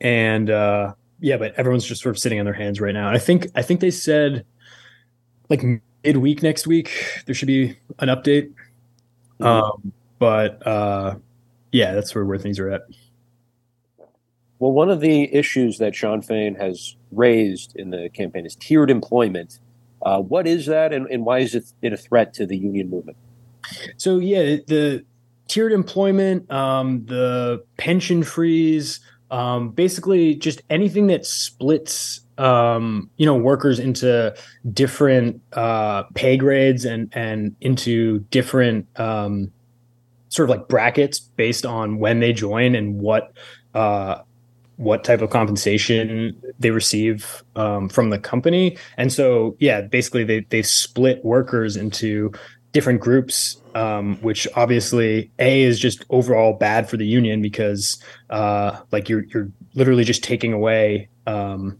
and 0.00 0.50
uh, 0.50 0.94
yeah, 1.20 1.36
but 1.36 1.54
everyone's 1.54 1.84
just 1.84 2.02
sort 2.02 2.14
of 2.14 2.18
sitting 2.18 2.38
on 2.38 2.44
their 2.44 2.54
hands 2.54 2.80
right 2.80 2.94
now. 2.94 3.08
I 3.08 3.18
think 3.18 3.48
I 3.54 3.62
think 3.62 3.80
they 3.80 3.90
said 3.90 4.44
like 5.48 5.62
midweek 6.04 6.42
next 6.42 6.66
week 6.66 7.22
there 7.26 7.34
should 7.34 7.48
be 7.48 7.76
an 7.98 8.08
update. 8.08 8.52
Mm-hmm. 9.38 9.46
Um, 9.46 9.92
but 10.18 10.66
uh, 10.66 11.16
yeah, 11.70 11.94
that's 11.94 12.14
where 12.14 12.24
where 12.24 12.38
things 12.38 12.58
are 12.58 12.70
at. 12.70 12.82
Well, 14.60 14.72
one 14.72 14.90
of 14.90 15.00
the 15.00 15.34
issues 15.34 15.78
that 15.78 15.94
Shawn 15.94 16.20
Fain 16.20 16.54
has 16.56 16.94
raised 17.10 17.74
in 17.76 17.90
the 17.90 18.10
campaign 18.10 18.44
is 18.44 18.54
tiered 18.54 18.90
employment. 18.90 19.58
Uh, 20.02 20.20
what 20.20 20.46
is 20.46 20.66
that, 20.66 20.92
and, 20.92 21.06
and, 21.10 21.24
why 21.24 21.40
is 21.40 21.54
it, 21.54 21.92
a 21.92 21.96
threat 21.96 22.32
to 22.34 22.46
the 22.46 22.56
union 22.56 22.88
movement? 22.88 23.16
So, 23.96 24.18
yeah, 24.18 24.56
the 24.66 25.04
tiered 25.48 25.72
employment, 25.72 26.50
um, 26.50 27.04
the 27.06 27.64
pension 27.78 28.22
freeze, 28.22 29.00
um, 29.30 29.70
basically 29.70 30.34
just 30.34 30.62
anything 30.68 31.06
that 31.06 31.24
splits 31.24 32.20
um, 32.36 33.10
you 33.16 33.26
know 33.26 33.34
workers 33.34 33.78
into 33.78 34.34
different 34.72 35.40
uh, 35.52 36.04
pay 36.14 36.36
grades 36.36 36.84
and 36.84 37.10
and 37.12 37.54
into 37.60 38.20
different 38.30 38.86
um, 38.98 39.52
sort 40.30 40.48
of 40.48 40.56
like 40.56 40.68
brackets 40.68 41.20
based 41.20 41.66
on 41.66 41.98
when 41.98 42.20
they 42.20 42.32
join 42.32 42.74
and 42.74 42.98
what 42.98 43.32
uh, 43.74 44.22
what 44.80 45.04
type 45.04 45.20
of 45.20 45.28
compensation 45.28 46.34
they 46.58 46.70
receive 46.70 47.44
um, 47.54 47.86
from 47.90 48.08
the 48.08 48.18
company. 48.18 48.78
And 48.96 49.12
so, 49.12 49.54
yeah, 49.60 49.82
basically 49.82 50.24
they 50.24 50.40
they 50.48 50.62
split 50.62 51.22
workers 51.22 51.76
into 51.76 52.32
different 52.72 53.00
groups, 53.00 53.60
um, 53.74 54.16
which 54.22 54.48
obviously 54.56 55.30
a 55.38 55.62
is 55.62 55.78
just 55.78 56.04
overall 56.08 56.54
bad 56.54 56.88
for 56.88 56.96
the 56.96 57.06
union 57.06 57.42
because 57.42 58.02
uh, 58.30 58.80
like 58.90 59.10
you're 59.10 59.24
you're 59.26 59.50
literally 59.74 60.04
just 60.04 60.24
taking 60.24 60.54
away 60.54 61.10
um, 61.26 61.78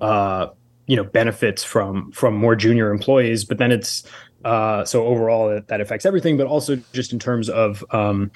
uh, 0.00 0.46
you 0.86 0.96
know 0.96 1.04
benefits 1.04 1.62
from 1.62 2.10
from 2.12 2.34
more 2.34 2.56
junior 2.56 2.90
employees, 2.90 3.44
but 3.44 3.58
then 3.58 3.70
it's 3.70 4.04
uh, 4.46 4.86
so 4.86 5.04
overall 5.04 5.50
that, 5.50 5.68
that 5.68 5.82
affects 5.82 6.06
everything, 6.06 6.38
but 6.38 6.46
also 6.46 6.76
just 6.94 7.12
in 7.12 7.18
terms 7.18 7.50
of 7.50 7.84
um, 7.90 8.30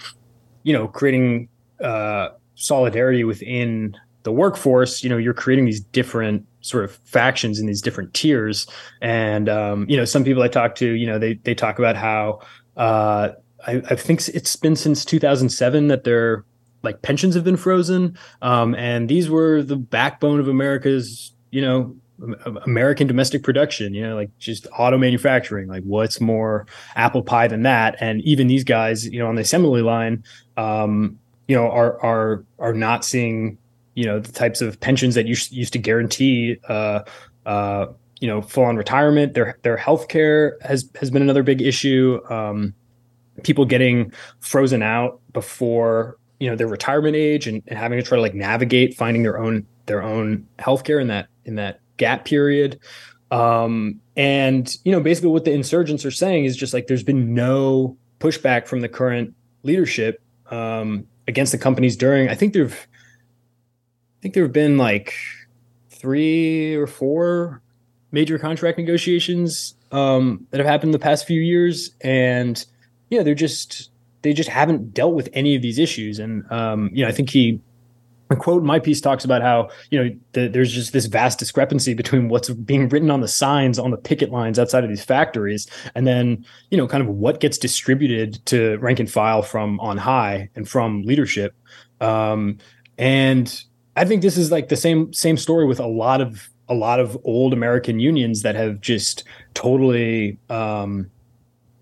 you 0.65 0.75
know 0.75 0.87
creating 0.87 1.49
uh, 1.81 2.29
solidarity 2.55 3.25
within 3.25 3.97
the 4.23 4.33
workforce. 4.33 5.03
You 5.03 5.11
know, 5.11 5.17
you're 5.17 5.35
creating 5.35 5.65
these 5.65 5.81
different 5.81 6.47
sort 6.61 6.85
of 6.85 6.95
factions 7.05 7.59
in 7.59 7.67
these 7.67 7.83
different 7.83 8.15
tiers. 8.15 8.67
And 9.01 9.49
um, 9.49 9.87
you 9.89 9.97
know, 9.97 10.05
some 10.05 10.25
people 10.25 10.43
I 10.43 10.49
talk 10.49 10.75
to, 10.77 10.93
you 10.93 11.07
know, 11.07 11.19
they 11.19 11.35
they 11.35 11.55
talk 11.55 11.79
about 11.79 11.97
how 11.97 12.41
uh, 12.77 13.31
I, 13.67 13.83
I 13.91 13.97
think 13.97 14.27
it's 14.29 14.57
been 14.57 14.77
since 14.77 15.05
2007 15.05 15.89
that 15.89 16.05
their 16.05 16.45
like 16.83 17.03
pensions 17.03 17.35
have 17.35 17.45
been 17.45 17.57
frozen, 17.57 18.19
um, 18.41 18.75
and 18.75 19.09
these 19.09 19.31
were 19.31 19.63
the 19.63 19.77
backbone 19.77 20.41
of 20.41 20.49
America's, 20.49 21.33
you 21.51 21.61
know. 21.61 21.97
American 22.67 23.09
domestic 23.09 23.43
production, 23.43 23.95
you 23.95 24.07
know, 24.07 24.15
like 24.15 24.31
just 24.39 24.69
auto 24.79 24.97
manufacturing. 24.97 25.67
Like, 25.67 25.83
what's 25.83 26.21
more 26.21 26.69
apple 26.95 27.25
pie 27.25 27.49
than 27.49 27.65
that? 27.65 27.97
And 27.99 28.21
even 28.21 28.47
these 28.47 28.63
guys, 28.63 29.09
you 29.09 29.19
know, 29.19 29.27
on 29.27 29.35
the 29.35 29.41
assembly 29.41 29.83
line, 29.83 30.23
um, 30.57 31.19
you 31.49 31.57
know, 31.57 31.71
are 31.71 32.01
are 32.03 32.45
are 32.59 32.75
not 32.75 33.05
seeing 33.05 33.59
you 33.95 34.07
know 34.07 34.19
the 34.19 34.33
types 34.33 34.61
of 34.61 34.81
pensions 34.81 35.15
that 35.15 35.27
you 35.27 35.37
used 35.51 35.73
to 35.73 35.79
guarantee 35.79 36.59
uh, 36.69 37.01
uh, 37.47 37.87
you 38.21 38.29
know 38.29 38.41
full 38.43 38.65
on 38.65 38.77
retirement. 38.77 39.35
Their 39.35 39.59
their 39.63 39.77
health 39.77 40.09
care 40.09 40.57
has 40.63 40.89
has 41.01 41.11
been 41.11 41.23
another 41.23 41.43
big 41.43 41.61
issue. 41.61 42.21
Um, 42.31 42.75
people 43.43 43.65
getting 43.65 44.13
frozen 44.41 44.83
out 44.83 45.21
before 45.33 46.17
you 46.39 46.49
know 46.49 46.57
their 46.57 46.67
retirement 46.67 47.17
age 47.17 47.47
and, 47.47 47.63
and, 47.67 47.79
having 47.79 47.99
to 47.99 48.05
try 48.05 48.17
to 48.17 48.23
like 48.23 48.35
navigate 48.35 48.95
finding 48.95 49.23
their 49.23 49.39
own 49.39 49.67
their 49.87 50.03
own 50.03 50.47
healthcare 50.59 51.01
in 51.01 51.09
that 51.09 51.29
in 51.45 51.57
that 51.57 51.81
gap 51.97 52.25
period. 52.25 52.79
Um, 53.31 54.01
and 54.17 54.75
you 54.85 54.93
know 54.93 55.01
basically 55.01 55.31
what 55.31 55.45
the 55.45 55.53
insurgents 55.53 56.05
are 56.05 56.11
saying 56.11 56.45
is 56.45 56.57
just 56.57 56.75
like 56.75 56.87
there's 56.87 57.03
been 57.03 57.35
no 57.35 57.97
pushback 58.21 58.67
from 58.67 58.81
the 58.81 58.89
current 58.89 59.35
leadership. 59.63 60.23
Um, 60.51 61.07
against 61.29 61.53
the 61.53 61.59
companies 61.59 61.97
during 61.97 62.29
i 62.29 62.35
think 62.35 62.53
there've 62.53 62.87
I 64.23 64.23
think 64.23 64.35
there 64.35 64.45
have 64.45 64.53
been 64.53 64.79
like 64.79 65.15
three 65.91 66.77
or 66.77 66.87
four 66.87 67.61
major 68.13 68.39
contract 68.39 68.79
negotiations 68.79 69.75
um, 69.91 70.47
that 70.51 70.59
have 70.59 70.67
happened 70.67 70.91
in 70.91 70.93
the 70.93 71.01
past 71.01 71.27
few 71.27 71.41
years, 71.41 71.91
and 72.03 72.65
know 73.11 73.25
they're 73.25 73.35
just 73.35 73.91
they 74.23 74.33
just 74.33 74.49
haven't 74.49 74.95
dealt 74.95 75.15
with 75.15 75.29
any 75.33 75.57
of 75.57 75.63
these 75.63 75.81
issues. 75.81 76.21
And 76.21 76.45
um, 76.53 76.89
you 76.93 77.03
know, 77.03 77.09
I 77.09 77.13
think 77.13 77.31
he 77.31 77.61
a 78.33 78.37
quote 78.37 78.63
in 78.63 78.67
my 78.67 78.79
piece 78.79 79.01
talks 79.01 79.25
about 79.25 79.43
how 79.43 79.69
you 79.91 80.03
know 80.03 80.11
the, 80.33 80.49
there's 80.49 80.73
just 80.73 80.93
this 80.93 81.07
vast 81.07 81.39
discrepancy 81.39 81.95
between 81.95 82.29
what's 82.29 82.51
being 82.51 82.89
written 82.89 83.11
on 83.11 83.21
the 83.21 83.29
signs 83.29 83.79
on 83.79 83.91
the 83.91 83.97
picket 83.97 84.31
lines 84.31 84.59
outside 84.59 84.83
of 84.85 84.91
these 84.91 85.05
factories 85.05 85.67
and 85.95 86.07
then 86.07 86.45
you 86.71 86.77
know 86.77 86.89
kind 86.89 87.03
of 87.03 87.09
what 87.09 87.41
gets 87.41 87.59
distributed 87.59 88.45
to 88.47 88.77
rank 88.79 88.99
and 88.99 89.11
file 89.11 89.43
from 89.43 89.79
on 89.81 89.97
high 89.97 90.49
and 90.57 90.69
from 90.69 91.03
leadership 91.03 91.55
um, 92.01 92.59
and 92.99 93.63
I 93.97 94.05
think 94.05 94.23
this 94.23 94.37
is 94.37 94.51
like 94.51 94.69
the 94.69 94.77
same 94.77 95.13
same 95.13 95.37
story 95.37 95.67
with 95.67 95.81
a 95.81 95.87
lot 95.87 96.21
of 96.21 96.51
a 96.69 96.75
lot 96.75 97.01
of 97.01 97.19
old 97.25 97.53
American 97.53 98.01
unions 98.01 98.43
that 98.43 98.55
have 98.55 98.81
just 98.81 99.25
totally 99.55 100.39
um, 100.49 101.11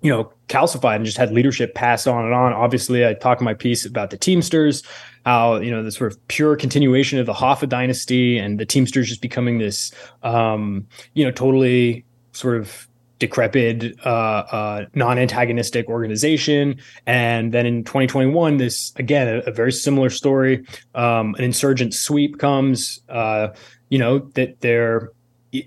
you 0.02 0.10
know 0.10 0.32
calcified 0.48 0.96
and 0.96 1.04
just 1.04 1.16
had 1.16 1.30
leadership 1.32 1.74
passed 1.74 2.08
on 2.08 2.24
and 2.24 2.34
on. 2.34 2.52
Obviously, 2.52 3.06
I 3.06 3.14
talked 3.14 3.40
in 3.40 3.44
my 3.44 3.54
piece 3.54 3.86
about 3.86 4.10
the 4.10 4.16
Teamsters, 4.16 4.82
how 5.24 5.56
you 5.56 5.70
know 5.70 5.82
the 5.82 5.92
sort 5.92 6.12
of 6.12 6.28
pure 6.28 6.56
continuation 6.56 7.18
of 7.18 7.26
the 7.26 7.32
Hoffa 7.32 7.68
dynasty 7.68 8.38
and 8.38 8.58
the 8.58 8.66
Teamsters 8.66 9.08
just 9.08 9.22
becoming 9.22 9.58
this 9.58 9.92
um, 10.22 10.86
you 11.14 11.24
know 11.24 11.30
totally 11.30 12.04
sort 12.32 12.56
of 12.56 12.88
decrepit, 13.20 13.98
uh, 14.04 14.08
uh, 14.08 14.86
non-antagonistic 14.94 15.88
organization. 15.88 16.80
And 17.06 17.52
then 17.52 17.66
in 17.66 17.84
2021, 17.84 18.56
this 18.56 18.92
again 18.96 19.28
a, 19.28 19.38
a 19.40 19.52
very 19.52 19.72
similar 19.72 20.10
story. 20.10 20.66
Um, 20.96 21.36
an 21.36 21.44
insurgent 21.44 21.94
sweep 21.94 22.38
comes. 22.38 23.00
Uh, 23.08 23.48
you 23.90 23.98
know 23.98 24.18
that 24.34 24.60
they're. 24.60 25.12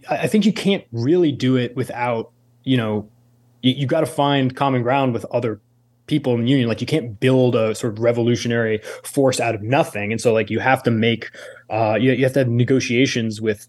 I 0.10 0.28
think 0.28 0.46
you 0.46 0.54
can't 0.54 0.86
really 0.92 1.32
do 1.32 1.58
it 1.58 1.76
without 1.76 2.32
you 2.64 2.78
know 2.78 3.10
you, 3.62 3.74
you 3.74 3.88
got 3.88 4.02
to 4.02 4.06
find 4.06 4.56
common 4.56 4.82
ground 4.82 5.14
with 5.14 5.26
other 5.26 5.62
people 6.14 6.36
in 6.36 6.44
the 6.44 6.50
union 6.50 6.68
like 6.68 6.82
you 6.82 6.88
can't 6.96 7.20
build 7.20 7.56
a 7.56 7.74
sort 7.74 7.94
of 7.94 8.00
revolutionary 8.00 8.78
force 9.04 9.40
out 9.40 9.56
of 9.56 9.62
nothing 9.64 10.12
and 10.12 10.22
so 10.22 10.32
like 10.32 10.50
you 10.50 10.60
have 10.60 10.84
to 10.84 10.92
make 10.92 11.32
uh 11.72 11.96
you, 12.00 12.12
you 12.12 12.24
have 12.24 12.34
to 12.34 12.40
have 12.40 12.50
negotiations 12.50 13.42
with 13.42 13.68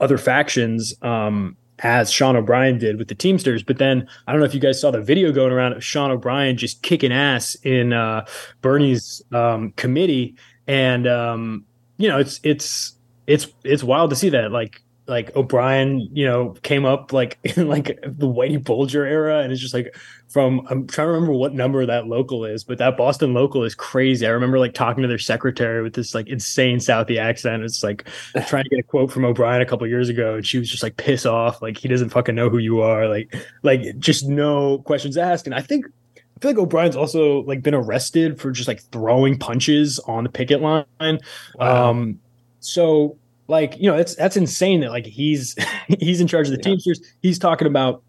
other 0.00 0.18
factions 0.18 0.94
um 1.02 1.56
as 1.80 2.10
Sean 2.10 2.36
O'Brien 2.36 2.78
did 2.78 2.98
with 2.98 3.08
the 3.08 3.14
Teamsters. 3.14 3.62
But 3.62 3.78
then 3.78 4.08
I 4.26 4.32
don't 4.32 4.40
know 4.40 4.46
if 4.46 4.54
you 4.54 4.60
guys 4.60 4.80
saw 4.80 4.90
the 4.90 5.00
video 5.00 5.32
going 5.32 5.52
around 5.52 5.74
of 5.74 5.84
Sean 5.84 6.10
O'Brien 6.10 6.56
just 6.56 6.82
kicking 6.82 7.12
ass 7.12 7.54
in 7.62 7.92
uh, 7.92 8.26
Bernie's 8.60 9.22
um, 9.32 9.72
committee, 9.72 10.34
and 10.66 11.06
um, 11.06 11.64
you 11.96 12.08
know 12.08 12.18
it's 12.18 12.40
it's 12.42 12.96
it's 13.26 13.46
it's 13.64 13.84
wild 13.84 14.10
to 14.10 14.16
see 14.16 14.30
that 14.30 14.50
like 14.50 14.82
like 15.08 15.34
O'Brien, 15.34 16.00
you 16.12 16.26
know, 16.26 16.50
came 16.62 16.84
up 16.84 17.12
like 17.12 17.38
in 17.56 17.68
like 17.68 17.86
the 18.02 18.26
Whitey 18.26 18.62
Bulger 18.62 19.04
era, 19.06 19.40
and 19.40 19.50
it's 19.50 19.60
just 19.60 19.74
like 19.74 19.96
from 20.28 20.66
I'm 20.68 20.86
trying 20.86 21.06
to 21.06 21.12
remember 21.12 21.32
what 21.32 21.54
number 21.54 21.84
that 21.86 22.06
local 22.06 22.44
is, 22.44 22.62
but 22.62 22.78
that 22.78 22.96
Boston 22.96 23.32
local 23.32 23.64
is 23.64 23.74
crazy. 23.74 24.26
I 24.26 24.30
remember 24.30 24.58
like 24.58 24.74
talking 24.74 25.02
to 25.02 25.08
their 25.08 25.18
secretary 25.18 25.82
with 25.82 25.94
this 25.94 26.14
like 26.14 26.28
insane 26.28 26.78
Southie 26.78 27.18
accent. 27.18 27.62
It's 27.62 27.82
like 27.82 28.06
trying 28.46 28.64
to 28.64 28.70
get 28.70 28.78
a 28.78 28.82
quote 28.82 29.10
from 29.10 29.24
O'Brien 29.24 29.62
a 29.62 29.66
couple 29.66 29.86
years 29.86 30.08
ago, 30.08 30.34
and 30.36 30.46
she 30.46 30.58
was 30.58 30.68
just 30.68 30.82
like 30.82 30.96
piss 30.96 31.24
off, 31.24 31.62
like 31.62 31.78
he 31.78 31.88
doesn't 31.88 32.10
fucking 32.10 32.34
know 32.34 32.50
who 32.50 32.58
you 32.58 32.80
are, 32.82 33.08
like 33.08 33.34
like 33.62 33.98
just 33.98 34.28
no 34.28 34.78
questions 34.78 35.16
asked. 35.16 35.46
And 35.46 35.54
I 35.54 35.62
think 35.62 35.86
I 36.16 36.40
feel 36.40 36.50
like 36.52 36.58
O'Brien's 36.58 36.96
also 36.96 37.42
like 37.42 37.62
been 37.62 37.74
arrested 37.74 38.40
for 38.40 38.52
just 38.52 38.68
like 38.68 38.82
throwing 38.92 39.38
punches 39.38 39.98
on 40.00 40.24
the 40.24 40.30
picket 40.30 40.60
line. 40.60 40.84
Wow. 41.00 41.90
Um, 41.90 42.20
so 42.60 43.16
like 43.48 43.76
you 43.78 43.90
know 43.90 43.96
that's 43.96 44.14
that's 44.14 44.36
insane 44.36 44.80
that 44.80 44.90
like 44.90 45.06
he's 45.06 45.56
he's 45.98 46.20
in 46.20 46.28
charge 46.28 46.46
of 46.46 46.52
the 46.52 46.58
yeah. 46.58 46.74
teamsters 46.74 47.00
he's 47.22 47.38
talking 47.38 47.66
about 47.66 48.02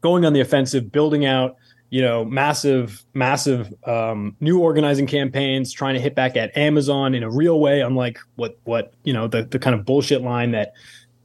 going 0.00 0.24
on 0.24 0.32
the 0.32 0.40
offensive 0.40 0.90
building 0.90 1.26
out 1.26 1.56
you 1.90 2.00
know 2.00 2.24
massive 2.24 3.04
massive 3.14 3.72
um, 3.84 4.34
new 4.40 4.60
organizing 4.60 5.06
campaigns 5.06 5.72
trying 5.72 5.94
to 5.94 6.00
hit 6.00 6.14
back 6.14 6.36
at 6.36 6.56
amazon 6.56 7.14
in 7.14 7.22
a 7.22 7.30
real 7.30 7.60
way 7.60 7.80
unlike 7.80 8.18
what 8.36 8.58
what 8.64 8.94
you 9.04 9.12
know 9.12 9.26
the, 9.26 9.42
the 9.44 9.58
kind 9.58 9.74
of 9.74 9.84
bullshit 9.84 10.22
line 10.22 10.52
that 10.52 10.72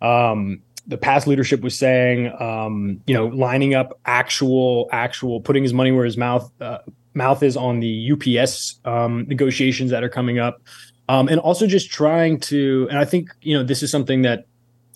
um, 0.01 0.61
the 0.87 0.97
past 0.97 1.27
leadership 1.27 1.61
was 1.61 1.77
saying 1.77 2.33
um, 2.39 3.01
you 3.05 3.13
know 3.13 3.27
lining 3.27 3.73
up 3.73 3.99
actual 4.05 4.89
actual 4.91 5.39
putting 5.39 5.63
his 5.63 5.73
money 5.73 5.91
where 5.91 6.05
his 6.05 6.17
mouth 6.17 6.51
uh, 6.61 6.79
mouth 7.13 7.43
is 7.43 7.57
on 7.57 7.79
the 7.79 8.11
ups 8.11 8.79
um, 8.85 9.25
negotiations 9.27 9.91
that 9.91 10.03
are 10.03 10.09
coming 10.09 10.39
up 10.39 10.61
um, 11.09 11.27
and 11.27 11.39
also 11.39 11.67
just 11.67 11.89
trying 11.89 12.39
to 12.39 12.87
and 12.89 12.99
i 12.99 13.05
think 13.05 13.29
you 13.41 13.57
know 13.57 13.63
this 13.63 13.83
is 13.83 13.91
something 13.91 14.21
that 14.21 14.45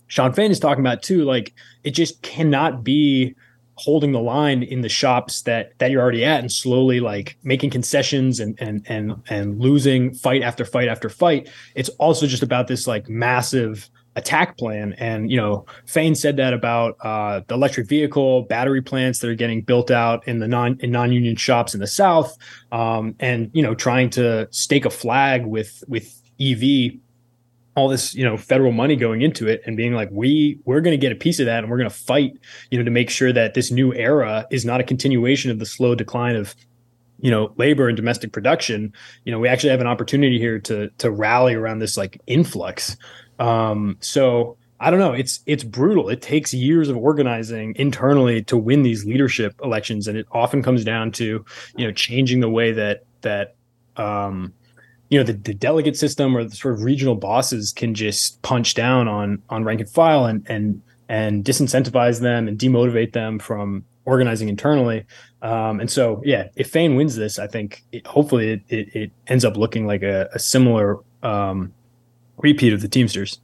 Shawn 0.07 0.33
fain 0.33 0.51
is 0.51 0.59
talking 0.59 0.81
about 0.81 1.01
too 1.01 1.23
like 1.23 1.53
it 1.83 1.91
just 1.91 2.21
cannot 2.21 2.83
be 2.83 3.35
holding 3.77 4.13
the 4.13 4.21
line 4.21 4.63
in 4.63 4.81
the 4.81 4.89
shops 4.89 5.41
that 5.43 5.77
that 5.79 5.91
you're 5.91 6.01
already 6.01 6.23
at 6.23 6.39
and 6.39 6.51
slowly 6.51 6.99
like 6.99 7.37
making 7.43 7.69
concessions 7.69 8.39
and 8.39 8.57
and 8.59 8.85
and 8.87 9.21
and 9.29 9.59
losing 9.59 10.13
fight 10.13 10.41
after 10.41 10.63
fight 10.65 10.87
after 10.87 11.09
fight. 11.09 11.49
It's 11.75 11.89
also 11.89 12.25
just 12.25 12.43
about 12.43 12.67
this 12.67 12.87
like 12.87 13.09
massive 13.09 13.89
attack 14.15 14.57
plan. 14.57 14.93
And 14.93 15.29
you 15.29 15.37
know 15.37 15.65
fain 15.85 16.15
said 16.15 16.37
that 16.37 16.53
about 16.53 16.97
uh, 17.01 17.41
the 17.47 17.55
electric 17.55 17.87
vehicle 17.87 18.43
battery 18.43 18.81
plants 18.81 19.19
that 19.19 19.29
are 19.29 19.35
getting 19.35 19.61
built 19.61 19.91
out 19.91 20.27
in 20.27 20.39
the 20.39 20.47
non 20.47 20.77
in 20.79 20.91
non-union 20.91 21.35
shops 21.35 21.73
in 21.73 21.79
the 21.79 21.87
south 21.87 22.37
um, 22.71 23.15
and 23.19 23.49
you 23.53 23.61
know 23.61 23.75
trying 23.75 24.09
to 24.11 24.47
stake 24.51 24.85
a 24.85 24.89
flag 24.89 25.45
with 25.45 25.83
with 25.87 26.21
ev 26.39 26.63
all 27.75 27.89
this 27.89 28.15
you 28.15 28.23
know 28.23 28.37
federal 28.37 28.71
money 28.71 28.95
going 28.95 29.21
into 29.21 29.47
it 29.47 29.61
and 29.65 29.75
being 29.75 29.93
like 29.93 30.09
we 30.11 30.59
we're 30.65 30.81
going 30.81 30.93
to 30.93 30.97
get 30.97 31.11
a 31.11 31.15
piece 31.15 31.39
of 31.39 31.45
that 31.45 31.59
and 31.59 31.69
we're 31.69 31.77
going 31.77 31.89
to 31.89 31.95
fight 31.95 32.37
you 32.71 32.77
know 32.77 32.83
to 32.83 32.91
make 32.91 33.09
sure 33.09 33.33
that 33.33 33.53
this 33.53 33.71
new 33.71 33.93
era 33.93 34.47
is 34.49 34.63
not 34.65 34.79
a 34.79 34.83
continuation 34.83 35.51
of 35.51 35.59
the 35.59 35.65
slow 35.65 35.93
decline 35.93 36.35
of 36.35 36.55
you 37.19 37.31
know 37.31 37.53
labor 37.57 37.87
and 37.87 37.95
domestic 37.95 38.31
production. 38.31 38.93
You 39.23 39.31
know 39.31 39.39
we 39.39 39.47
actually 39.47 39.71
have 39.71 39.81
an 39.81 39.87
opportunity 39.87 40.39
here 40.39 40.59
to 40.59 40.89
to 40.97 41.11
rally 41.11 41.53
around 41.53 41.79
this 41.79 41.97
like 41.97 42.21
influx 42.27 42.97
um 43.39 43.97
so 43.99 44.57
i 44.79 44.91
don't 44.91 44.99
know. 44.99 45.13
It's 45.13 45.39
it's 45.45 45.63
brutal. 45.63 46.09
It 46.09 46.21
takes 46.21 46.53
years 46.53 46.89
of 46.89 46.97
organizing 46.97 47.75
internally 47.77 48.43
to 48.43 48.57
win 48.57 48.83
these 48.83 49.05
leadership 49.05 49.59
elections. 49.63 50.07
And 50.07 50.17
it 50.17 50.27
often 50.31 50.61
comes 50.61 50.83
down 50.83 51.11
to 51.13 51.45
you 51.77 51.87
know 51.87 51.91
changing 51.93 52.41
the 52.41 52.49
way 52.49 52.71
that 52.73 53.05
that 53.21 53.55
um 53.95 54.53
you 55.09 55.17
know 55.17 55.23
the, 55.23 55.33
the 55.33 55.53
delegate 55.53 55.97
system 55.97 56.35
or 56.35 56.43
the 56.43 56.55
sort 56.55 56.73
of 56.73 56.83
regional 56.83 57.15
bosses 57.15 57.71
can 57.71 57.93
just 57.93 58.41
punch 58.41 58.73
down 58.73 59.07
on 59.07 59.41
on 59.49 59.63
rank 59.63 59.79
and 59.79 59.89
file 59.89 60.25
and 60.25 60.45
and 60.49 60.81
and 61.07 61.45
disincentivize 61.45 62.19
them 62.19 62.47
and 62.47 62.59
demotivate 62.59 63.13
them 63.13 63.39
from 63.39 63.85
organizing 64.05 64.49
internally. 64.49 65.05
Um, 65.41 65.79
and 65.79 65.89
so, 65.89 66.21
yeah, 66.23 66.49
if 66.55 66.69
Fain 66.69 66.95
wins 66.95 67.15
this, 67.15 67.39
I 67.39 67.47
think 67.47 67.83
it, 67.91 68.05
hopefully 68.05 68.53
it, 68.53 68.61
it, 68.69 68.95
it 68.95 69.11
ends 69.27 69.45
up 69.45 69.57
looking 69.57 69.85
like 69.85 70.01
a, 70.03 70.29
a 70.33 70.39
similar 70.39 70.99
um, 71.23 71.73
repeat 72.37 72.73
of 72.73 72.81
the 72.81 72.87
Teamsters. 72.87 73.39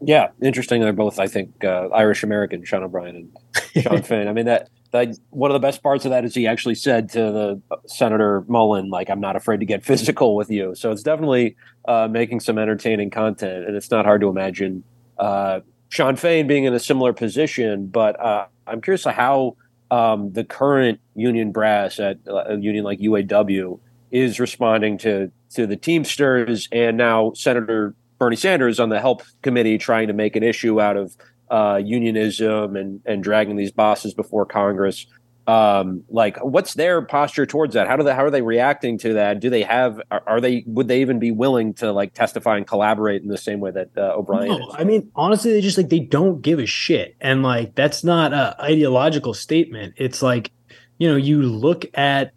Yeah, 0.00 0.28
interesting. 0.42 0.80
They're 0.80 0.92
both, 0.92 1.18
I 1.18 1.26
think, 1.26 1.64
uh, 1.64 1.88
Irish 1.88 2.22
American, 2.22 2.64
Sean 2.64 2.82
O'Brien 2.82 3.16
and 3.16 3.84
Sean 3.84 4.02
Finn. 4.02 4.28
I 4.28 4.32
mean, 4.32 4.44
that, 4.46 4.68
that 4.90 5.16
one 5.30 5.50
of 5.50 5.54
the 5.54 5.60
best 5.60 5.82
parts 5.82 6.04
of 6.04 6.10
that 6.10 6.24
is 6.24 6.34
he 6.34 6.46
actually 6.46 6.74
said 6.74 7.08
to 7.10 7.18
the 7.18 7.62
uh, 7.70 7.76
Senator 7.86 8.44
Mullin, 8.46 8.90
like, 8.90 9.08
"I'm 9.08 9.20
not 9.20 9.34
afraid 9.34 9.60
to 9.60 9.66
get 9.66 9.84
physical 9.90 10.36
with 10.36 10.50
you." 10.50 10.74
So 10.74 10.90
it's 10.90 11.02
definitely 11.02 11.56
uh, 11.86 12.08
making 12.10 12.40
some 12.40 12.58
entertaining 12.58 13.10
content, 13.10 13.66
and 13.66 13.76
it's 13.76 13.90
not 13.90 14.04
hard 14.04 14.20
to 14.20 14.28
imagine 14.28 14.84
uh, 15.18 15.60
Shawn 15.88 16.16
Fain 16.16 16.46
being 16.46 16.64
in 16.64 16.74
a 16.74 16.80
similar 16.80 17.12
position. 17.12 17.86
But 17.86 18.20
uh, 18.20 18.46
I'm 18.66 18.80
curious 18.80 19.04
how 19.04 19.56
um, 19.90 20.32
the 20.32 20.44
current 20.44 21.00
union 21.14 21.50
brass 21.50 21.98
at 21.98 22.18
uh, 22.28 22.44
a 22.48 22.56
union 22.56 22.84
like 22.84 22.98
UAW 22.98 23.80
is 24.10 24.38
responding 24.38 24.98
to 24.98 25.30
to 25.54 25.66
the 25.66 25.76
Teamsters 25.76 26.68
and 26.72 26.96
now 26.96 27.32
Senator 27.34 27.94
Bernie 28.24 28.36
Sanders 28.36 28.80
on 28.80 28.88
the 28.88 29.00
Help 29.00 29.22
Committee 29.42 29.76
trying 29.76 30.08
to 30.08 30.14
make 30.14 30.34
an 30.34 30.42
issue 30.42 30.80
out 30.80 30.96
of 30.96 31.14
uh, 31.50 31.78
unionism 31.84 32.74
and 32.74 33.02
and 33.04 33.22
dragging 33.22 33.56
these 33.56 33.70
bosses 33.70 34.14
before 34.14 34.46
Congress. 34.46 35.06
Um, 35.46 36.04
like, 36.08 36.42
what's 36.42 36.72
their 36.72 37.02
posture 37.02 37.44
towards 37.44 37.74
that? 37.74 37.86
How 37.86 37.96
do 37.96 38.02
they 38.02 38.14
how 38.14 38.24
are 38.24 38.30
they 38.30 38.40
reacting 38.40 38.96
to 39.00 39.12
that? 39.12 39.40
Do 39.40 39.50
they 39.50 39.62
have 39.62 40.00
are, 40.10 40.22
are 40.26 40.40
they 40.40 40.64
would 40.66 40.88
they 40.88 41.02
even 41.02 41.18
be 41.18 41.32
willing 41.32 41.74
to 41.74 41.92
like 41.92 42.14
testify 42.14 42.56
and 42.56 42.66
collaborate 42.66 43.20
in 43.20 43.28
the 43.28 43.36
same 43.36 43.60
way 43.60 43.72
that 43.72 43.90
uh, 43.94 44.14
O'Brien? 44.16 44.58
No, 44.58 44.70
I 44.72 44.84
mean, 44.84 45.10
honestly, 45.14 45.52
they 45.52 45.60
just 45.60 45.76
like 45.76 45.90
they 45.90 46.00
don't 46.00 46.40
give 46.40 46.58
a 46.58 46.66
shit, 46.66 47.16
and 47.20 47.42
like 47.42 47.74
that's 47.74 48.04
not 48.04 48.32
a 48.32 48.56
ideological 48.58 49.34
statement. 49.34 49.92
It's 49.98 50.22
like, 50.22 50.50
you 50.96 51.08
know, 51.10 51.16
you 51.16 51.42
look 51.42 51.84
at 51.92 52.32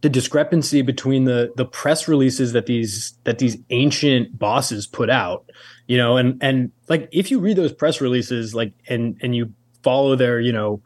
the 0.00 0.08
discrepancy 0.08 0.82
between 0.82 1.24
the 1.24 1.52
the 1.56 1.64
press 1.64 2.06
releases 2.06 2.52
that 2.52 2.66
these 2.66 3.14
that 3.24 3.38
these 3.38 3.56
ancient 3.70 4.38
bosses 4.38 4.86
put 4.86 5.10
out, 5.10 5.50
you 5.86 5.96
know, 5.96 6.16
and 6.16 6.40
and 6.42 6.70
like 6.88 7.08
if 7.10 7.30
you 7.30 7.40
read 7.40 7.56
those 7.56 7.72
press 7.72 8.00
releases, 8.00 8.54
like 8.54 8.72
and 8.88 9.16
and 9.22 9.34
you 9.34 9.52
follow 9.82 10.14
their, 10.14 10.40
you 10.40 10.52
know, 10.52 10.80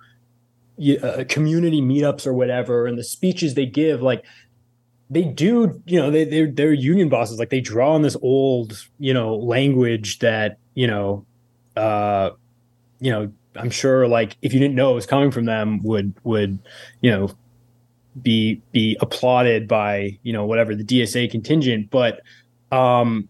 uh, 1.02 1.24
community 1.28 1.82
meetups 1.82 2.26
or 2.26 2.32
whatever, 2.32 2.86
and 2.86 2.98
the 2.98 3.04
speeches 3.04 3.54
they 3.54 3.66
give, 3.66 4.00
like 4.00 4.24
they 5.10 5.24
do, 5.24 5.82
you 5.84 6.00
know, 6.00 6.10
they 6.10 6.24
they're 6.24 6.50
they're 6.50 6.72
union 6.72 7.10
bosses, 7.10 7.38
like 7.38 7.50
they 7.50 7.60
draw 7.60 7.94
on 7.94 8.02
this 8.02 8.16
old, 8.22 8.86
you 8.98 9.12
know, 9.12 9.34
language 9.36 10.20
that 10.20 10.58
you 10.74 10.86
know, 10.86 11.26
uh, 11.76 12.30
you 12.98 13.12
know, 13.12 13.30
I'm 13.56 13.70
sure 13.70 14.08
like 14.08 14.38
if 14.40 14.54
you 14.54 14.60
didn't 14.60 14.74
know 14.74 14.92
it 14.92 14.94
was 14.94 15.06
coming 15.06 15.30
from 15.30 15.44
them, 15.44 15.82
would 15.82 16.14
would 16.24 16.58
you 17.02 17.10
know 17.10 17.30
be 18.20 18.60
be 18.72 18.96
applauded 19.00 19.66
by 19.66 20.18
you 20.22 20.32
know 20.32 20.44
whatever 20.44 20.74
the 20.74 20.84
DSA 20.84 21.30
contingent, 21.30 21.90
but 21.90 22.20
um, 22.70 23.28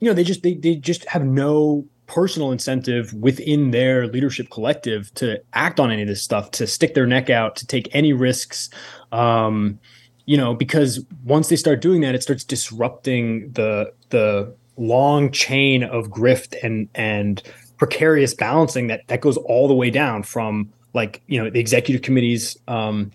you 0.00 0.08
know 0.08 0.14
they 0.14 0.24
just 0.24 0.42
they 0.42 0.54
they 0.54 0.76
just 0.76 1.04
have 1.06 1.24
no 1.24 1.84
personal 2.06 2.50
incentive 2.50 3.12
within 3.14 3.70
their 3.70 4.08
leadership 4.08 4.50
collective 4.50 5.14
to 5.14 5.40
act 5.52 5.78
on 5.78 5.92
any 5.92 6.02
of 6.02 6.08
this 6.08 6.22
stuff, 6.22 6.50
to 6.50 6.66
stick 6.66 6.94
their 6.94 7.06
neck 7.06 7.30
out, 7.30 7.54
to 7.54 7.66
take 7.66 7.88
any 7.94 8.12
risks. 8.12 8.68
Um, 9.12 9.78
you 10.26 10.36
know, 10.36 10.54
because 10.54 11.04
once 11.24 11.48
they 11.48 11.56
start 11.56 11.80
doing 11.80 12.00
that, 12.02 12.14
it 12.14 12.22
starts 12.22 12.44
disrupting 12.44 13.52
the 13.52 13.92
the 14.10 14.54
long 14.76 15.30
chain 15.30 15.82
of 15.82 16.08
grift 16.08 16.54
and 16.62 16.88
and 16.94 17.42
precarious 17.78 18.34
balancing 18.34 18.88
that 18.88 19.06
that 19.08 19.20
goes 19.20 19.36
all 19.38 19.66
the 19.66 19.74
way 19.74 19.90
down 19.90 20.22
from 20.22 20.70
like 20.94 21.22
you 21.26 21.42
know 21.42 21.48
the 21.48 21.60
executive 21.60 22.02
committees 22.02 22.58
um, 22.68 23.10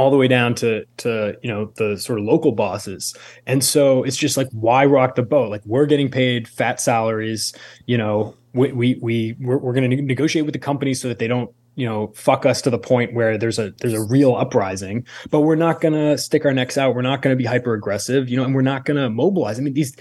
all 0.00 0.10
the 0.10 0.16
way 0.16 0.26
down 0.26 0.54
to 0.54 0.82
to 0.96 1.36
you 1.42 1.50
know 1.50 1.70
the 1.76 1.98
sort 1.98 2.18
of 2.18 2.24
local 2.24 2.52
bosses. 2.52 3.14
And 3.46 3.62
so 3.62 4.02
it's 4.02 4.16
just 4.16 4.34
like 4.34 4.48
why 4.52 4.86
rock 4.86 5.14
the 5.14 5.22
boat? 5.22 5.50
Like 5.50 5.60
we're 5.66 5.84
getting 5.84 6.10
paid 6.10 6.48
fat 6.48 6.80
salaries 6.80 7.52
you 7.84 7.98
know 7.98 8.34
we 8.54 8.72
we, 8.72 8.98
we 9.02 9.36
we're, 9.40 9.58
we're 9.58 9.74
going 9.74 9.90
to 9.90 9.96
negotiate 10.00 10.46
with 10.46 10.54
the 10.54 10.58
company 10.58 10.94
so 10.94 11.06
that 11.08 11.18
they 11.18 11.28
don't 11.28 11.54
you 11.74 11.84
know 11.84 12.12
fuck 12.16 12.46
us 12.46 12.62
to 12.62 12.70
the 12.70 12.78
point 12.78 13.12
where 13.12 13.36
there's 13.36 13.58
a 13.58 13.72
there's 13.82 13.92
a 13.92 14.00
real 14.00 14.34
uprising. 14.36 15.06
But 15.30 15.40
we're 15.40 15.54
not 15.54 15.82
going 15.82 15.92
to 15.92 16.16
stick 16.16 16.46
our 16.46 16.54
necks 16.54 16.78
out. 16.78 16.94
We're 16.94 17.02
not 17.02 17.20
going 17.20 17.36
to 17.36 17.38
be 17.38 17.44
hyper 17.44 17.74
aggressive 17.74 18.30
you 18.30 18.38
know 18.38 18.44
and 18.44 18.54
we're 18.54 18.62
not 18.62 18.86
going 18.86 18.96
to 18.96 19.10
mobilize. 19.10 19.58
I 19.58 19.62
mean 19.62 19.74
these 19.74 19.94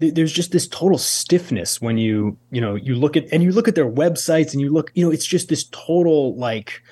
there's 0.00 0.32
just 0.32 0.50
this 0.50 0.66
total 0.66 0.98
stiffness 0.98 1.80
when 1.80 1.96
you 1.96 2.36
you 2.50 2.60
know 2.60 2.74
you 2.74 2.96
look 2.96 3.16
at 3.16 3.24
and 3.30 3.44
you 3.44 3.52
look 3.52 3.68
at 3.68 3.76
their 3.76 3.88
websites 3.88 4.50
and 4.50 4.60
you 4.60 4.72
look 4.72 4.90
you 4.94 5.04
know 5.06 5.12
it's 5.12 5.24
just 5.24 5.48
this 5.48 5.68
total 5.70 6.36
like 6.36 6.82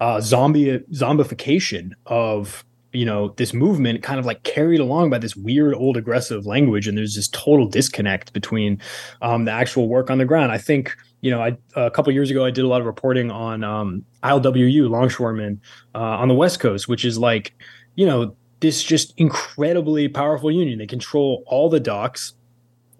uh, 0.00 0.20
zombie 0.20 0.78
zombification 0.92 1.92
of 2.06 2.64
you 2.92 3.04
know 3.04 3.34
this 3.36 3.54
movement 3.54 4.02
kind 4.02 4.18
of 4.18 4.26
like 4.26 4.42
carried 4.42 4.80
along 4.80 5.10
by 5.10 5.18
this 5.18 5.36
weird 5.36 5.74
old 5.74 5.96
aggressive 5.96 6.46
language. 6.46 6.88
And 6.88 6.98
there's 6.98 7.14
this 7.14 7.28
total 7.28 7.66
disconnect 7.66 8.32
between 8.32 8.80
um, 9.22 9.44
the 9.44 9.52
actual 9.52 9.88
work 9.88 10.10
on 10.10 10.18
the 10.18 10.24
ground. 10.24 10.52
I 10.52 10.58
think 10.58 10.96
you 11.20 11.30
know 11.30 11.40
I, 11.40 11.56
a 11.76 11.90
couple 11.90 12.12
years 12.14 12.30
ago 12.30 12.46
i 12.46 12.50
did 12.50 12.64
a 12.64 12.66
lot 12.66 12.80
of 12.80 12.86
reporting 12.86 13.30
on 13.30 13.62
um, 13.62 14.06
ilwu 14.24 14.88
longshoremen 14.88 15.60
uh, 15.94 15.98
on 15.98 16.28
the 16.28 16.34
west 16.34 16.60
coast 16.60 16.88
which 16.88 17.04
is 17.04 17.18
like 17.18 17.52
you 17.94 18.06
know 18.06 18.34
this 18.60 18.82
just 18.82 19.14
incredibly 19.16 20.08
powerful 20.08 20.50
union. 20.50 20.78
They 20.78 20.86
control 20.86 21.42
all 21.46 21.68
the 21.68 21.80
docks 21.80 22.34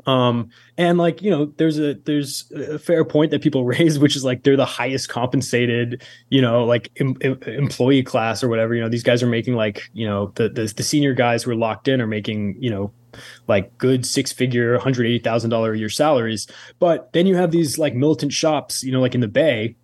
um, 0.07 0.51
and 0.78 0.98
like, 0.98 1.22
you 1.22 1.30
know, 1.30 1.46
there's 1.57 1.78
a 1.78 1.94
there's 1.94 2.51
a 2.53 2.78
fair 2.78 3.05
point 3.05 3.30
that 3.30 3.42
people 3.42 3.64
raise, 3.66 3.98
which 3.98 4.16
is 4.16 4.24
like 4.24 4.42
they're 4.42 4.57
the 4.57 4.64
highest 4.64 5.09
compensated, 5.09 6.03
you 6.28 6.40
know, 6.40 6.64
like 6.64 6.90
em, 6.96 7.16
em, 7.20 7.38
employee 7.46 8.03
class 8.03 8.42
or 8.42 8.48
whatever. 8.48 8.74
You 8.74 8.82
know, 8.82 8.88
these 8.88 9.03
guys 9.03 9.22
are 9.22 9.28
making 9.28 9.55
like, 9.55 9.82
you 9.92 10.07
know, 10.07 10.32
the, 10.36 10.48
the 10.48 10.72
the 10.76 10.82
senior 10.82 11.14
guys 11.14 11.42
who 11.42 11.51
are 11.51 11.57
locked 11.57 11.88
in 11.88 12.01
are 12.01 12.07
making, 12.07 12.57
you 12.61 12.70
know, 12.70 12.92
like 13.46 13.76
good 13.78 14.07
six 14.07 14.32
figure, 14.32 14.78
hundred 14.78 15.07
eighty 15.07 15.18
thousand 15.18 15.51
dollar 15.51 15.72
a 15.72 15.78
year 15.78 15.88
salaries. 15.88 16.46
But 16.78 17.12
then 17.12 17.26
you 17.26 17.36
have 17.36 17.51
these 17.51 17.78
like 17.78 17.94
militant 17.94 18.32
shops, 18.32 18.82
you 18.82 18.92
know, 18.92 19.01
like 19.01 19.14
in 19.14 19.20
the 19.20 19.28
Bay, 19.28 19.76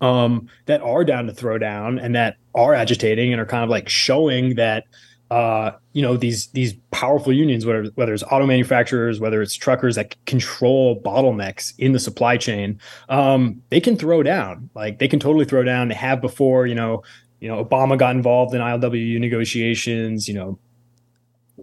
um, 0.00 0.48
that 0.66 0.80
are 0.82 1.04
down 1.04 1.26
to 1.26 1.32
throw 1.32 1.58
down 1.58 1.98
and 1.98 2.14
that 2.14 2.36
are 2.54 2.74
agitating 2.74 3.32
and 3.32 3.40
are 3.40 3.46
kind 3.46 3.64
of 3.64 3.70
like 3.70 3.88
showing 3.88 4.54
that 4.56 4.84
uh, 5.30 5.72
you 5.92 6.02
know 6.02 6.16
these 6.16 6.46
these 6.48 6.74
powerful 6.90 7.32
unions, 7.32 7.66
whether 7.66 7.84
whether 7.94 8.14
it's 8.14 8.22
auto 8.22 8.46
manufacturers, 8.46 9.20
whether 9.20 9.42
it's 9.42 9.54
truckers 9.54 9.94
that 9.96 10.14
control 10.24 11.00
bottlenecks 11.02 11.74
in 11.78 11.92
the 11.92 11.98
supply 11.98 12.36
chain, 12.36 12.80
um, 13.08 13.60
they 13.70 13.80
can 13.80 13.96
throw 13.96 14.22
down. 14.22 14.70
Like 14.74 14.98
they 14.98 15.08
can 15.08 15.20
totally 15.20 15.44
throw 15.44 15.62
down. 15.62 15.88
They 15.88 15.94
have 15.94 16.20
before. 16.20 16.66
You 16.66 16.74
know, 16.74 17.02
you 17.40 17.48
know, 17.48 17.62
Obama 17.62 17.98
got 17.98 18.16
involved 18.16 18.54
in 18.54 18.60
ILWU 18.60 19.18
negotiations. 19.20 20.28
You 20.28 20.34
know, 20.34 20.58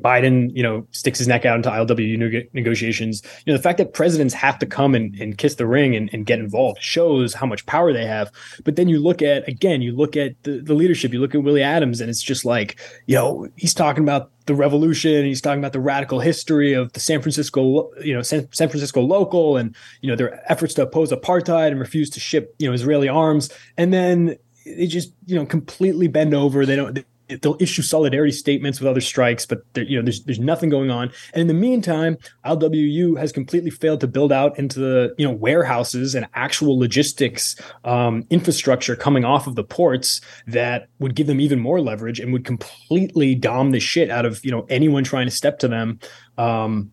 Biden, 0.01 0.49
you 0.53 0.61
know, 0.61 0.85
sticks 0.91 1.19
his 1.19 1.27
neck 1.27 1.45
out 1.45 1.55
into 1.55 1.69
ILWU 1.69 2.53
negotiations. 2.53 3.21
You 3.45 3.53
know, 3.53 3.57
the 3.57 3.63
fact 3.63 3.77
that 3.77 3.93
presidents 3.93 4.33
have 4.33 4.59
to 4.59 4.65
come 4.65 4.93
and, 4.93 5.15
and 5.15 5.37
kiss 5.37 5.55
the 5.55 5.65
ring 5.65 5.95
and, 5.95 6.09
and, 6.11 6.25
get 6.25 6.39
involved 6.39 6.81
shows 6.81 7.35
how 7.35 7.45
much 7.45 7.65
power 7.67 7.93
they 7.93 8.05
have. 8.05 8.31
But 8.63 8.77
then 8.77 8.89
you 8.89 8.99
look 8.99 9.21
at, 9.21 9.47
again, 9.47 9.81
you 9.81 9.95
look 9.95 10.17
at 10.17 10.41
the, 10.43 10.59
the 10.59 10.73
leadership, 10.73 11.13
you 11.13 11.19
look 11.19 11.35
at 11.35 11.43
Willie 11.43 11.61
Adams, 11.61 12.01
and 12.01 12.09
it's 12.09 12.23
just 12.23 12.45
like, 12.45 12.79
you 13.05 13.15
know, 13.15 13.47
he's 13.55 13.75
talking 13.75 14.03
about 14.03 14.31
the 14.47 14.55
revolution, 14.55 15.23
he's 15.23 15.41
talking 15.41 15.59
about 15.59 15.73
the 15.73 15.79
radical 15.79 16.19
history 16.19 16.73
of 16.73 16.91
the 16.93 16.99
San 16.99 17.21
Francisco, 17.21 17.91
you 18.01 18.13
know, 18.13 18.21
San, 18.21 18.51
San 18.51 18.69
Francisco 18.69 19.01
local 19.01 19.57
and, 19.57 19.75
you 20.01 20.09
know, 20.09 20.15
their 20.15 20.51
efforts 20.51 20.73
to 20.75 20.81
oppose 20.81 21.11
apartheid 21.11 21.67
and 21.67 21.79
refuse 21.79 22.09
to 22.11 22.19
ship, 22.19 22.55
you 22.57 22.67
know, 22.67 22.73
Israeli 22.73 23.07
arms. 23.07 23.49
And 23.77 23.93
then 23.93 24.37
they 24.65 24.87
just, 24.87 25.13
you 25.27 25.35
know, 25.35 25.45
completely 25.45 26.07
bend 26.07 26.33
over. 26.33 26.65
They 26.65 26.75
don't, 26.75 27.05
they'll 27.27 27.57
issue 27.59 27.81
solidarity 27.81 28.31
statements 28.31 28.79
with 28.79 28.87
other 28.87 29.01
strikes, 29.01 29.45
but 29.45 29.59
you 29.75 29.97
know, 29.97 30.03
there's 30.03 30.23
there's 30.23 30.39
nothing 30.39 30.69
going 30.69 30.91
on. 30.91 31.11
And 31.33 31.41
in 31.41 31.47
the 31.47 31.53
meantime, 31.53 32.17
LWU 32.45 33.17
has 33.17 33.31
completely 33.31 33.69
failed 33.69 34.01
to 34.01 34.07
build 34.07 34.31
out 34.31 34.57
into 34.59 34.79
the 34.79 35.15
you 35.17 35.27
know 35.27 35.33
warehouses 35.33 36.15
and 36.15 36.27
actual 36.35 36.77
logistics 36.77 37.59
um, 37.83 38.25
infrastructure 38.29 38.95
coming 38.95 39.25
off 39.25 39.47
of 39.47 39.55
the 39.55 39.63
ports 39.63 40.21
that 40.47 40.87
would 40.99 41.15
give 41.15 41.27
them 41.27 41.39
even 41.39 41.59
more 41.59 41.81
leverage 41.81 42.19
and 42.19 42.31
would 42.31 42.45
completely 42.45 43.35
dom 43.35 43.71
the 43.71 43.79
shit 43.79 44.09
out 44.09 44.25
of 44.25 44.43
you 44.45 44.51
know 44.51 44.65
anyone 44.69 45.03
trying 45.03 45.25
to 45.25 45.31
step 45.31 45.59
to 45.59 45.67
them. 45.67 45.99
Um, 46.37 46.91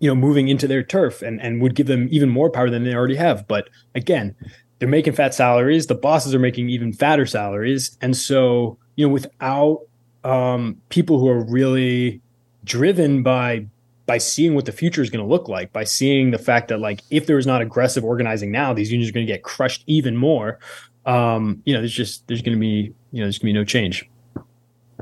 you 0.00 0.08
know, 0.08 0.14
moving 0.14 0.48
into 0.48 0.66
their 0.66 0.82
turf 0.82 1.22
and, 1.22 1.40
and 1.40 1.62
would 1.62 1.74
give 1.74 1.86
them 1.86 2.08
even 2.10 2.28
more 2.28 2.50
power 2.50 2.68
than 2.68 2.84
they 2.84 2.94
already 2.94 3.14
have. 3.14 3.46
But 3.46 3.70
again, 3.94 4.34
they're 4.78 4.88
making 4.88 5.14
fat 5.14 5.32
salaries. 5.32 5.86
The 5.86 5.94
bosses 5.94 6.34
are 6.34 6.38
making 6.38 6.68
even 6.68 6.92
fatter 6.92 7.24
salaries. 7.24 7.96
And 8.02 8.14
so 8.14 8.76
you 8.96 9.06
know, 9.06 9.12
without 9.12 9.82
um, 10.24 10.80
people 10.88 11.18
who 11.18 11.28
are 11.28 11.44
really 11.44 12.20
driven 12.64 13.22
by 13.22 13.66
by 14.06 14.18
seeing 14.18 14.54
what 14.54 14.66
the 14.66 14.72
future 14.72 15.00
is 15.00 15.08
going 15.08 15.24
to 15.24 15.28
look 15.28 15.48
like, 15.48 15.72
by 15.72 15.84
seeing 15.84 16.30
the 16.30 16.38
fact 16.38 16.68
that 16.68 16.78
like 16.78 17.00
if 17.10 17.26
there 17.26 17.38
is 17.38 17.46
not 17.46 17.62
aggressive 17.62 18.04
organizing 18.04 18.50
now, 18.50 18.74
these 18.74 18.92
unions 18.92 19.08
are 19.08 19.14
going 19.14 19.26
to 19.26 19.32
get 19.32 19.42
crushed 19.42 19.82
even 19.86 20.16
more. 20.16 20.58
Um, 21.06 21.62
you 21.64 21.74
know, 21.74 21.80
there's 21.80 21.92
just 21.92 22.26
there's 22.28 22.42
going 22.42 22.56
to 22.56 22.60
be 22.60 22.92
you 23.12 23.20
know 23.20 23.26
there's 23.26 23.38
going 23.38 23.52
to 23.52 23.52
be 23.52 23.52
no 23.52 23.64
change. 23.64 24.08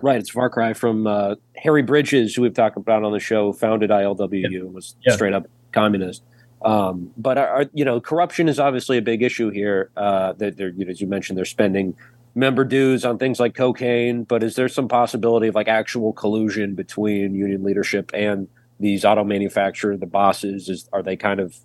Right, 0.00 0.18
it's 0.18 0.30
far 0.30 0.50
cry 0.50 0.72
from 0.72 1.06
uh, 1.06 1.36
Harry 1.56 1.82
Bridges, 1.82 2.34
who 2.34 2.42
we've 2.42 2.54
talked 2.54 2.76
about 2.76 3.04
on 3.04 3.12
the 3.12 3.20
show, 3.20 3.52
founded 3.52 3.90
ILWU, 3.90 4.50
yep. 4.50 4.62
was 4.64 4.96
yep. 5.04 5.14
straight 5.14 5.32
up 5.32 5.46
communist. 5.70 6.24
Um, 6.64 7.12
but 7.16 7.38
are, 7.38 7.48
are, 7.48 7.64
you 7.72 7.84
know, 7.84 8.00
corruption 8.00 8.48
is 8.48 8.58
obviously 8.58 8.98
a 8.98 9.02
big 9.02 9.22
issue 9.22 9.50
here. 9.50 9.90
Uh, 9.96 10.32
that 10.34 10.56
they're, 10.56 10.70
you 10.70 10.84
know, 10.84 10.90
as 10.90 11.00
you 11.00 11.06
mentioned, 11.06 11.36
they're 11.36 11.44
spending 11.44 11.94
member 12.34 12.64
dues 12.64 13.04
on 13.04 13.18
things 13.18 13.38
like 13.40 13.54
cocaine. 13.54 14.24
But 14.24 14.42
is 14.42 14.54
there 14.56 14.68
some 14.68 14.88
possibility 14.88 15.48
of 15.48 15.54
like 15.54 15.68
actual 15.68 16.12
collusion 16.12 16.74
between 16.74 17.34
union 17.34 17.62
leadership 17.62 18.10
and 18.14 18.48
these 18.80 19.04
auto 19.04 19.24
manufacturer, 19.24 19.96
the 19.96 20.06
bosses? 20.06 20.68
Is 20.68 20.88
are 20.92 21.02
they 21.02 21.16
kind 21.16 21.40
of 21.40 21.56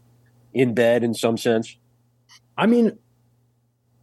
in 0.54 0.74
bed 0.74 1.04
in 1.04 1.14
some 1.14 1.38
sense? 1.38 1.76
I 2.58 2.66
mean, 2.66 2.98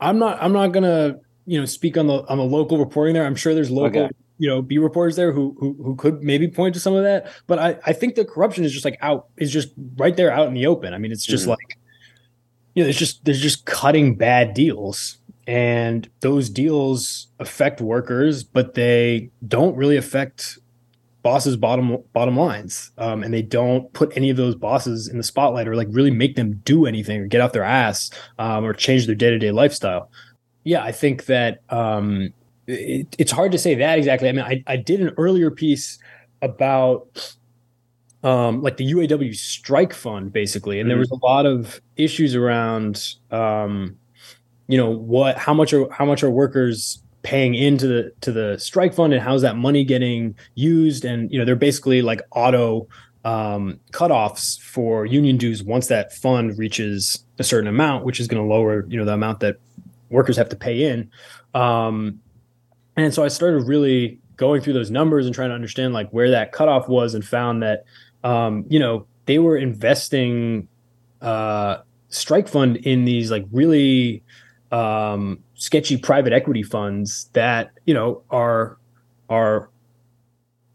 I'm 0.00 0.18
not. 0.18 0.42
I'm 0.42 0.52
not 0.52 0.68
gonna 0.68 1.16
you 1.46 1.58
know 1.58 1.66
speak 1.66 1.96
on 1.96 2.06
the 2.06 2.24
on 2.28 2.38
the 2.38 2.44
local 2.44 2.78
reporting 2.78 3.14
there. 3.14 3.24
I'm 3.24 3.36
sure 3.36 3.54
there's 3.54 3.70
local. 3.70 4.04
Okay. 4.04 4.14
You 4.38 4.48
know, 4.48 4.62
B 4.62 4.78
reporters 4.78 5.14
there 5.14 5.30
who, 5.30 5.56
who 5.60 5.76
who 5.80 5.94
could 5.94 6.22
maybe 6.22 6.48
point 6.48 6.74
to 6.74 6.80
some 6.80 6.92
of 6.94 7.04
that, 7.04 7.32
but 7.46 7.60
I, 7.60 7.78
I 7.86 7.92
think 7.92 8.16
the 8.16 8.24
corruption 8.24 8.64
is 8.64 8.72
just 8.72 8.84
like 8.84 8.98
out 9.00 9.28
is 9.36 9.52
just 9.52 9.68
right 9.96 10.16
there 10.16 10.32
out 10.32 10.48
in 10.48 10.54
the 10.54 10.66
open. 10.66 10.92
I 10.92 10.98
mean, 10.98 11.12
it's 11.12 11.24
just 11.24 11.44
Mhm. 11.46 11.50
like 11.50 11.78
you 12.74 12.82
know, 12.82 12.86
there's 12.86 12.98
just 12.98 13.24
there's 13.24 13.40
just 13.40 13.64
cutting 13.64 14.16
bad 14.16 14.52
deals, 14.52 15.18
and 15.46 16.08
those 16.20 16.48
deals 16.48 17.28
affect 17.38 17.80
workers, 17.80 18.44
but 18.44 18.74
they 18.74 19.30
don't 19.46 19.76
really 19.76 19.96
affect 19.96 20.58
bosses' 21.22 21.56
bottom 21.56 21.98
bottom 22.12 22.36
lines, 22.36 22.90
um, 22.98 23.22
and 23.22 23.32
they 23.32 23.42
don't 23.42 23.92
put 23.92 24.14
any 24.16 24.30
of 24.30 24.36
those 24.36 24.54
bosses 24.54 25.08
in 25.08 25.16
the 25.16 25.22
spotlight 25.22 25.66
or 25.66 25.74
like 25.74 25.88
really 25.90 26.10
make 26.10 26.36
them 26.36 26.60
do 26.64 26.86
anything 26.86 27.20
or 27.20 27.26
get 27.26 27.40
off 27.40 27.52
their 27.52 27.64
ass 27.64 28.10
um, 28.38 28.64
or 28.64 28.72
change 28.72 29.06
their 29.06 29.14
day 29.14 29.30
to 29.30 29.38
day 29.38 29.50
lifestyle. 29.50 30.10
Yeah, 30.64 30.82
I 30.82 30.92
think 30.92 31.26
that 31.26 31.60
um, 31.70 32.32
it, 32.66 33.14
it's 33.18 33.32
hard 33.32 33.52
to 33.52 33.58
say 33.58 33.74
that 33.74 33.98
exactly. 33.98 34.28
I 34.28 34.32
mean, 34.32 34.44
I, 34.44 34.62
I 34.66 34.76
did 34.76 35.00
an 35.00 35.12
earlier 35.16 35.50
piece 35.50 35.98
about 36.42 37.36
um, 38.22 38.62
like 38.62 38.78
the 38.78 38.90
UAW 38.90 39.34
strike 39.34 39.92
fund, 39.92 40.32
basically, 40.32 40.80
and 40.80 40.88
there 40.90 40.96
was 40.96 41.10
a 41.10 41.26
lot 41.26 41.44
of 41.44 41.80
issues 41.96 42.34
around, 42.34 43.14
um, 43.30 43.96
you 44.66 44.76
know, 44.78 44.90
what, 44.90 45.36
how 45.36 45.54
much 45.54 45.72
are 45.72 45.90
how 45.90 46.04
much 46.04 46.22
are 46.22 46.30
workers 46.30 47.02
paying 47.22 47.54
into 47.54 47.86
the 47.86 48.12
to 48.20 48.32
the 48.32 48.58
strike 48.58 48.94
fund, 48.94 49.12
and 49.12 49.22
how's 49.22 49.42
that 49.42 49.56
money 49.56 49.84
getting 49.84 50.36
used? 50.54 51.04
And 51.04 51.30
you 51.30 51.38
know, 51.38 51.44
they're 51.44 51.56
basically 51.56 52.02
like 52.02 52.20
auto 52.32 52.88
um, 53.24 53.80
cutoffs 53.92 54.60
for 54.60 55.06
union 55.06 55.36
dues 55.36 55.62
once 55.62 55.88
that 55.88 56.12
fund 56.12 56.58
reaches 56.58 57.24
a 57.38 57.44
certain 57.44 57.68
amount, 57.68 58.04
which 58.04 58.20
is 58.20 58.28
going 58.28 58.42
to 58.42 58.48
lower, 58.48 58.86
you 58.88 58.98
know, 58.98 59.04
the 59.04 59.14
amount 59.14 59.40
that 59.40 59.56
workers 60.10 60.36
have 60.36 60.50
to 60.50 60.56
pay 60.56 60.84
in. 60.84 61.10
Um, 61.54 62.20
and 62.96 63.12
so 63.12 63.24
I 63.24 63.28
started 63.28 63.66
really 63.66 64.20
going 64.36 64.60
through 64.60 64.74
those 64.74 64.90
numbers 64.90 65.26
and 65.26 65.34
trying 65.34 65.48
to 65.48 65.54
understand 65.54 65.94
like 65.94 66.10
where 66.10 66.30
that 66.30 66.52
cutoff 66.52 66.88
was, 66.88 67.14
and 67.14 67.24
found 67.24 67.62
that 67.62 67.84
um, 68.22 68.64
you 68.68 68.78
know 68.78 69.06
they 69.26 69.38
were 69.38 69.56
investing 69.56 70.68
uh, 71.22 71.78
strike 72.08 72.48
fund 72.48 72.76
in 72.78 73.04
these 73.04 73.30
like 73.30 73.44
really 73.52 74.22
um, 74.74 75.38
sketchy 75.54 75.96
private 75.96 76.32
equity 76.32 76.64
funds 76.64 77.30
that 77.32 77.70
you 77.86 77.94
know 77.94 78.22
are 78.30 78.76
are 79.28 79.70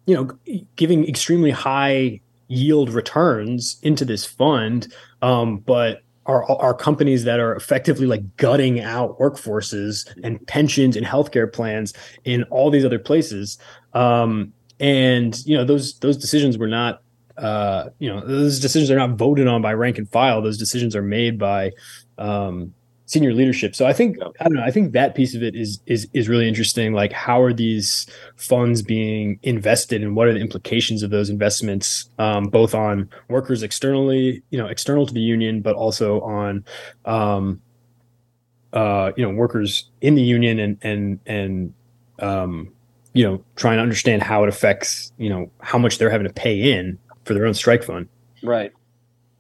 you 0.05 0.15
know 0.15 0.63
giving 0.77 1.05
extremely 1.05 1.51
high 1.51 2.21
yield 2.47 2.89
returns 2.89 3.77
into 3.83 4.05
this 4.05 4.25
fund, 4.25 4.91
um, 5.21 5.57
but 5.57 6.01
are 6.25 6.49
are 6.49 6.73
companies 6.73 7.25
that 7.25 7.41
are 7.41 7.53
effectively 7.55 8.05
like 8.05 8.37
gutting 8.37 8.79
out 8.79 9.19
workforces 9.19 10.07
and 10.23 10.45
pensions 10.47 10.95
and 10.95 11.05
healthcare 11.05 11.51
plans 11.51 11.93
in 12.23 12.43
all 12.43 12.71
these 12.71 12.85
other 12.85 12.99
places. 12.99 13.57
Um, 13.93 14.53
and 14.79 15.37
you 15.45 15.57
know 15.57 15.65
those 15.65 15.99
those 15.99 16.15
decisions 16.15 16.57
were 16.57 16.67
not 16.67 17.01
uh, 17.37 17.89
you 17.99 18.07
know 18.07 18.25
those 18.25 18.61
decisions 18.61 18.89
are 18.89 18.95
not 18.95 19.17
voted 19.17 19.45
on 19.49 19.61
by 19.61 19.73
rank 19.73 19.97
and 19.97 20.09
file. 20.09 20.41
Those 20.41 20.57
decisions 20.57 20.95
are 20.95 21.01
made 21.01 21.37
by 21.37 21.71
um, 22.17 22.73
senior 23.09 23.33
leadership. 23.33 23.75
So 23.75 23.87
I 23.87 23.93
think 23.93 24.17
I 24.39 24.43
don't 24.43 24.53
know. 24.53 24.63
I 24.63 24.69
think 24.69 24.93
that 24.93 25.15
piece 25.15 25.33
of 25.33 25.41
it 25.41 25.55
is 25.55 25.81
is 25.87 26.07
is 26.13 26.29
really 26.29 26.47
interesting. 26.47 26.93
Like 26.93 27.11
how 27.11 27.41
are 27.41 27.51
these 27.51 28.05
funds 28.35 28.83
being 28.83 29.39
invested, 29.41 30.03
and 30.03 30.15
what 30.15 30.27
are 30.27 30.33
the 30.33 30.39
implications 30.39 31.01
of 31.01 31.09
those 31.09 31.29
investments, 31.29 32.07
um, 32.19 32.45
both 32.45 32.75
on 32.75 33.09
workers 33.27 33.63
externally, 33.63 34.43
you 34.51 34.59
know, 34.59 34.67
external 34.67 35.07
to 35.07 35.13
the 35.13 35.21
union, 35.21 35.61
but 35.61 35.75
also 35.75 36.21
on 36.21 36.63
um, 37.05 37.59
uh, 38.73 39.11
you 39.17 39.23
know 39.23 39.33
workers 39.33 39.89
in 40.01 40.13
the 40.13 40.21
union 40.21 40.59
and 40.59 40.77
and 40.83 41.19
and 41.25 41.73
um, 42.19 42.71
you 43.13 43.23
know 43.23 43.43
trying 43.55 43.77
to 43.77 43.81
understand 43.81 44.21
how 44.21 44.43
it 44.43 44.49
affects 44.49 45.11
you 45.17 45.29
know 45.29 45.49
how 45.61 45.79
much 45.79 45.97
they're 45.97 46.11
having 46.11 46.27
to 46.27 46.33
pay 46.33 46.71
in 46.71 46.99
for 47.25 47.33
their 47.33 47.47
own 47.47 47.55
strike 47.55 47.83
fund. 47.83 48.07
Right. 48.43 48.71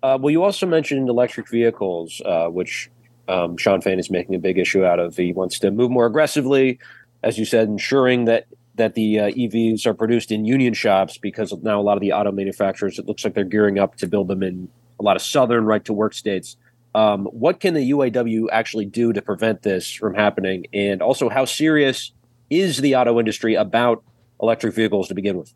Uh, 0.01 0.17
well, 0.19 0.31
you 0.31 0.43
also 0.43 0.65
mentioned 0.65 1.07
electric 1.09 1.49
vehicles, 1.49 2.21
uh, 2.25 2.47
which 2.47 2.89
um, 3.29 3.57
Shawn 3.57 3.81
Fain 3.81 3.99
is 3.99 4.09
making 4.09 4.35
a 4.35 4.39
big 4.39 4.57
issue 4.57 4.83
out 4.83 4.99
of. 4.99 5.15
He 5.15 5.31
wants 5.31 5.59
to 5.59 5.71
move 5.71 5.91
more 5.91 6.05
aggressively, 6.05 6.79
as 7.23 7.37
you 7.37 7.45
said, 7.45 7.67
ensuring 7.67 8.25
that 8.25 8.47
that 8.75 8.95
the 8.95 9.19
uh, 9.19 9.29
EVs 9.31 9.85
are 9.85 9.93
produced 9.93 10.31
in 10.31 10.45
union 10.45 10.73
shops 10.73 11.17
because 11.17 11.53
now 11.61 11.79
a 11.79 11.83
lot 11.83 11.97
of 11.97 12.01
the 12.01 12.13
auto 12.13 12.31
manufacturers, 12.31 12.97
it 12.97 13.05
looks 13.05 13.25
like 13.25 13.33
they're 13.33 13.43
gearing 13.43 13.77
up 13.77 13.97
to 13.97 14.07
build 14.07 14.29
them 14.29 14.41
in 14.41 14.69
a 14.99 15.03
lot 15.03 15.17
of 15.17 15.21
southern 15.21 15.65
right 15.65 15.83
to 15.83 15.91
work 15.91 16.13
states. 16.13 16.55
Um, 16.95 17.25
what 17.25 17.59
can 17.59 17.73
the 17.73 17.91
UAW 17.91 18.45
actually 18.51 18.85
do 18.85 19.11
to 19.11 19.21
prevent 19.21 19.63
this 19.63 19.91
from 19.91 20.15
happening? 20.15 20.65
And 20.73 21.01
also, 21.01 21.29
how 21.29 21.45
serious 21.45 22.13
is 22.49 22.77
the 22.77 22.95
auto 22.95 23.19
industry 23.19 23.53
about 23.55 24.01
electric 24.41 24.73
vehicles 24.73 25.09
to 25.09 25.13
begin 25.13 25.37
with? 25.37 25.53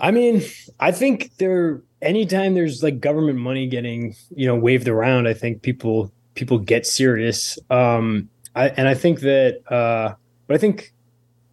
I 0.00 0.10
mean, 0.10 0.42
I 0.78 0.92
think 0.92 1.36
there 1.36 1.82
anytime 2.02 2.54
there's 2.54 2.82
like 2.82 3.00
government 3.00 3.38
money 3.38 3.66
getting, 3.66 4.14
you 4.34 4.46
know, 4.46 4.54
waved 4.54 4.88
around, 4.88 5.28
I 5.28 5.34
think 5.34 5.62
people 5.62 6.12
people 6.34 6.58
get 6.58 6.86
serious. 6.86 7.58
Um 7.70 8.28
I 8.54 8.68
and 8.70 8.88
I 8.88 8.94
think 8.94 9.20
that 9.20 9.60
uh 9.70 10.14
but 10.46 10.54
I 10.54 10.58
think 10.58 10.92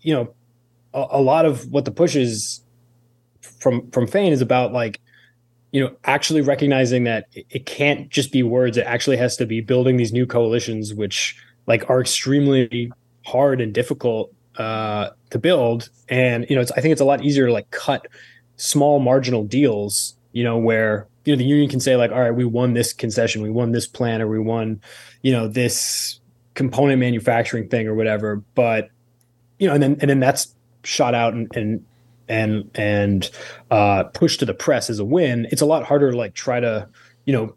you 0.02 0.14
know 0.14 0.34
a, 0.94 1.06
a 1.12 1.22
lot 1.22 1.46
of 1.46 1.72
what 1.72 1.86
the 1.86 1.92
push 1.92 2.16
is 2.16 2.62
from 3.42 3.90
from 3.92 4.08
Fain 4.08 4.32
is 4.32 4.42
about 4.42 4.74
like 4.74 5.00
you 5.72 5.82
know 5.82 5.96
actually 6.06 6.42
recognizing 6.42 7.04
that 7.04 7.28
it, 7.34 7.46
it 7.50 7.66
can't 7.66 8.10
just 8.10 8.32
be 8.32 8.44
words 8.44 8.78
it 8.78 8.86
actually 8.86 9.18
has 9.18 9.36
to 9.38 9.46
be 9.46 9.62
building 9.62 9.98
these 9.98 10.14
new 10.14 10.26
coalitions 10.26 10.94
which 10.94 11.36
like 11.66 11.90
are 11.90 12.00
extremely 12.00 12.92
hard 13.26 13.60
and 13.60 13.74
difficult 13.74 14.34
uh 14.58 15.10
to 15.30 15.38
build 15.38 15.90
and 16.10 16.46
you 16.50 16.56
know 16.56 16.62
it's, 16.62 16.72
i 16.72 16.82
think 16.82 16.92
it's 16.92 17.02
a 17.02 17.06
lot 17.06 17.24
easier 17.24 17.48
to 17.48 17.54
like 17.54 17.70
cut 17.72 18.08
small 18.58 19.00
marginal 19.00 19.44
deals 19.44 20.16
you 20.34 20.44
know 20.44 20.58
where 20.58 21.08
you 21.26 21.34
know 21.34 21.38
the 21.38 21.46
union 21.46 21.70
can 21.70 21.80
say 21.80 21.96
like 21.96 22.12
all 22.12 22.20
right 22.20 22.32
we 22.36 22.46
won 22.46 22.74
this 22.74 22.94
concession 22.94 23.42
we 23.42 23.50
won 23.50 23.72
this 23.72 23.88
plan 23.88 24.22
or 24.22 24.28
we 24.28 24.40
won 24.40 24.82
you 25.22 25.32
know 25.32 25.48
this 25.48 26.20
component 26.58 27.00
manufacturing 27.00 27.70
thing 27.70 27.88
or 27.88 27.96
whatever. 27.96 28.44
But 28.56 28.90
you 29.60 29.68
know 29.68 29.74
and 29.74 29.82
then 29.82 29.98
and 30.02 30.10
then 30.10 30.20
that's 30.20 30.54
shot 30.84 31.16
out 31.16 31.34
and 31.34 31.56
and 31.56 31.86
and 32.28 32.70
and 32.76 33.30
uh 33.72 34.04
pushed 34.06 34.42
to 34.42 34.46
the 34.46 34.54
press 34.54 34.90
as 34.90 35.00
a 35.00 35.06
win. 35.06 35.48
It's 35.52 35.62
a 35.62 35.66
lot 35.66 35.86
harder 35.86 36.12
to 36.12 36.18
like 36.18 36.34
try 36.34 36.60
to 36.60 36.90
you 37.26 37.34
know 37.34 37.56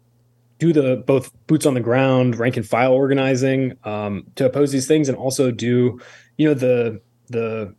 do 0.59 0.71
the 0.71 1.03
both 1.07 1.31
boots 1.47 1.65
on 1.65 1.73
the 1.73 1.79
ground 1.81 2.37
rank 2.37 2.55
and 2.55 2.65
file 2.65 2.93
organizing 2.93 3.75
um 3.83 4.23
to 4.35 4.45
oppose 4.45 4.71
these 4.71 4.87
things 4.87 5.09
and 5.09 5.17
also 5.17 5.49
do 5.49 5.99
you 6.37 6.47
know 6.47 6.53
the 6.53 7.01
the 7.29 7.73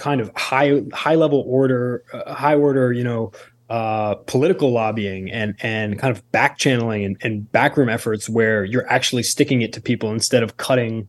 kind 0.00 0.20
of 0.20 0.32
high 0.34 0.82
high 0.92 1.14
level 1.14 1.44
order 1.46 2.02
uh, 2.12 2.34
high 2.34 2.56
order 2.56 2.90
you 2.92 3.04
know 3.04 3.30
uh, 3.68 4.14
political 4.26 4.72
lobbying 4.72 5.30
and 5.30 5.54
and 5.60 5.98
kind 5.98 6.16
of 6.16 6.28
back 6.32 6.58
channeling 6.58 7.04
and, 7.04 7.16
and 7.20 7.52
backroom 7.52 7.88
efforts 7.88 8.28
where 8.28 8.64
you're 8.64 8.90
actually 8.90 9.22
sticking 9.22 9.62
it 9.62 9.72
to 9.74 9.80
people 9.80 10.10
instead 10.10 10.42
of 10.42 10.56
cutting 10.56 11.06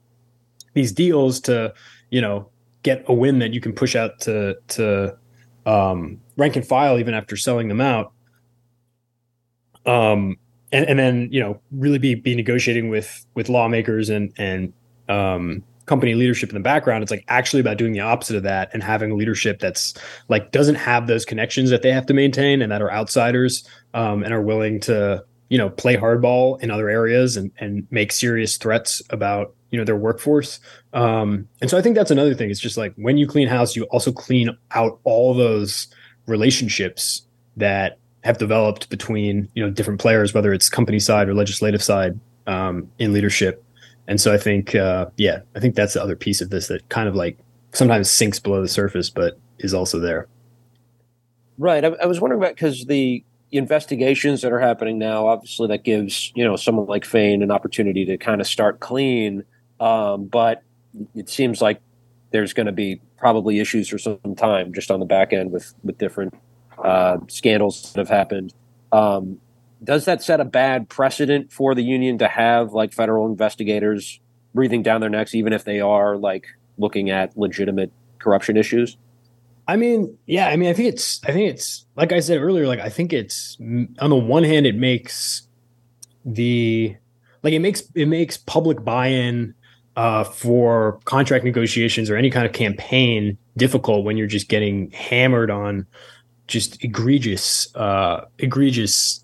these 0.73 0.91
deals 0.91 1.39
to 1.39 1.73
you 2.11 2.21
know 2.21 2.47
get 2.83 3.03
a 3.07 3.13
win 3.13 3.39
that 3.39 3.53
you 3.53 3.61
can 3.61 3.73
push 3.73 3.95
out 3.95 4.19
to 4.19 4.55
to 4.67 5.17
um, 5.65 6.19
rank 6.37 6.55
and 6.55 6.67
file 6.67 6.99
even 6.99 7.13
after 7.13 7.35
selling 7.37 7.67
them 7.69 7.81
out. 7.81 8.11
Um 9.85 10.37
and, 10.73 10.85
and 10.85 10.99
then 10.99 11.29
you 11.31 11.39
know 11.39 11.59
really 11.71 11.97
be 11.97 12.13
be 12.15 12.35
negotiating 12.35 12.89
with 12.89 13.25
with 13.35 13.47
lawmakers 13.47 14.09
and 14.09 14.33
and 14.37 14.73
um 15.09 15.63
company 15.91 16.15
leadership 16.15 16.47
in 16.47 16.53
the 16.53 16.61
background 16.61 17.03
it's 17.03 17.11
like 17.11 17.25
actually 17.27 17.59
about 17.59 17.75
doing 17.75 17.91
the 17.91 17.99
opposite 17.99 18.37
of 18.37 18.43
that 18.43 18.69
and 18.71 18.81
having 18.81 19.17
leadership 19.17 19.59
that's 19.59 19.93
like 20.29 20.49
doesn't 20.53 20.75
have 20.75 21.05
those 21.07 21.25
connections 21.25 21.69
that 21.69 21.81
they 21.81 21.91
have 21.91 22.05
to 22.05 22.13
maintain 22.13 22.61
and 22.61 22.71
that 22.71 22.81
are 22.81 22.89
outsiders 22.89 23.67
um, 23.93 24.23
and 24.23 24.33
are 24.33 24.41
willing 24.41 24.79
to 24.79 25.21
you 25.49 25.57
know 25.57 25.69
play 25.69 25.97
hardball 25.97 26.57
in 26.61 26.71
other 26.71 26.89
areas 26.89 27.35
and 27.35 27.51
and 27.59 27.85
make 27.91 28.13
serious 28.13 28.55
threats 28.55 29.01
about 29.09 29.53
you 29.69 29.77
know 29.77 29.83
their 29.83 29.97
workforce. 29.97 30.61
Um, 30.93 31.45
and 31.59 31.69
so 31.69 31.77
i 31.77 31.81
think 31.81 31.95
that's 31.95 32.09
another 32.09 32.33
thing. 32.33 32.49
It's 32.49 32.59
just 32.61 32.77
like 32.77 32.93
when 32.95 33.17
you 33.17 33.27
clean 33.27 33.49
house 33.49 33.75
you 33.75 33.83
also 33.85 34.13
clean 34.13 34.57
out 34.71 34.97
all 35.03 35.33
those 35.33 35.87
relationships 36.25 37.23
that 37.57 37.97
have 38.23 38.37
developed 38.37 38.89
between 38.89 39.49
you 39.53 39.61
know 39.61 39.69
different 39.69 39.99
players 39.99 40.33
whether 40.33 40.53
it's 40.53 40.69
company 40.69 40.99
side 40.99 41.27
or 41.27 41.33
legislative 41.33 41.83
side 41.83 42.17
um, 42.47 42.89
in 42.97 43.11
leadership 43.11 43.61
and 44.11 44.19
so 44.19 44.33
I 44.33 44.37
think, 44.37 44.75
uh, 44.75 45.05
yeah, 45.15 45.39
I 45.55 45.61
think 45.61 45.75
that's 45.75 45.93
the 45.93 46.03
other 46.03 46.17
piece 46.17 46.41
of 46.41 46.49
this 46.49 46.67
that 46.67 46.89
kind 46.89 47.07
of 47.07 47.15
like 47.15 47.37
sometimes 47.71 48.11
sinks 48.11 48.39
below 48.39 48.61
the 48.61 48.67
surface, 48.67 49.09
but 49.09 49.39
is 49.59 49.73
also 49.73 50.01
there. 50.01 50.27
Right. 51.57 51.85
I, 51.85 51.87
I 51.91 52.07
was 52.07 52.19
wondering 52.19 52.41
about 52.41 52.55
because 52.55 52.83
the 52.87 53.23
investigations 53.53 54.41
that 54.41 54.51
are 54.51 54.59
happening 54.59 54.99
now, 54.99 55.27
obviously 55.27 55.69
that 55.69 55.85
gives 55.85 56.33
you 56.35 56.43
know 56.43 56.57
someone 56.57 56.87
like 56.87 57.05
Fain 57.05 57.41
an 57.41 57.51
opportunity 57.51 58.03
to 58.03 58.17
kind 58.17 58.41
of 58.41 58.47
start 58.47 58.81
clean. 58.81 59.45
Um, 59.79 60.25
but 60.25 60.61
it 61.15 61.29
seems 61.29 61.61
like 61.61 61.79
there's 62.31 62.51
going 62.51 62.65
to 62.65 62.73
be 62.73 62.99
probably 63.15 63.61
issues 63.61 63.87
for 63.87 63.97
some 63.97 64.19
time 64.35 64.73
just 64.73 64.91
on 64.91 64.99
the 64.99 65.05
back 65.05 65.31
end 65.31 65.53
with 65.53 65.73
with 65.85 65.97
different 65.97 66.33
uh, 66.83 67.17
scandals 67.29 67.93
that 67.93 67.99
have 67.99 68.09
happened. 68.09 68.53
Um, 68.91 69.39
does 69.83 70.05
that 70.05 70.21
set 70.21 70.39
a 70.39 70.45
bad 70.45 70.89
precedent 70.89 71.51
for 71.51 71.73
the 71.73 71.83
union 71.83 72.17
to 72.19 72.27
have 72.27 72.73
like 72.73 72.93
federal 72.93 73.25
investigators 73.25 74.19
breathing 74.53 74.83
down 74.83 75.01
their 75.01 75.09
necks, 75.09 75.33
even 75.33 75.53
if 75.53 75.63
they 75.63 75.79
are 75.79 76.17
like 76.17 76.45
looking 76.77 77.09
at 77.09 77.35
legitimate 77.37 77.91
corruption 78.19 78.57
issues? 78.57 78.97
I 79.67 79.77
mean, 79.77 80.17
yeah, 80.25 80.47
I 80.47 80.55
mean, 80.57 80.69
I 80.69 80.73
think 80.73 80.89
it's, 80.89 81.23
I 81.23 81.31
think 81.31 81.49
it's, 81.49 81.85
like 81.95 82.11
I 82.11 82.19
said 82.19 82.39
earlier, 82.39 82.67
like 82.67 82.79
I 82.79 82.89
think 82.89 83.13
it's, 83.13 83.57
on 83.59 84.09
the 84.09 84.15
one 84.15 84.43
hand, 84.43 84.65
it 84.65 84.75
makes 84.75 85.47
the, 86.25 86.95
like 87.43 87.53
it 87.53 87.59
makes, 87.59 87.83
it 87.95 88.07
makes 88.07 88.37
public 88.37 88.83
buy 88.83 89.07
in 89.07 89.53
uh, 89.95 90.23
for 90.23 90.99
contract 91.05 91.43
negotiations 91.43 92.09
or 92.09 92.15
any 92.15 92.29
kind 92.29 92.45
of 92.45 92.53
campaign 92.53 93.37
difficult 93.57 94.03
when 94.03 94.17
you're 94.17 94.27
just 94.27 94.49
getting 94.49 94.91
hammered 94.91 95.49
on 95.49 95.85
just 96.47 96.83
egregious, 96.83 97.73
uh, 97.75 98.25
egregious 98.39 99.23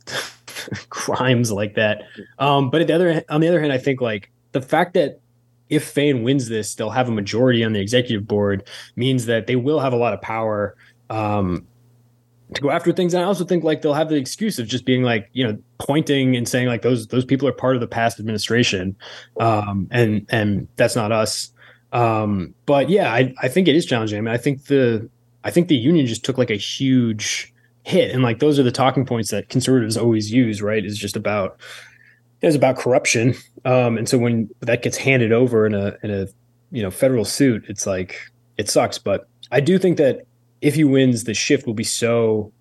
crimes 0.89 1.51
like 1.51 1.75
that. 1.75 2.03
Um, 2.39 2.69
but 2.69 2.85
the 2.87 2.93
other, 2.93 3.23
on 3.29 3.41
the 3.41 3.47
other 3.47 3.59
hand, 3.59 3.73
I 3.73 3.77
think 3.77 4.01
like 4.01 4.31
the 4.51 4.61
fact 4.61 4.93
that 4.95 5.19
if 5.69 5.83
Fain 5.83 6.23
wins 6.23 6.47
this, 6.49 6.75
they'll 6.75 6.89
have 6.89 7.09
a 7.09 7.11
majority 7.11 7.63
on 7.63 7.73
the 7.73 7.79
executive 7.79 8.27
board 8.27 8.67
means 8.95 9.25
that 9.25 9.47
they 9.47 9.55
will 9.55 9.79
have 9.79 9.93
a 9.93 9.97
lot 9.97 10.13
of 10.13 10.21
power 10.21 10.75
um, 11.09 11.67
to 12.53 12.61
go 12.61 12.69
after 12.69 12.91
things. 12.91 13.13
And 13.13 13.23
I 13.23 13.25
also 13.25 13.43
think 13.43 13.63
like 13.63 13.81
they'll 13.81 13.93
have 13.93 14.09
the 14.09 14.15
excuse 14.15 14.59
of 14.59 14.67
just 14.67 14.85
being 14.85 15.03
like, 15.03 15.29
you 15.33 15.45
know, 15.45 15.57
pointing 15.79 16.35
and 16.35 16.47
saying 16.47 16.67
like 16.67 16.81
those 16.81 17.07
those 17.07 17.25
people 17.25 17.47
are 17.47 17.53
part 17.53 17.75
of 17.75 17.81
the 17.81 17.87
past 17.87 18.19
administration, 18.19 18.95
um, 19.39 19.87
and 19.91 20.25
and 20.29 20.67
that's 20.75 20.95
not 20.95 21.11
us. 21.11 21.51
Um, 21.91 22.53
but 22.65 22.89
yeah, 22.89 23.13
I 23.13 23.33
I 23.41 23.47
think 23.47 23.67
it 23.67 23.75
is 23.75 23.85
challenging. 23.85 24.17
I 24.17 24.21
mean, 24.21 24.33
I 24.33 24.37
think 24.37 24.65
the 24.65 25.09
I 25.43 25.51
think 25.51 25.67
the 25.67 25.75
union 25.75 26.05
just 26.05 26.23
took 26.23 26.37
like 26.37 26.49
a 26.49 26.55
huge 26.55 27.53
hit, 27.87 28.11
and 28.11 28.21
like 28.21 28.39
those 28.39 28.59
are 28.59 28.63
the 28.63 28.71
talking 28.71 29.05
points 29.05 29.31
that 29.31 29.47
conservatives 29.47 29.95
always 29.95 30.31
use. 30.31 30.61
Right? 30.61 30.83
Is 30.83 30.97
just 30.97 31.15
about 31.15 31.59
is 32.41 32.55
about 32.55 32.77
corruption. 32.77 33.33
Um, 33.65 33.97
and 33.97 34.07
so 34.07 34.17
when 34.17 34.49
that 34.61 34.83
gets 34.83 34.97
handed 34.97 35.31
over 35.31 35.65
in 35.65 35.73
a 35.73 35.95
in 36.03 36.11
a 36.11 36.27
you 36.71 36.83
know 36.83 36.91
federal 36.91 37.25
suit, 37.25 37.63
it's 37.67 37.87
like 37.87 38.19
it 38.57 38.69
sucks. 38.69 38.97
But 38.97 39.27
I 39.51 39.59
do 39.61 39.79
think 39.79 39.97
that 39.97 40.25
if 40.61 40.75
he 40.75 40.83
wins, 40.83 41.23
the 41.23 41.33
shift 41.33 41.65
will 41.65 41.73
be 41.73 41.83
so 41.83 42.51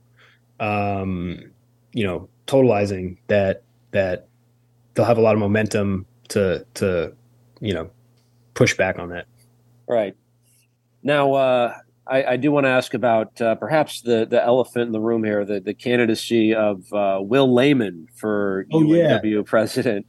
um, 0.61 1.51
you 1.93 2.05
know 2.05 2.29
totalizing 2.47 3.19
that 3.27 3.63
that 3.91 4.29
they'll 4.95 5.05
have 5.05 5.19
a 5.19 5.23
lot 5.23 5.35
of 5.35 5.41
momentum 5.41 6.07
to 6.29 6.65
to 6.75 7.13
you 7.61 7.75
know 7.75 7.91
push 8.55 8.77
back 8.77 8.99
on 8.99 9.09
that. 9.11 9.27
Right. 9.89 10.17
Now, 11.03 11.35
uh, 11.35 11.75
I, 12.09 12.25
I, 12.25 12.37
do 12.37 12.53
want 12.53 12.65
to 12.65 12.71
ask 12.71 12.95
about 12.95 13.41
uh, 13.41 13.57
perhaps 13.57 14.01
the, 14.03 14.27
the 14.27 14.43
elephant 14.43 14.87
in 14.87 14.93
the 14.93 15.01
room 15.01 15.25
here, 15.25 15.45
the, 15.45 15.61
the 15.61 15.75
candidacy 15.75 16.55
of 16.55 16.93
uh, 16.93 17.19
Will 17.21 17.53
Lehman 17.53 18.09
for 18.15 18.67
oh, 18.73 18.81
UAW 18.81 19.25
yeah. 19.25 19.43
president, 19.45 20.07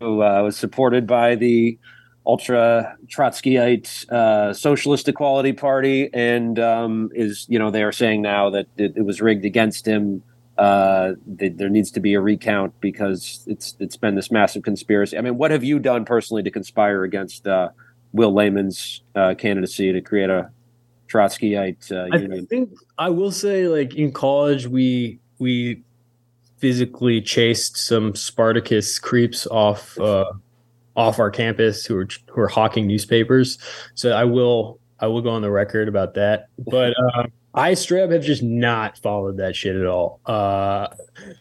who 0.00 0.22
uh, 0.22 0.42
was 0.42 0.56
supported 0.56 1.06
by 1.06 1.34
the 1.34 1.78
ultra 2.26 2.96
Trotskyite 3.06 4.08
uh, 4.10 4.54
Socialist 4.54 5.08
Equality 5.08 5.52
Party, 5.52 6.08
and 6.14 6.58
um, 6.58 7.10
is 7.14 7.46
you 7.48 7.58
know 7.58 7.70
they 7.70 7.82
are 7.82 7.92
saying 7.92 8.22
now 8.22 8.48
that 8.50 8.66
it, 8.76 8.94
it 8.96 9.02
was 9.02 9.20
rigged 9.20 9.44
against 9.44 9.86
him. 9.86 10.22
Uh, 10.56 11.12
there 11.26 11.68
needs 11.68 11.90
to 11.92 12.00
be 12.00 12.14
a 12.14 12.20
recount 12.20 12.78
because 12.80 13.44
it's 13.46 13.76
it's 13.78 13.96
been 13.96 14.14
this 14.14 14.30
massive 14.30 14.62
conspiracy. 14.62 15.16
I 15.16 15.20
mean, 15.20 15.36
what 15.36 15.50
have 15.50 15.62
you 15.62 15.78
done 15.78 16.04
personally 16.04 16.42
to 16.42 16.50
conspire 16.50 17.04
against 17.04 17.46
Will 18.12 18.34
Lehman's 18.34 19.02
candidacy 19.14 19.92
to 19.92 20.00
create 20.00 20.30
a 20.30 20.50
Trotskyite 21.08 21.90
uh, 21.90 22.14
I 22.14 22.44
think 22.46 22.70
I 22.98 23.08
will 23.08 23.32
say, 23.32 23.68
like 23.68 23.94
in 23.94 24.12
college, 24.12 24.66
we 24.66 25.18
we 25.38 25.82
physically 26.58 27.22
chased 27.22 27.76
some 27.76 28.14
Spartacist 28.14 29.02
creeps 29.02 29.46
off 29.46 29.98
uh, 29.98 30.32
off 30.96 31.18
our 31.18 31.30
campus 31.30 31.86
who 31.86 31.94
were 31.94 32.08
who 32.28 32.40
were 32.40 32.48
hawking 32.48 32.86
newspapers. 32.86 33.58
So 33.94 34.12
I 34.12 34.24
will 34.24 34.80
I 35.00 35.06
will 35.06 35.22
go 35.22 35.30
on 35.30 35.42
the 35.42 35.50
record 35.50 35.88
about 35.88 36.14
that. 36.14 36.48
But 36.58 36.94
uh, 37.14 37.26
I 37.54 37.74
straight 37.74 38.02
up 38.02 38.10
have 38.10 38.24
just 38.24 38.42
not 38.42 38.98
followed 38.98 39.38
that 39.38 39.56
shit 39.56 39.76
at 39.76 39.86
all. 39.86 40.20
Uh, 40.26 40.88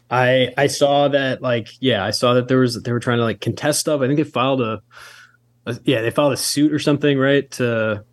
I 0.10 0.54
I 0.58 0.68
saw 0.68 1.08
that 1.10 1.42
like 1.42 1.70
yeah 1.80 2.06
I 2.06 2.12
saw 2.12 2.36
that 2.36 2.48
there 2.48 2.60
was 2.60 2.82
they 2.82 2.92
were 2.92 3.00
trying 3.00 3.18
to 3.18 3.24
like 3.24 3.42
contest 3.42 3.80
stuff. 3.80 4.02
I 4.02 4.08
think 4.08 4.18
they 4.18 4.24
filed 4.24 4.62
a, 4.62 4.82
a 5.66 5.78
yeah 5.84 6.02
they 6.02 6.12
filed 6.12 6.34
a 6.34 6.38
suit 6.38 6.72
or 6.72 6.80
something 6.80 7.18
right 7.18 7.50
to 7.52 8.06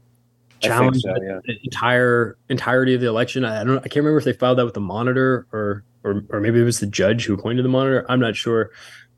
challenge 0.67 1.03
so, 1.03 1.15
yeah. 1.23 1.41
the 1.45 1.59
entire 1.65 2.37
entirety 2.49 2.95
of 2.95 3.01
the 3.01 3.09
election. 3.09 3.45
I, 3.45 3.61
I 3.61 3.65
don't 3.65 3.79
I 3.79 3.83
can't 3.83 3.97
remember 3.97 4.19
if 4.19 4.25
they 4.25 4.33
filed 4.33 4.59
that 4.59 4.65
with 4.65 4.75
the 4.75 4.81
monitor 4.81 5.47
or 5.53 5.85
or 6.05 6.25
or 6.31 6.41
maybe 6.41 6.61
it 6.61 6.65
was 6.65 6.81
the 6.81 6.87
judge 6.87 7.25
who 7.25 7.35
appointed 7.35 7.65
the 7.65 7.69
monitor. 7.69 8.05
I'm 8.09 8.21
not 8.21 8.37
sure. 8.37 8.71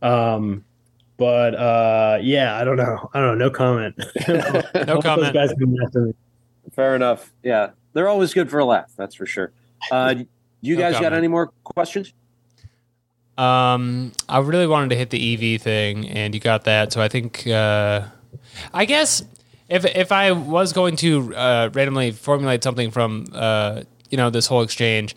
Um, 0.02 0.64
but 1.16 1.54
uh, 1.54 2.18
yeah, 2.20 2.56
I 2.56 2.64
don't 2.64 2.76
know. 2.76 3.10
I 3.14 3.20
don't 3.20 3.38
know. 3.38 3.46
No 3.46 3.50
comment. 3.50 3.96
no 4.86 5.00
comment. 5.00 5.34
guys 5.34 5.50
have 5.50 5.58
been 5.58 5.76
after 5.82 6.00
me. 6.02 6.14
Fair 6.72 6.94
enough. 6.94 7.32
Yeah, 7.42 7.70
they're 7.92 8.08
always 8.08 8.34
good 8.34 8.50
for 8.50 8.58
a 8.58 8.64
laugh. 8.64 8.92
That's 8.96 9.14
for 9.14 9.26
sure. 9.26 9.52
Uh, 9.90 10.14
you 10.60 10.76
No 10.76 10.82
guys 10.82 11.00
got 11.00 11.12
any 11.12 11.28
more 11.28 11.52
questions? 11.64 12.12
Um, 13.38 14.12
I 14.28 14.38
really 14.38 14.66
wanted 14.66 14.90
to 14.90 14.96
hit 14.96 15.10
the 15.10 15.54
EV 15.54 15.60
thing, 15.60 16.08
and 16.08 16.34
you 16.34 16.40
got 16.40 16.64
that. 16.64 16.92
So 16.92 17.02
I 17.02 17.08
think, 17.08 17.46
uh, 17.46 18.02
I 18.72 18.84
guess, 18.86 19.22
if 19.68 19.84
if 19.84 20.12
I 20.12 20.32
was 20.32 20.72
going 20.72 20.96
to 20.96 21.34
uh, 21.34 21.70
randomly 21.72 22.12
formulate 22.12 22.62
something 22.62 22.90
from 22.90 23.26
uh, 23.32 23.82
you 24.10 24.16
know 24.16 24.30
this 24.30 24.46
whole 24.46 24.62
exchange, 24.62 25.16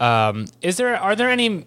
um, 0.00 0.46
is 0.62 0.76
there 0.76 0.96
are 0.96 1.14
there 1.16 1.30
any? 1.30 1.66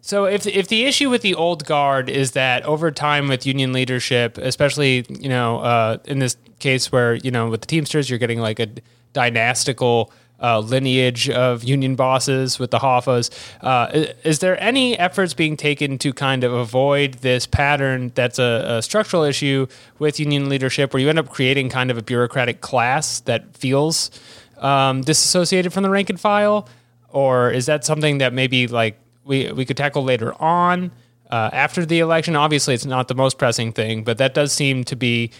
So 0.00 0.24
if 0.24 0.46
if 0.46 0.68
the 0.68 0.84
issue 0.84 1.10
with 1.10 1.22
the 1.22 1.34
old 1.34 1.64
guard 1.64 2.08
is 2.10 2.32
that 2.32 2.64
over 2.64 2.90
time 2.90 3.28
with 3.28 3.46
union 3.46 3.72
leadership, 3.72 4.38
especially 4.38 5.04
you 5.08 5.28
know 5.28 5.58
uh, 5.58 5.98
in 6.04 6.18
this 6.18 6.36
case 6.58 6.92
where 6.92 7.14
you 7.14 7.30
know 7.30 7.48
with 7.48 7.60
the 7.60 7.66
Teamsters 7.66 8.08
you're 8.08 8.18
getting 8.18 8.40
like 8.40 8.60
a 8.60 8.68
dynastical 9.12 10.12
uh, 10.42 10.58
lineage 10.58 11.30
of 11.30 11.62
union 11.64 11.94
bosses 11.94 12.58
with 12.58 12.70
the 12.70 12.78
Hoffas. 12.78 13.30
Uh, 13.60 14.06
is 14.24 14.40
there 14.40 14.60
any 14.60 14.98
efforts 14.98 15.34
being 15.34 15.56
taken 15.56 15.98
to 15.98 16.12
kind 16.12 16.44
of 16.44 16.52
avoid 16.52 17.14
this 17.14 17.46
pattern 17.46 18.12
that's 18.14 18.38
a, 18.38 18.64
a 18.66 18.82
structural 18.82 19.22
issue 19.22 19.66
with 19.98 20.18
union 20.18 20.48
leadership 20.48 20.92
where 20.92 21.00
you 21.00 21.08
end 21.08 21.18
up 21.18 21.28
creating 21.28 21.68
kind 21.68 21.90
of 21.90 21.96
a 21.96 22.02
bureaucratic 22.02 22.60
class 22.60 23.20
that 23.20 23.56
feels 23.56 24.10
um, 24.58 25.02
disassociated 25.02 25.72
from 25.72 25.82
the 25.82 25.90
rank 25.90 26.10
and 26.10 26.20
file? 26.20 26.68
Or 27.10 27.50
is 27.50 27.66
that 27.66 27.84
something 27.84 28.18
that 28.18 28.32
maybe 28.32 28.66
like 28.66 28.98
we, 29.24 29.52
we 29.52 29.64
could 29.64 29.76
tackle 29.76 30.02
later 30.02 30.34
on 30.42 30.90
uh, 31.30 31.50
after 31.52 31.84
the 31.84 32.00
election? 32.00 32.36
Obviously, 32.36 32.74
it's 32.74 32.86
not 32.86 33.08
the 33.08 33.14
most 33.14 33.38
pressing 33.38 33.72
thing, 33.72 34.02
but 34.02 34.18
that 34.18 34.34
does 34.34 34.52
seem 34.52 34.84
to 34.84 34.96
be 34.96 35.30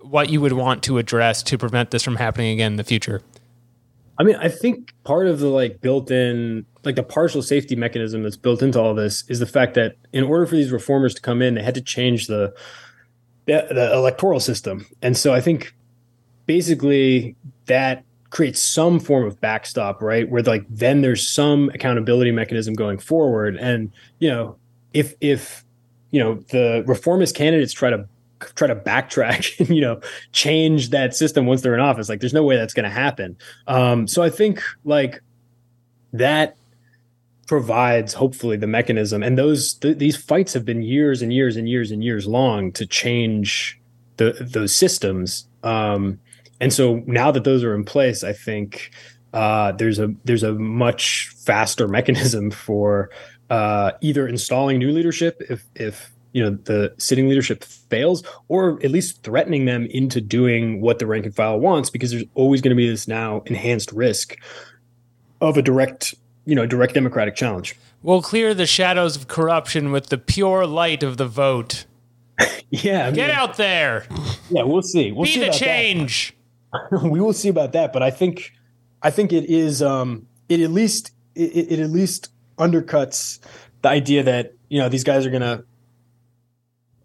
what 0.00 0.30
you 0.30 0.40
would 0.40 0.52
want 0.52 0.84
to 0.84 0.98
address 0.98 1.42
to 1.42 1.58
prevent 1.58 1.90
this 1.90 2.02
from 2.02 2.16
happening 2.16 2.52
again 2.52 2.72
in 2.72 2.76
the 2.76 2.84
future. 2.84 3.22
I 4.18 4.24
mean, 4.24 4.36
I 4.36 4.48
think 4.48 4.94
part 5.04 5.26
of 5.26 5.40
the 5.40 5.48
like 5.48 5.80
built-in, 5.80 6.64
like 6.84 6.96
the 6.96 7.02
partial 7.02 7.42
safety 7.42 7.76
mechanism 7.76 8.22
that's 8.22 8.36
built 8.36 8.62
into 8.62 8.80
all 8.80 8.94
this 8.94 9.24
is 9.28 9.40
the 9.40 9.46
fact 9.46 9.74
that 9.74 9.96
in 10.12 10.24
order 10.24 10.46
for 10.46 10.56
these 10.56 10.72
reformers 10.72 11.14
to 11.14 11.20
come 11.20 11.42
in, 11.42 11.54
they 11.54 11.62
had 11.62 11.74
to 11.74 11.82
change 11.82 12.26
the 12.26 12.54
the, 13.44 13.66
the 13.70 13.92
electoral 13.92 14.40
system, 14.40 14.86
and 15.02 15.16
so 15.16 15.32
I 15.32 15.40
think 15.40 15.72
basically 16.46 17.36
that 17.66 18.04
creates 18.30 18.60
some 18.60 18.98
form 18.98 19.24
of 19.24 19.40
backstop, 19.40 20.02
right? 20.02 20.28
Where 20.28 20.42
like 20.42 20.64
then 20.68 21.00
there's 21.02 21.26
some 21.26 21.70
accountability 21.74 22.32
mechanism 22.32 22.74
going 22.74 22.98
forward, 22.98 23.56
and 23.56 23.92
you 24.18 24.28
know, 24.28 24.56
if 24.92 25.14
if 25.20 25.64
you 26.10 26.20
know 26.20 26.36
the 26.50 26.82
reformist 26.86 27.34
candidates 27.36 27.72
try 27.72 27.90
to 27.90 28.08
try 28.54 28.66
to 28.66 28.76
backtrack 28.76 29.58
and 29.60 29.70
you 29.70 29.80
know 29.80 30.00
change 30.32 30.90
that 30.90 31.14
system 31.14 31.46
once 31.46 31.62
they're 31.62 31.74
in 31.74 31.80
office. 31.80 32.08
Like 32.08 32.20
there's 32.20 32.34
no 32.34 32.44
way 32.44 32.56
that's 32.56 32.74
going 32.74 32.84
to 32.84 32.90
happen. 32.90 33.36
Um 33.66 34.06
so 34.06 34.22
i 34.22 34.30
think 34.30 34.62
like 34.84 35.22
that 36.12 36.56
provides 37.46 38.12
hopefully 38.14 38.56
the 38.56 38.66
mechanism. 38.66 39.22
And 39.22 39.38
those 39.38 39.74
th- 39.74 39.98
these 39.98 40.16
fights 40.16 40.52
have 40.54 40.64
been 40.64 40.82
years 40.82 41.22
and 41.22 41.32
years 41.32 41.56
and 41.56 41.68
years 41.68 41.90
and 41.92 42.02
years 42.02 42.26
long 42.26 42.72
to 42.72 42.86
change 42.86 43.80
the 44.16 44.32
those 44.40 44.74
systems. 44.74 45.46
Um 45.62 46.18
and 46.60 46.72
so 46.72 47.02
now 47.06 47.30
that 47.30 47.44
those 47.44 47.62
are 47.64 47.74
in 47.74 47.84
place 47.84 48.24
i 48.24 48.32
think 48.32 48.90
uh 49.32 49.72
there's 49.72 49.98
a 49.98 50.14
there's 50.24 50.42
a 50.42 50.52
much 50.54 51.28
faster 51.36 51.88
mechanism 51.98 52.50
for 52.50 53.10
uh 53.50 53.92
either 54.00 54.26
installing 54.26 54.78
new 54.78 54.90
leadership 54.90 55.42
if 55.48 55.64
if 55.74 56.12
you 56.32 56.42
know 56.42 56.50
the 56.64 56.94
sitting 56.98 57.28
leadership 57.28 57.64
fails 57.64 58.22
or 58.48 58.78
at 58.84 58.90
least 58.90 59.22
threatening 59.22 59.64
them 59.64 59.86
into 59.86 60.20
doing 60.20 60.80
what 60.80 60.98
the 60.98 61.06
rank 61.06 61.24
and 61.24 61.34
file 61.34 61.58
wants 61.58 61.88
because 61.90 62.10
there's 62.10 62.24
always 62.34 62.60
going 62.60 62.70
to 62.70 62.76
be 62.76 62.88
this 62.88 63.08
now 63.08 63.42
enhanced 63.46 63.92
risk 63.92 64.36
of 65.40 65.56
a 65.56 65.62
direct 65.62 66.14
you 66.44 66.54
know 66.54 66.66
direct 66.66 66.94
democratic 66.94 67.34
challenge. 67.36 67.76
We'll 68.02 68.22
clear 68.22 68.54
the 68.54 68.66
shadows 68.66 69.16
of 69.16 69.26
corruption 69.28 69.90
with 69.90 70.08
the 70.08 70.18
pure 70.18 70.66
light 70.66 71.02
of 71.02 71.16
the 71.16 71.26
vote. 71.26 71.86
Yeah, 72.68 73.06
I 73.06 73.10
Get 73.12 73.28
mean, 73.28 73.36
out 73.36 73.56
there. 73.56 74.04
Yeah, 74.50 74.64
we'll 74.64 74.82
see. 74.82 75.12
We'll 75.12 75.24
Be 75.24 75.34
see 75.34 75.38
the 75.38 75.46
about 75.46 75.60
that. 75.60 75.64
change. 75.64 76.36
we 77.04 77.20
will 77.20 77.32
see 77.32 77.48
about 77.48 77.72
that, 77.72 77.92
but 77.92 78.02
I 78.02 78.10
think 78.10 78.52
I 79.02 79.10
think 79.10 79.32
it 79.32 79.44
is 79.48 79.82
um 79.82 80.26
it 80.48 80.60
at 80.60 80.70
least 80.72 81.12
it, 81.36 81.70
it 81.70 81.78
at 81.78 81.90
least 81.90 82.30
undercuts 82.58 83.38
the 83.82 83.88
idea 83.88 84.24
that 84.24 84.52
you 84.68 84.80
know 84.80 84.88
these 84.88 85.04
guys 85.04 85.24
are 85.24 85.30
gonna 85.30 85.62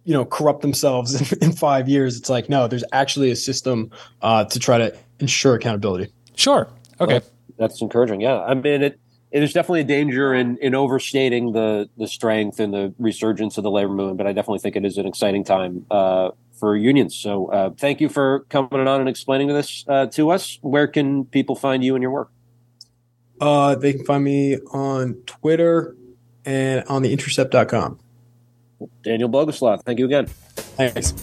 you 0.04 0.14
know 0.14 0.26
corrupt 0.26 0.62
themselves 0.62 1.32
in, 1.34 1.44
in 1.44 1.52
five 1.52 1.88
years. 1.88 2.18
It's 2.18 2.30
like 2.30 2.50
no, 2.50 2.68
there's 2.68 2.84
actually 2.92 3.32
a 3.32 3.36
system 3.36 3.92
uh, 4.22 4.46
to 4.46 4.60
try 4.60 4.78
to 4.78 4.96
ensure 5.20 5.56
accountability. 5.56 6.12
Sure. 6.36 6.68
Okay. 7.00 7.14
Well, 7.14 7.22
that's 7.58 7.82
encouraging. 7.82 8.22
Yeah, 8.22 8.42
I 8.42 8.54
mean 8.54 8.82
it. 8.82 9.00
It 9.32 9.44
is 9.44 9.54
definitely 9.54 9.80
a 9.80 9.86
danger 9.86 10.34
in, 10.34 10.58
in 10.58 10.76
overstating 10.76 11.54
the 11.54 11.90
the 11.98 12.08
strength 12.08 12.60
and 12.60 12.74
the 12.74 12.94
resurgence 13.00 13.58
of 13.58 13.64
the 13.64 13.72
labor 13.72 13.94
movement, 13.94 14.18
but 14.18 14.28
I 14.28 14.34
definitely 14.34 14.60
think 14.60 14.76
it 14.76 14.84
is 14.84 14.98
an 14.98 15.06
exciting 15.06 15.46
time 15.46 15.86
uh, 15.90 16.32
for 16.60 16.76
unions. 16.76 17.16
So, 17.16 17.48
uh, 17.48 17.70
thank 17.70 18.02
you 18.02 18.10
for 18.10 18.42
coming 18.50 18.88
on 18.88 19.00
and 19.00 19.08
explaining 19.08 19.48
this 19.48 19.86
uh, 19.88 20.08
to 20.08 20.32
us. 20.32 20.60
Where 20.62 20.86
can 20.86 21.24
people 21.24 21.56
find 21.56 21.82
you 21.82 21.96
and 21.96 22.02
your 22.02 22.12
work? 22.12 22.30
Uh, 23.40 23.76
they 23.76 23.94
can 23.94 24.06
find 24.06 24.24
me 24.24 24.58
on 24.72 25.16
Twitter 25.26 25.96
and 26.46 26.84
on 26.88 27.02
the 27.02 27.12
intercept.com. 27.14 28.00
Daniel 29.04 29.30
Boguslaw, 29.30 29.82
thank 29.84 30.00
you 30.00 30.06
again. 30.06 30.28
Thanks. 30.28 31.14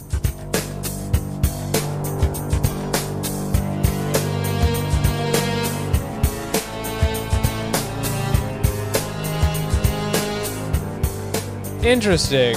Interesting. 11.83 12.57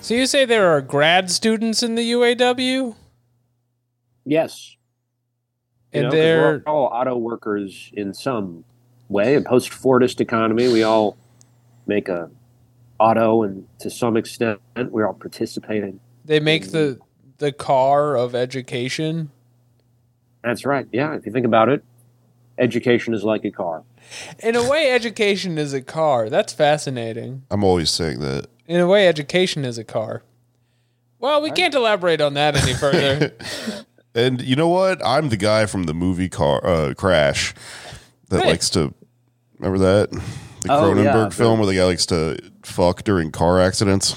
So 0.00 0.14
you 0.14 0.26
say 0.26 0.44
there 0.44 0.68
are 0.68 0.80
grad 0.80 1.30
students 1.30 1.82
in 1.82 1.94
the 1.94 2.12
UAW? 2.12 2.94
Yes. 4.24 4.76
You 5.92 6.02
And 6.02 6.12
they're 6.12 6.40
we're 6.40 6.62
all 6.66 6.86
auto 6.86 7.16
workers 7.16 7.90
in 7.94 8.14
some 8.14 8.64
way. 9.08 9.34
A 9.34 9.40
post 9.40 9.70
Fordist 9.70 10.20
economy, 10.20 10.72
we 10.72 10.82
all 10.82 11.16
make 11.86 12.08
a 12.08 12.30
auto, 13.02 13.42
and 13.42 13.66
to 13.80 13.90
some 13.90 14.16
extent, 14.16 14.60
we're 14.76 15.06
all 15.06 15.14
participating. 15.14 16.00
they 16.24 16.40
make 16.40 16.70
the 16.70 16.98
the 17.38 17.50
car 17.52 18.16
of 18.16 18.34
education. 18.34 19.30
That's 20.44 20.64
right. 20.64 20.86
Yeah, 20.92 21.14
if 21.14 21.26
you 21.26 21.32
think 21.32 21.46
about 21.46 21.68
it, 21.68 21.84
education 22.58 23.14
is 23.14 23.24
like 23.24 23.44
a 23.44 23.50
car. 23.50 23.82
In 24.40 24.54
a 24.56 24.68
way, 24.68 24.90
education 24.90 25.58
is 25.58 25.72
a 25.72 25.82
car. 25.82 26.28
That's 26.30 26.52
fascinating. 26.52 27.42
I'm 27.50 27.64
always 27.64 27.90
saying 27.90 28.20
that. 28.20 28.46
In 28.66 28.80
a 28.80 28.86
way, 28.86 29.08
education 29.08 29.64
is 29.64 29.78
a 29.78 29.84
car. 29.84 30.22
Well, 31.18 31.40
we 31.42 31.50
can't 31.50 31.74
elaborate 31.74 32.20
on 32.20 32.34
that 32.34 32.56
any 32.56 32.74
further. 32.74 33.32
And 34.14 34.42
you 34.42 34.56
know 34.56 34.68
what? 34.68 35.00
I'm 35.06 35.30
the 35.30 35.38
guy 35.38 35.64
from 35.64 35.84
the 35.84 35.94
movie 35.94 36.28
Car 36.28 36.60
uh, 36.66 36.92
Crash 36.94 37.54
that 38.28 38.40
Right. 38.40 38.48
likes 38.48 38.68
to 38.70 38.92
remember 39.58 39.78
that 39.78 40.22
the 40.62 40.72
Oh, 40.72 40.82
Cronenberg 40.82 41.04
yeah, 41.04 41.28
film 41.30 41.58
where 41.58 41.66
the 41.66 41.74
guy 41.76 41.84
likes 41.84 42.06
to 42.06 42.38
fuck 42.64 43.04
during 43.04 43.30
car 43.30 43.60
accidents. 43.60 44.16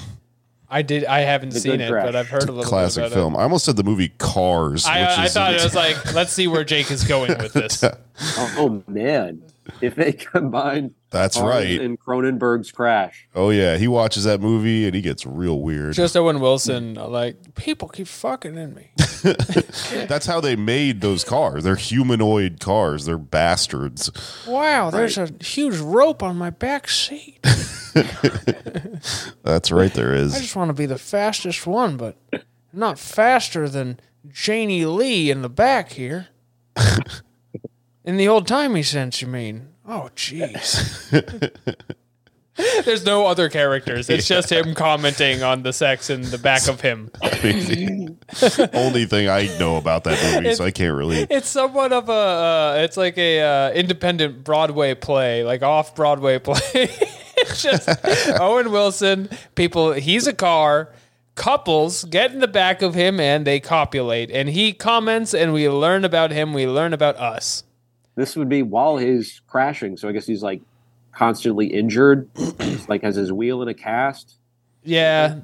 I 0.68 0.82
did. 0.82 1.04
I 1.04 1.20
haven't 1.20 1.50
The 1.52 1.60
seen 1.60 1.80
it, 1.80 1.88
Crash. 1.88 2.04
but 2.06 2.16
I've 2.16 2.28
heard 2.28 2.42
a 2.48 2.52
little 2.52 2.64
Classic 2.64 3.02
bit 3.04 3.12
about 3.12 3.14
film. 3.20 3.36
I 3.36 3.42
almost 3.42 3.64
said 3.64 3.76
the 3.76 3.84
movie 3.84 4.08
Cars. 4.18 4.84
it. 4.84 4.90
I, 4.90 5.00
which 5.02 5.18
I 5.18 5.24
is- 5.26 5.32
thought 5.34 5.54
it 5.54 5.62
was 5.62 5.74
like, 5.76 6.12
let's 6.12 6.32
see 6.32 6.48
where 6.48 6.64
Jake 6.64 6.90
is 6.90 7.04
going 7.04 7.36
with 7.38 7.52
this. 7.52 7.84
Oh, 7.84 7.92
oh, 8.58 8.82
man, 8.88 9.42
if 9.80 9.94
they 9.94 10.12
combine 10.12 10.92
That's 11.10 11.36
Cars 11.36 11.48
right. 11.48 11.80
In 11.80 11.96
Cronenberg's 11.96 12.72
Crash, 12.72 13.28
Oh 13.34 13.50
yeah, 13.50 13.76
he 13.76 13.88
watches 13.88 14.24
that 14.24 14.40
movie 14.40 14.86
and 14.86 14.94
he 14.94 15.00
gets 15.00 15.24
real 15.24 15.60
weird. 15.60 15.94
Just 15.94 16.16
Owen 16.16 16.40
Wilson, 16.40 16.94
like 16.94 17.54
people 17.54 17.88
keep 17.88 18.08
fucking 18.08 18.56
in 18.56 18.74
me. 18.74 18.90
That's 20.08 20.26
how 20.26 20.40
they 20.40 20.56
made 20.56 21.00
those 21.00 21.24
cars. 21.24 21.64
They're 21.64 21.76
humanoid 21.76 22.60
cars. 22.60 23.04
They're 23.04 23.18
bastards. 23.18 24.10
Wow, 24.46 24.90
there's 24.90 25.16
a 25.16 25.30
huge 25.40 25.78
rope 25.78 26.22
on 26.22 26.36
my 26.36 26.50
back 26.50 26.88
seat. 26.88 27.38
That's 29.42 29.70
right. 29.70 29.92
There 29.92 30.14
is. 30.14 30.34
I 30.34 30.40
just 30.40 30.56
want 30.56 30.68
to 30.68 30.74
be 30.74 30.86
the 30.86 30.98
fastest 30.98 31.66
one, 31.66 31.96
but 31.96 32.16
not 32.72 32.98
faster 32.98 33.68
than 33.68 34.00
Janie 34.28 34.84
Lee 34.84 35.30
in 35.30 35.42
the 35.42 35.48
back 35.48 35.92
here. 35.92 36.28
in 38.04 38.16
the 38.16 38.28
old 38.28 38.46
timey 38.46 38.82
sense, 38.82 39.22
you 39.22 39.28
mean? 39.28 39.68
Oh, 39.88 40.10
jeez. 40.16 41.52
There's 42.84 43.04
no 43.04 43.26
other 43.26 43.48
characters. 43.50 44.08
It's 44.08 44.26
just 44.26 44.50
him 44.50 44.74
commenting 44.74 45.42
on 45.42 45.62
the 45.62 45.72
sex 45.72 46.08
in 46.08 46.22
the 46.22 46.38
back 46.38 46.68
of 46.68 46.80
him. 46.80 47.10
Only 48.72 49.04
thing 49.04 49.28
I 49.28 49.54
know 49.58 49.76
about 49.76 50.04
that 50.04 50.34
movie, 50.34 50.54
so 50.54 50.64
I 50.64 50.70
can't 50.70 50.96
really. 50.96 51.26
It's 51.28 51.48
somewhat 51.48 51.92
of 51.92 52.08
a. 52.08 52.12
Uh, 52.12 52.76
it's 52.78 52.96
like 52.96 53.18
a 53.18 53.40
uh, 53.42 53.72
independent 53.72 54.42
Broadway 54.42 54.94
play, 54.94 55.44
like 55.44 55.62
off 55.62 55.94
Broadway 55.94 56.38
play. 56.40 56.60
it's 56.72 57.62
just 57.62 57.88
Owen 58.40 58.72
Wilson. 58.72 59.28
People. 59.54 59.92
He's 59.92 60.26
a 60.26 60.32
car. 60.34 60.92
Couples 61.34 62.04
get 62.04 62.32
in 62.32 62.38
the 62.38 62.48
back 62.48 62.80
of 62.80 62.94
him 62.94 63.20
and 63.20 63.46
they 63.46 63.60
copulate, 63.60 64.30
and 64.30 64.48
he 64.48 64.72
comments, 64.72 65.34
and 65.34 65.52
we 65.52 65.68
learn 65.68 66.06
about 66.06 66.30
him. 66.30 66.54
We 66.54 66.66
learn 66.66 66.94
about 66.94 67.16
us. 67.16 67.64
This 68.16 68.34
would 68.34 68.48
be 68.48 68.62
while 68.62 68.96
he's 68.96 69.40
crashing. 69.46 69.96
So 69.96 70.08
I 70.08 70.12
guess 70.12 70.26
he's 70.26 70.42
like 70.42 70.60
constantly 71.12 71.66
injured, 71.66 72.28
like 72.88 73.02
has 73.02 73.14
his 73.16 73.32
wheel 73.32 73.62
in 73.62 73.68
a 73.68 73.74
cast. 73.74 74.38
Yeah, 74.82 75.40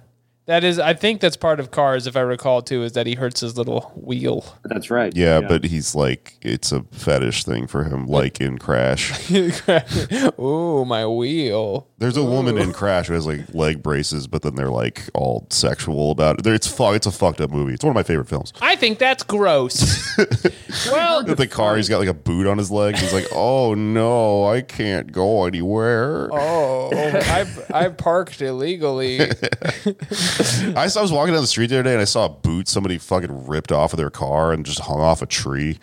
that 0.46 0.64
is. 0.64 0.78
I 0.78 0.94
think 0.94 1.20
that's 1.20 1.36
part 1.36 1.60
of 1.60 1.70
Cars, 1.70 2.06
if 2.06 2.16
I 2.16 2.20
recall 2.20 2.62
too, 2.62 2.82
is 2.82 2.92
that 2.92 3.06
he 3.06 3.14
hurts 3.14 3.40
his 3.40 3.56
little 3.56 3.92
wheel. 3.94 4.44
That's 4.64 4.90
right. 4.90 5.14
Yeah, 5.16 5.40
but 5.40 5.64
he's 5.64 5.94
like, 5.94 6.36
it's 6.42 6.72
a 6.72 6.82
fetish 6.92 7.44
thing 7.44 7.66
for 7.66 7.84
him, 7.84 8.06
like 8.06 8.40
in 8.40 8.58
Crash. 8.58 9.30
Ooh, 10.40 10.84
my 10.84 11.06
wheel. 11.06 11.88
There's 11.98 12.16
a 12.16 12.24
woman 12.24 12.58
in 12.58 12.72
Crash 12.72 13.06
who 13.06 13.14
has 13.14 13.26
like 13.26 13.54
leg 13.54 13.82
braces, 13.82 14.26
but 14.26 14.42
then 14.42 14.56
they're 14.56 14.70
like 14.70 15.08
all 15.14 15.46
sexual 15.50 16.10
about 16.10 16.40
it. 16.40 16.46
It's 16.46 16.66
fu- 16.66 16.92
It's 16.92 17.06
a 17.06 17.12
fucked 17.12 17.40
up 17.40 17.50
movie. 17.50 17.74
It's 17.74 17.84
one 17.84 17.90
of 17.90 17.94
my 17.94 18.02
favorite 18.02 18.28
films. 18.28 18.52
I 18.60 18.74
think 18.76 18.98
that's 18.98 19.22
gross. 19.22 20.16
well, 20.90 21.24
With 21.24 21.38
the 21.38 21.46
car, 21.46 21.76
he's 21.76 21.88
got 21.88 21.98
like 21.98 22.08
a 22.08 22.14
boot 22.14 22.46
on 22.48 22.58
his 22.58 22.70
leg. 22.70 22.96
He's 22.96 23.12
like, 23.12 23.26
oh 23.32 23.74
no, 23.74 24.44
I 24.46 24.62
can't 24.62 25.12
go 25.12 25.44
anywhere. 25.44 26.28
Oh, 26.32 26.90
I 26.92 27.46
I 27.72 27.88
parked 27.88 28.42
illegally. 28.42 29.20
I, 30.76 30.86
saw, 30.86 31.00
I 31.00 31.02
was 31.02 31.12
walking 31.12 31.34
down 31.34 31.42
the 31.42 31.48
street 31.48 31.68
the 31.68 31.76
other 31.76 31.82
day 31.82 31.92
and 31.92 32.00
I 32.00 32.04
saw 32.04 32.26
a 32.26 32.28
boot 32.28 32.68
somebody 32.68 32.98
fucking 32.98 33.46
ripped 33.46 33.72
off 33.72 33.92
of 33.92 33.96
their 33.96 34.10
car 34.10 34.52
and 34.52 34.64
just 34.64 34.80
hung 34.80 35.00
off 35.00 35.22
a 35.22 35.26
tree. 35.26 35.78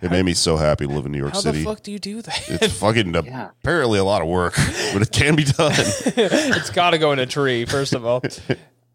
It 0.00 0.12
made 0.12 0.24
me 0.24 0.34
so 0.34 0.56
happy 0.56 0.86
to 0.86 0.92
live 0.92 1.06
in 1.06 1.12
New 1.12 1.18
York 1.18 1.32
How 1.32 1.40
City. 1.40 1.64
How 1.64 1.70
the 1.70 1.76
fuck 1.76 1.82
do 1.82 1.90
you 1.90 1.98
do 1.98 2.22
that? 2.22 2.48
It's 2.48 2.78
fucking 2.78 3.16
apparently 3.62 3.98
a 3.98 4.04
lot 4.04 4.22
of 4.22 4.28
work, 4.28 4.54
but 4.92 5.02
it 5.02 5.10
can 5.10 5.34
be 5.34 5.42
done. 5.44 5.72
it's 5.76 6.70
got 6.70 6.90
to 6.90 6.98
go 6.98 7.10
in 7.10 7.18
a 7.18 7.26
tree, 7.26 7.64
first 7.64 7.94
of 7.94 8.06
all. 8.06 8.22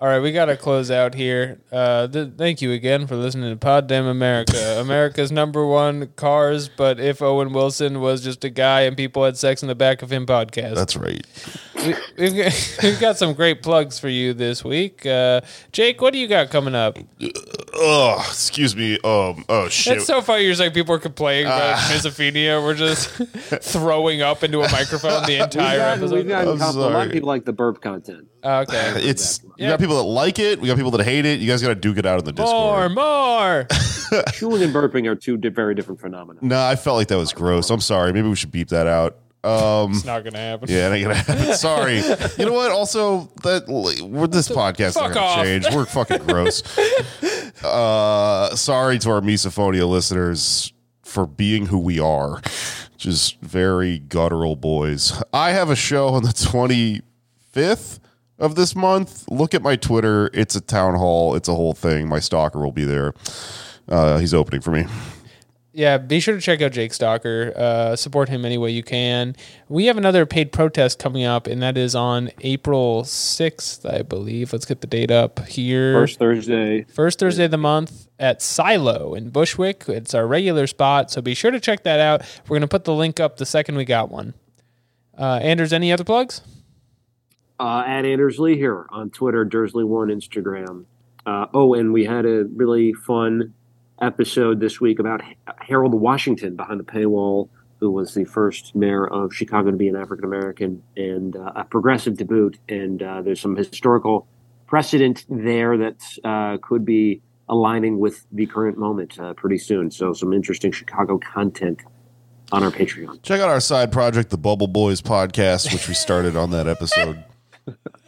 All 0.02 0.10
right, 0.10 0.20
we 0.20 0.34
got 0.34 0.46
to 0.46 0.58
close 0.58 0.92
out 0.92 1.14
here. 1.14 1.62
Uh, 1.72 2.08
th- 2.08 2.34
thank 2.38 2.62
you 2.62 2.74
again 2.74 3.08
for 3.08 3.16
listening 3.16 3.50
to 3.52 3.56
Pod 3.56 3.88
Damn 3.88 4.06
America, 4.06 4.78
America's 4.82 5.32
number 5.32 5.66
one 5.66 6.08
cars. 6.18 6.68
But 6.68 7.00
if 7.00 7.22
Owen 7.22 7.54
Wilson 7.54 8.02
was 8.02 8.22
just 8.22 8.44
a 8.44 8.50
guy 8.50 8.82
and 8.82 8.98
people 8.98 9.24
had 9.24 9.38
sex 9.38 9.62
in 9.62 9.70
the 9.70 9.76
back 9.76 10.02
of 10.02 10.12
him 10.12 10.26
podcast, 10.26 10.76
That's 10.76 10.98
right. 10.98 11.26
we, 11.78 11.96
we've, 12.18 12.36
got, 12.36 12.78
we've 12.84 13.00
got 13.00 13.18
some 13.18 13.34
great 13.34 13.64
plugs 13.64 13.98
for 13.98 14.10
you 14.10 14.34
this 14.34 14.62
week. 14.62 15.06
Uh, 15.06 15.40
Jake, 15.72 16.02
what 16.02 16.12
do 16.12 16.20
you 16.20 16.28
got 16.28 16.50
coming 16.50 16.76
up? 16.76 16.98
Oh, 17.74 18.18
excuse 18.28 18.76
me. 18.76 18.96
Um. 19.06 19.46
Oh 19.48 19.70
shit. 19.70 19.98
It's 19.98 20.06
so 20.06 20.22
funny. 20.22 20.44
You're 20.44 20.52
just 20.52 20.60
like 20.60 20.74
people 20.74 20.96
are 20.96 21.00
complaining 21.00 21.46
about 21.46 21.78
misophonia. 21.78 22.62
We're 22.62 22.74
just 22.74 23.08
throwing 23.72 24.22
up 24.22 24.44
into 24.44 24.60
a 24.60 24.70
microphone 24.70 25.24
the 25.28 25.42
entire 25.42 25.78
We've 25.78 25.80
gotten, 25.80 26.00
episode. 26.04 26.16
we've 26.16 26.28
gotten 26.28 26.50
I'm 26.50 26.58
compl- 26.58 26.76
a 26.76 26.80
lot 26.90 27.08
of 27.08 27.14
people 27.14 27.28
like 27.30 27.46
the 27.46 27.54
burp 27.54 27.82
content. 27.82 28.28
Okay. 28.44 28.94
It's 29.10 29.42
we 29.44 29.50
Yeah. 29.58 29.70
got 29.70 29.80
people 29.80 29.98
that 29.98 30.04
like 30.04 30.40
it. 30.40 30.60
We 30.60 30.68
got 30.68 30.76
people 30.78 30.92
that 30.92 31.04
hate 31.04 31.26
it. 31.26 31.40
You 31.40 31.48
guys 31.48 31.62
got 31.62 31.70
to 31.70 31.76
duke 31.76 31.98
it 31.98 32.06
out 32.06 32.20
in 32.20 32.26
the 32.26 32.34
More, 32.44 32.88
Discord. 32.88 32.92
more. 32.96 33.68
More. 34.12 34.24
Chewing 34.34 34.62
and 34.64 34.74
burping 34.74 35.08
are 35.08 35.16
two 35.16 35.38
di- 35.38 35.50
very 35.50 35.74
different 35.76 36.00
phenomena. 36.02 36.40
No, 36.42 36.62
I 36.62 36.76
felt 36.76 36.98
like 36.98 37.08
that 37.08 37.18
was 37.18 37.34
gross. 37.34 37.70
I'm 37.70 37.80
sorry. 37.80 38.14
Maybe 38.14 38.28
we 38.28 38.36
should 38.36 38.52
beep 38.52 38.70
that 38.70 38.88
out. 38.88 39.18
Um. 39.46 39.92
It's 39.92 40.06
not 40.06 40.24
gonna 40.24 40.38
happen. 40.38 40.70
Yeah, 40.70 40.90
it 40.90 40.96
ain't 40.96 41.04
gonna 41.04 41.16
happen. 41.16 41.54
Sorry. 41.58 41.98
You 42.38 42.46
know 42.46 42.54
what? 42.54 42.72
Also, 42.72 43.30
that 43.44 43.66
we're 43.68 44.28
this 44.28 44.48
podcast 44.48 44.88
is 44.90 44.96
not 44.96 45.04
Fuck 45.08 45.14
gonna 45.16 45.26
off. 45.26 45.44
change. 45.44 45.66
We're 45.76 45.86
fucking 45.86 46.26
gross. 46.26 46.64
uh, 47.64 48.56
sorry 48.56 49.00
to 49.00 49.10
our 49.10 49.20
misophonia 49.20 49.86
listeners 49.88 50.72
for 51.04 51.28
being 51.28 51.66
who 51.66 51.78
we 51.80 52.00
are, 52.00 52.42
just 52.96 53.38
very 53.42 54.00
guttural 54.00 54.56
boys. 54.56 55.22
I 55.34 55.52
have 55.52 55.70
a 55.70 55.76
show 55.76 56.08
on 56.10 56.24
the 56.24 56.32
twenty 56.32 57.02
fifth 57.52 58.00
of 58.40 58.56
this 58.56 58.76
month. 58.76 59.26
Look 59.30 59.54
at 59.54 59.62
my 59.62 59.76
Twitter. 59.76 60.30
It's 60.34 60.56
a 60.56 60.62
town 60.62 60.96
hall. 60.96 61.36
It's 61.36 61.48
a 61.48 61.56
whole 61.56 61.74
thing. 61.74 62.08
My 62.08 62.20
stalker 62.20 62.60
will 62.60 62.72
be 62.72 62.86
there. 62.86 63.14
Uh, 63.88 64.18
he's 64.18 64.34
opening 64.34 64.62
for 64.62 64.72
me. 64.72 64.86
Yeah, 65.76 65.98
be 65.98 66.20
sure 66.20 66.36
to 66.36 66.42
check 66.42 66.62
out 66.62 66.72
Jake 66.72 66.94
Stalker. 66.94 67.52
Uh, 67.56 67.96
support 67.96 68.30
him 68.30 68.46
any 68.46 68.60
way 68.60 68.70
you 68.70 68.84
can. 68.84 69.36
We 69.68 69.88
have 69.88 69.98
another 69.98 70.28
paid 70.28 70.52
protest 70.52 71.00
coming 71.00 71.24
up, 71.24 71.48
and 71.48 71.64
that 71.64 71.80
is 71.80 71.96
on 71.96 72.30
April 72.42 73.02
6th, 73.02 73.92
I 73.92 74.04
believe. 74.04 74.54
Let's 74.54 74.66
get 74.66 74.82
the 74.82 74.88
date 74.88 75.10
up 75.10 75.48
here. 75.48 75.94
First 75.94 76.20
Thursday. 76.20 76.84
First 76.84 77.18
Thursday 77.18 77.46
of 77.46 77.52
the 77.52 77.58
month 77.58 78.08
at 78.20 78.40
Silo 78.44 79.16
in 79.16 79.32
Bushwick. 79.32 79.86
It's 79.90 80.14
our 80.14 80.28
regular 80.28 80.68
spot, 80.68 81.10
so 81.10 81.24
be 81.24 81.34
sure 81.34 81.50
to 81.50 81.60
check 81.60 81.82
that 81.84 82.00
out. 82.00 82.22
We're 82.44 82.60
going 82.60 82.62
to 82.62 82.68
put 82.68 82.84
the 82.84 82.94
link 82.94 83.20
up 83.20 83.38
the 83.38 83.46
second 83.46 83.76
we 83.76 83.86
got 83.86 84.12
one. 84.12 84.36
Uh, 85.18 85.40
Anders, 85.42 85.74
any 85.74 85.92
other 85.92 86.04
plugs? 86.04 86.42
Uh, 87.64 87.82
at 87.88 88.04
Anders 88.04 88.40
Lee 88.40 88.58
here 88.58 88.86
on 88.90 89.10
Twitter, 89.10 89.46
Dursley1 89.46 90.12
Instagram. 90.12 90.84
Uh, 91.26 91.46
oh, 91.54 91.74
and 91.74 91.94
we 91.94 92.04
had 92.04 92.26
a 92.26 92.44
really 92.54 92.92
fun 92.92 93.54
episode 94.02 94.60
this 94.60 94.82
week 94.82 95.00
about 95.00 95.22
Harold 95.60 95.94
Washington 95.94 96.58
behind 96.58 96.82
the 96.82 96.84
paywall, 96.84 97.48
who 97.80 97.90
was 97.90 98.14
the 98.16 98.26
first 98.26 98.76
mayor 98.76 99.08
of 99.08 99.34
Chicago 99.34 99.72
to 99.72 99.78
be 99.78 99.88
an 99.88 99.96
African 99.96 100.26
American 100.26 100.84
and 100.98 101.38
uh, 101.38 101.54
a 101.56 101.64
progressive 101.64 102.18
to 102.18 102.26
boot. 102.26 102.58
And 102.68 103.02
uh, 103.02 103.22
there's 103.22 103.40
some 103.40 103.56
historical 103.56 104.28
precedent 104.68 105.26
there 105.30 105.78
that 105.78 106.04
uh, 106.26 106.58
could 106.62 106.84
be 106.84 107.22
aligning 107.48 107.98
with 107.98 108.26
the 108.34 108.46
current 108.46 108.78
moment 108.78 109.18
uh, 109.18 109.34
pretty 109.36 109.58
soon. 109.58 109.90
So, 109.90 110.12
some 110.12 110.34
interesting 110.34 110.74
Chicago 110.74 111.18
content 111.18 111.80
on 112.52 112.62
our 112.62 112.72
Patreon. 112.72 113.22
Check 113.22 113.40
out 113.40 113.48
our 113.48 113.62
side 113.62 113.94
project, 113.94 114.32
the 114.32 114.38
Bubble 114.38 114.68
Boys 114.68 115.02
podcast, 115.02 115.72
which 115.72 115.88
we 115.88 115.94
started 115.94 116.36
on 116.36 116.52
that 116.52 116.68
episode. 116.68 117.24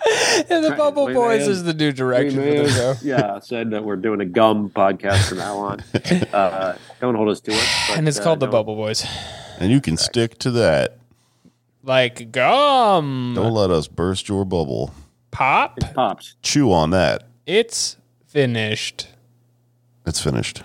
Yeah, 0.49 0.60
the 0.60 0.76
Bubble 0.78 1.06
We 1.06 1.14
Boys 1.14 1.45
may 1.45 1.51
is 1.51 1.64
the 1.64 1.74
new 1.74 1.91
direction 1.91 2.36
for 2.39 2.45
may 2.45 2.58
the 2.60 2.70
show. 2.70 2.93
have, 2.93 3.03
Yeah, 3.03 3.39
said 3.39 3.72
that 3.72 3.84
we're 3.84 3.95
doing 3.95 4.22
a 4.22 4.26
gum 4.26 4.70
podcast 4.70 5.30
from 5.30 5.38
now 5.39 5.58
on. 5.58 5.84
Uh, 6.34 6.78
don't 7.01 7.16
hold 7.16 7.30
us 7.30 7.39
to 7.41 7.51
it. 7.51 7.68
but, 7.88 7.97
And 7.97 8.08
it's 8.08 8.20
uh, 8.20 8.24
called 8.24 8.39
the 8.39 8.47
Bubble 8.47 8.76
Boys. 8.76 9.06
And 9.60 9.72
you 9.72 9.82
can 9.82 9.97
stick 9.97 10.38
to 10.39 10.51
that. 10.51 10.97
Like 11.84 12.32
gum. 12.32 13.34
Don't 13.36 13.53
let 13.53 13.72
us 13.72 13.88
burst 13.88 14.28
your 14.30 14.43
bubble. 14.45 14.93
Pop. 15.32 15.80
Pops. 15.93 16.36
Chew 16.41 16.72
on 16.72 16.89
that. 16.91 17.28
It's 17.45 17.97
finished. 18.28 19.08
It's 20.06 20.22
finished. 20.22 20.64